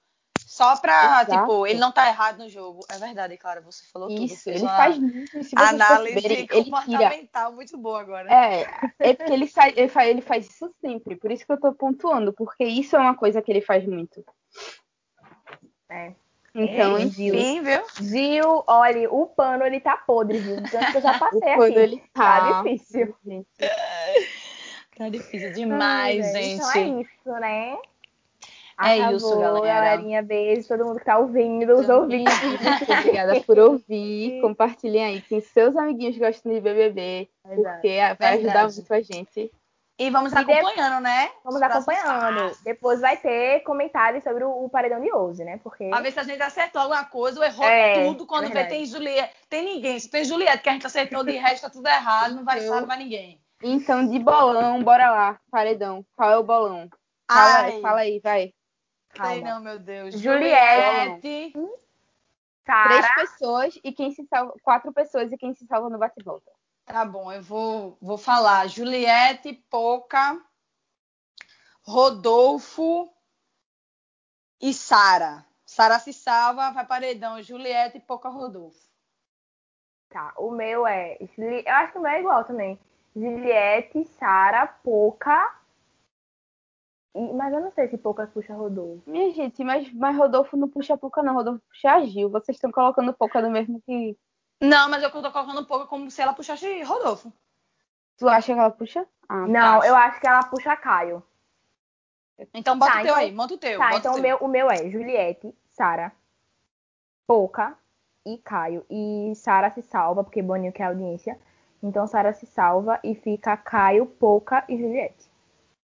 Só 0.50 0.74
pra, 0.80 1.04
Exato. 1.22 1.32
tipo, 1.32 1.66
ele 1.66 1.78
não 1.78 1.92
tá 1.92 2.08
errado 2.08 2.38
no 2.38 2.48
jogo. 2.48 2.80
É 2.88 2.96
verdade, 2.96 3.36
Clara, 3.36 3.60
você 3.60 3.84
falou 3.92 4.08
tudo. 4.08 4.22
Isso, 4.24 4.44
fez 4.44 4.56
ele 4.62 4.66
faz 4.66 4.98
muito. 4.98 5.44
Se 5.44 5.50
análise 5.54 6.14
perceberem, 6.14 6.38
ele 6.38 6.46
tira. 6.46 6.64
comportamental 6.64 7.52
muito 7.52 7.76
boa 7.76 8.00
agora. 8.00 8.32
É, 8.32 8.62
é 8.98 9.12
porque 9.14 9.30
ele, 9.30 9.46
sai, 9.46 9.74
ele, 9.76 9.88
faz, 9.88 10.08
ele 10.08 10.22
faz 10.22 10.48
isso 10.48 10.74
sempre, 10.80 11.16
por 11.16 11.30
isso 11.30 11.44
que 11.44 11.52
eu 11.52 11.60
tô 11.60 11.74
pontuando, 11.74 12.32
porque 12.32 12.64
isso 12.64 12.96
é 12.96 12.98
uma 12.98 13.14
coisa 13.14 13.42
que 13.42 13.52
ele 13.52 13.60
faz 13.60 13.84
muito. 13.86 14.24
É. 15.90 16.14
Então, 16.54 16.96
É, 16.96 17.02
enfim, 17.02 17.26
Enfim, 17.28 17.62
viu? 17.62 17.82
Gil, 18.00 18.64
olha, 18.66 19.12
o 19.12 19.26
pano 19.26 19.64
ele 19.66 19.80
tá 19.80 19.98
podre, 19.98 20.38
viu? 20.38 20.56
Tanto 20.70 20.92
que 20.92 20.96
eu 20.96 21.02
já 21.02 21.12
o 21.16 21.18
passei 21.20 21.54
quando 21.56 21.72
aqui. 21.72 21.78
ele 21.78 22.02
Tá 22.14 22.40
tá. 22.40 22.62
difícil. 22.62 23.14
gente, 23.24 23.46
Tá 24.96 25.08
difícil 25.10 25.48
Ai, 25.48 25.52
demais, 25.52 26.32
velho, 26.32 26.44
gente. 26.44 26.54
Então 26.56 26.72
é 26.72 27.02
isso, 27.02 27.30
né? 27.40 27.76
É 28.80 29.12
isso, 29.12 29.38
galera. 29.38 29.66
galerinha. 29.66 30.22
Beijo, 30.22 30.68
todo 30.68 30.84
mundo 30.84 30.98
que 30.98 31.04
tá 31.04 31.18
ouvindo, 31.18 31.72
os 31.74 31.88
ouvintes. 31.88 32.32
Muito 32.44 32.62
obrigada 32.92 33.40
por 33.42 33.58
ouvir. 33.58 34.40
Compartilhem 34.40 35.04
aí 35.04 35.22
com 35.22 35.40
seus 35.40 35.76
amiguinhos 35.76 36.14
que 36.16 36.20
gostam 36.24 36.52
de 36.52 36.60
BBB, 36.60 37.28
Verdade. 37.44 37.74
porque 37.76 37.98
vai 38.18 38.34
ajudar 38.34 38.52
Verdade. 38.52 38.74
muito 38.76 38.94
a 38.94 39.00
gente. 39.00 39.52
E 40.00 40.10
vamos 40.10 40.30
E 40.30 40.36
de- 40.36 40.40
acompanhando, 40.42 41.02
né? 41.02 41.28
Vamos 41.42 41.56
Os 41.60 41.62
acompanhando. 41.62 42.36
passos. 42.42 42.62
Depois 42.62 43.00
vai 43.00 43.16
ter 43.16 43.64
comentários 43.64 44.22
sobre 44.22 44.44
o, 44.44 44.64
o 44.66 44.70
paredão 44.70 45.00
de 45.00 45.12
hoje, 45.12 45.42
né? 45.42 45.58
Porque. 45.60 45.88
Pra 45.88 46.00
ver 46.00 46.12
se 46.12 46.20
a 46.20 46.22
gente 46.22 46.40
acertou 46.40 46.80
alguma 46.82 47.04
coisa 47.04 47.40
ou 47.40 47.44
errou 47.44 47.66
É, 47.66 48.04
tudo. 48.04 48.24
Quando 48.24 48.48
vê, 48.48 48.64
tem 48.66 48.86
Juliette. 48.86 49.34
Tem 49.50 49.64
ninguém. 49.64 49.98
Se 49.98 50.08
tem 50.08 50.24
Juliette 50.24 50.62
que 50.62 50.68
a 50.68 50.72
gente 50.72 50.86
acertou, 50.86 51.24
de 51.24 51.32
resto 51.32 51.62
tá 51.62 51.70
tudo 51.70 51.88
errado. 51.88 52.32
Não 52.36 52.44
vai 52.44 52.60
mais 52.86 53.00
ninguém. 53.00 53.40
Então, 53.60 54.06
de 54.08 54.20
bolão, 54.20 54.84
bora 54.84 55.10
lá, 55.10 55.40
paredão. 55.50 56.04
Qual 56.16 56.30
é 56.30 56.38
o 56.38 56.44
bolão? 56.44 56.88
Fala, 57.28 57.58
Ai. 57.64 57.80
fala 57.80 57.98
aí, 58.02 58.20
vai. 58.20 58.52
Sei 59.14 59.42
não, 59.42 59.60
meu 59.60 59.78
Deus. 59.78 60.14
Juliette. 60.18 61.52
Juliette. 61.52 61.88
Sara, 62.64 62.88
Três 62.88 63.14
pessoas 63.14 63.80
e 63.82 63.92
quem 63.92 64.10
se 64.12 64.26
salva. 64.26 64.54
Quatro 64.62 64.92
pessoas 64.92 65.32
e 65.32 65.38
quem 65.38 65.54
se 65.54 65.66
salva 65.66 65.88
no 65.88 65.98
bate-volta. 65.98 66.50
Tá 66.84 67.04
bom, 67.04 67.32
eu 67.32 67.42
vou, 67.42 67.96
vou 68.00 68.18
falar. 68.18 68.66
Juliette, 68.68 69.54
Poca, 69.70 70.38
Rodolfo 71.82 73.10
e 74.60 74.74
Sara. 74.74 75.44
Sara 75.64 75.98
se 75.98 76.12
salva, 76.12 76.70
vai 76.70 76.86
paredão. 76.86 77.42
Juliette, 77.42 78.00
Poca, 78.00 78.28
Rodolfo. 78.28 78.88
Tá, 80.10 80.32
o 80.36 80.50
meu 80.50 80.86
é. 80.86 81.18
Eu 81.20 81.74
acho 81.74 81.92
que 81.92 81.98
o 81.98 82.02
meu 82.02 82.10
é 82.10 82.20
igual 82.20 82.44
também. 82.44 82.78
Juliette, 83.14 84.04
Sara, 84.18 84.66
Poca. 84.66 85.57
E... 87.14 87.32
Mas 87.32 87.52
eu 87.52 87.60
não 87.60 87.70
sei 87.72 87.88
se 87.88 87.98
Poca 87.98 88.26
puxa 88.26 88.54
Rodolfo. 88.54 89.02
Minha 89.06 89.30
gente, 89.32 89.62
mas, 89.64 89.92
mas 89.92 90.16
Rodolfo 90.16 90.56
não 90.56 90.68
puxa 90.68 90.96
pouca, 90.96 91.22
não. 91.22 91.34
Rodolfo 91.34 91.60
puxa 91.68 91.92
a 91.92 92.04
Gil. 92.04 92.28
Vocês 92.30 92.56
estão 92.56 92.70
colocando 92.70 93.12
pouca 93.12 93.40
no 93.42 93.50
mesmo 93.50 93.80
que. 93.82 94.16
Não, 94.60 94.88
mas 94.90 95.02
eu 95.02 95.10
tô 95.10 95.30
colocando 95.30 95.64
Poca 95.66 95.86
como 95.86 96.10
se 96.10 96.20
ela 96.20 96.32
puxasse 96.32 96.82
Rodolfo. 96.82 97.32
Tu 98.16 98.28
acha 98.28 98.52
que 98.52 98.58
ela 98.58 98.70
puxa? 98.70 99.06
Ah, 99.28 99.46
Não, 99.46 99.78
acho. 99.78 99.86
eu 99.86 99.94
acho 99.96 100.20
que 100.20 100.26
ela 100.26 100.42
puxa 100.44 100.76
Caio. 100.76 101.22
Então 102.54 102.78
bota 102.78 102.92
Tá, 102.92 102.98
o 102.98 103.02
teu 103.02 103.10
então- 103.10 103.16
aí, 103.22 103.32
monta 103.32 103.54
o 103.54 103.58
teu. 103.58 103.78
Tá, 103.78 103.96
então 103.96 104.12
o 104.12 104.18
o 104.18 104.20
teu. 104.20 104.22
meu, 104.22 104.36
o 104.38 104.48
meu 104.48 104.70
é 104.70 104.88
Juliette, 104.90 105.54
Sara, 105.70 106.12
Pouca 107.26 107.76
e 108.26 108.38
Caio. 108.38 108.84
E 108.90 109.32
Sara 109.36 109.70
se 109.70 109.82
salva, 109.82 110.24
porque 110.24 110.42
Boninho 110.42 110.72
quer 110.72 110.84
audiência. 110.84 111.38
Então 111.82 112.06
Sara 112.06 112.32
se 112.32 112.46
salva 112.46 112.98
e 113.04 113.14
fica 113.14 113.56
Caio, 113.56 114.06
Pouca 114.06 114.64
e 114.68 114.76
Juliette. 114.76 115.27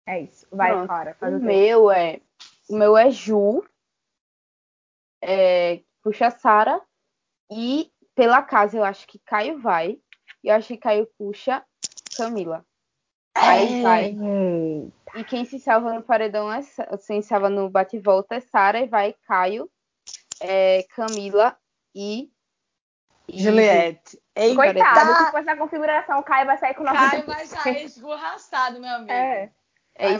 É 0.08 0.22
isso. 0.22 0.46
Vai, 0.50 0.72
Pronto. 0.72 0.86
Clara, 0.86 1.14
faz 1.20 1.34
o 1.34 1.36
O 1.36 1.40
meu 1.40 1.90
é. 1.90 2.20
O 2.70 2.76
meu 2.76 2.96
é 2.96 3.10
Ju. 3.10 3.62
É, 5.22 5.82
puxa 6.02 6.30
Sara. 6.30 6.80
E 7.50 7.92
pela 8.14 8.40
casa 8.40 8.78
eu 8.78 8.84
acho 8.84 9.06
que 9.06 9.18
Caio 9.18 9.60
vai. 9.60 10.00
E 10.42 10.48
eu 10.48 10.54
acho 10.54 10.68
que 10.68 10.78
Caio 10.78 11.06
puxa 11.18 11.62
Camila. 12.16 12.64
Aí 13.34 13.82
vai. 13.82 14.04
Ei, 14.06 14.92
E 15.14 15.24
quem 15.24 15.44
se 15.44 15.58
salva 15.58 15.92
no 15.92 16.02
paredão 16.02 16.50
é. 16.50 16.60
Quem 17.06 17.20
se 17.20 17.28
salva 17.28 17.50
no 17.50 17.68
bate-volta 17.68 18.36
é 18.36 18.40
Sara. 18.40 18.80
E 18.80 18.86
vai 18.86 19.14
Caio, 19.26 19.70
é, 20.40 20.86
Camila 20.96 21.54
e. 21.94 22.32
e 23.28 23.42
Juliette. 23.42 24.18
Eita. 24.34 24.56
Coitado, 24.56 25.26
se 25.26 25.30
fosse 25.32 25.50
a 25.50 25.56
configuração, 25.56 26.18
o 26.18 26.22
Caio 26.22 26.46
vai 26.46 26.56
sair 26.56 26.72
com 26.72 26.84
90%. 26.84 27.10
Caio 27.10 27.26
vai 27.28 27.46
sair 27.46 27.84
escorraçado, 27.84 28.80
meu 28.80 28.90
amigo. 28.90 29.12
É. 29.12 29.52
É 29.98 30.12
isso 30.12 30.18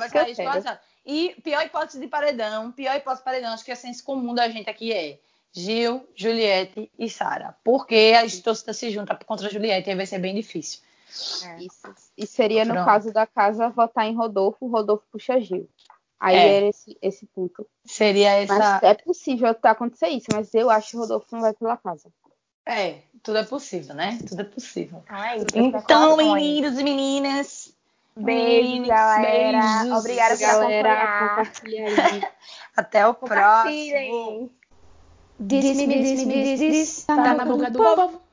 vai. 0.64 0.80
E 1.06 1.34
pior 1.42 1.64
hipótese 1.64 1.98
de 1.98 2.06
paredão, 2.06 2.70
pior 2.72 2.94
hipótese 2.96 3.22
de 3.22 3.24
paredão, 3.24 3.54
acho 3.54 3.64
que 3.64 3.72
a 3.72 3.76
senso 3.76 4.04
comum 4.04 4.34
da 4.34 4.48
gente 4.48 4.68
aqui 4.68 4.92
é 4.92 5.18
Gil, 5.52 6.06
Juliette 6.14 6.90
e 6.98 7.08
Sara. 7.08 7.56
Porque 7.64 8.14
as 8.22 8.38
torcidas 8.40 8.76
se 8.76 8.90
juntam 8.90 9.18
contra 9.24 9.46
a 9.46 9.50
Juliette 9.50 9.88
e 9.88 9.90
aí 9.92 9.96
vai 9.96 10.04
ser 10.06 10.18
bem 10.18 10.34
difícil. 10.34 10.80
Isso. 11.08 12.10
E 12.16 12.26
seria, 12.26 12.64
no 12.64 12.74
Pronto. 12.74 12.86
caso 12.86 13.12
da 13.12 13.26
casa, 13.26 13.70
votar 13.70 14.06
em 14.06 14.14
Rodolfo, 14.14 14.66
Rodolfo 14.66 15.04
puxa 15.10 15.40
Gil. 15.40 15.68
Aí 16.20 16.36
É. 16.36 16.56
era 16.56 16.66
esse, 16.66 16.98
esse 17.00 17.26
ponto. 17.26 17.66
Seria 17.86 18.30
essa. 18.30 18.58
Mas 18.58 18.82
é 18.82 18.94
possível 18.94 19.54
tá 19.54 19.70
acontecer 19.70 20.08
isso, 20.08 20.26
mas 20.32 20.52
eu 20.52 20.68
acho 20.68 20.90
que 20.90 20.96
o 20.96 21.00
Rodolfo 21.00 21.26
não 21.32 21.40
vai 21.40 21.54
pela 21.54 21.76
casa. 21.76 22.10
É, 22.66 22.98
tudo 23.22 23.38
é 23.38 23.44
possível, 23.44 23.94
né? 23.94 24.18
Tudo 24.28 24.42
é 24.42 24.44
possível. 24.44 25.02
Então 25.04 25.24
é 25.24 25.36
isso. 25.36 25.46
Então, 25.54 25.78
especulações. 25.78 26.34
meninos 26.34 26.78
e 26.78 26.84
meninas. 26.84 27.77
Beijos, 28.18 28.64
meninos, 28.64 28.88
galera. 28.88 29.60
beijos, 29.60 29.98
Obrigada 29.98 30.36
por 30.36 30.86
acompanhar. 30.86 32.32
Até 32.76 33.06
o 33.06 33.14
próximo. 33.14 33.36
Compartilhem. 33.36 34.50
Disse-me, 35.40 36.02
disse-me, 36.02 36.56
disse-me, 36.56 37.06
tá 37.06 37.34
na 37.34 37.44
boca 37.44 37.70
do 37.70 37.78
povo. 37.78 38.27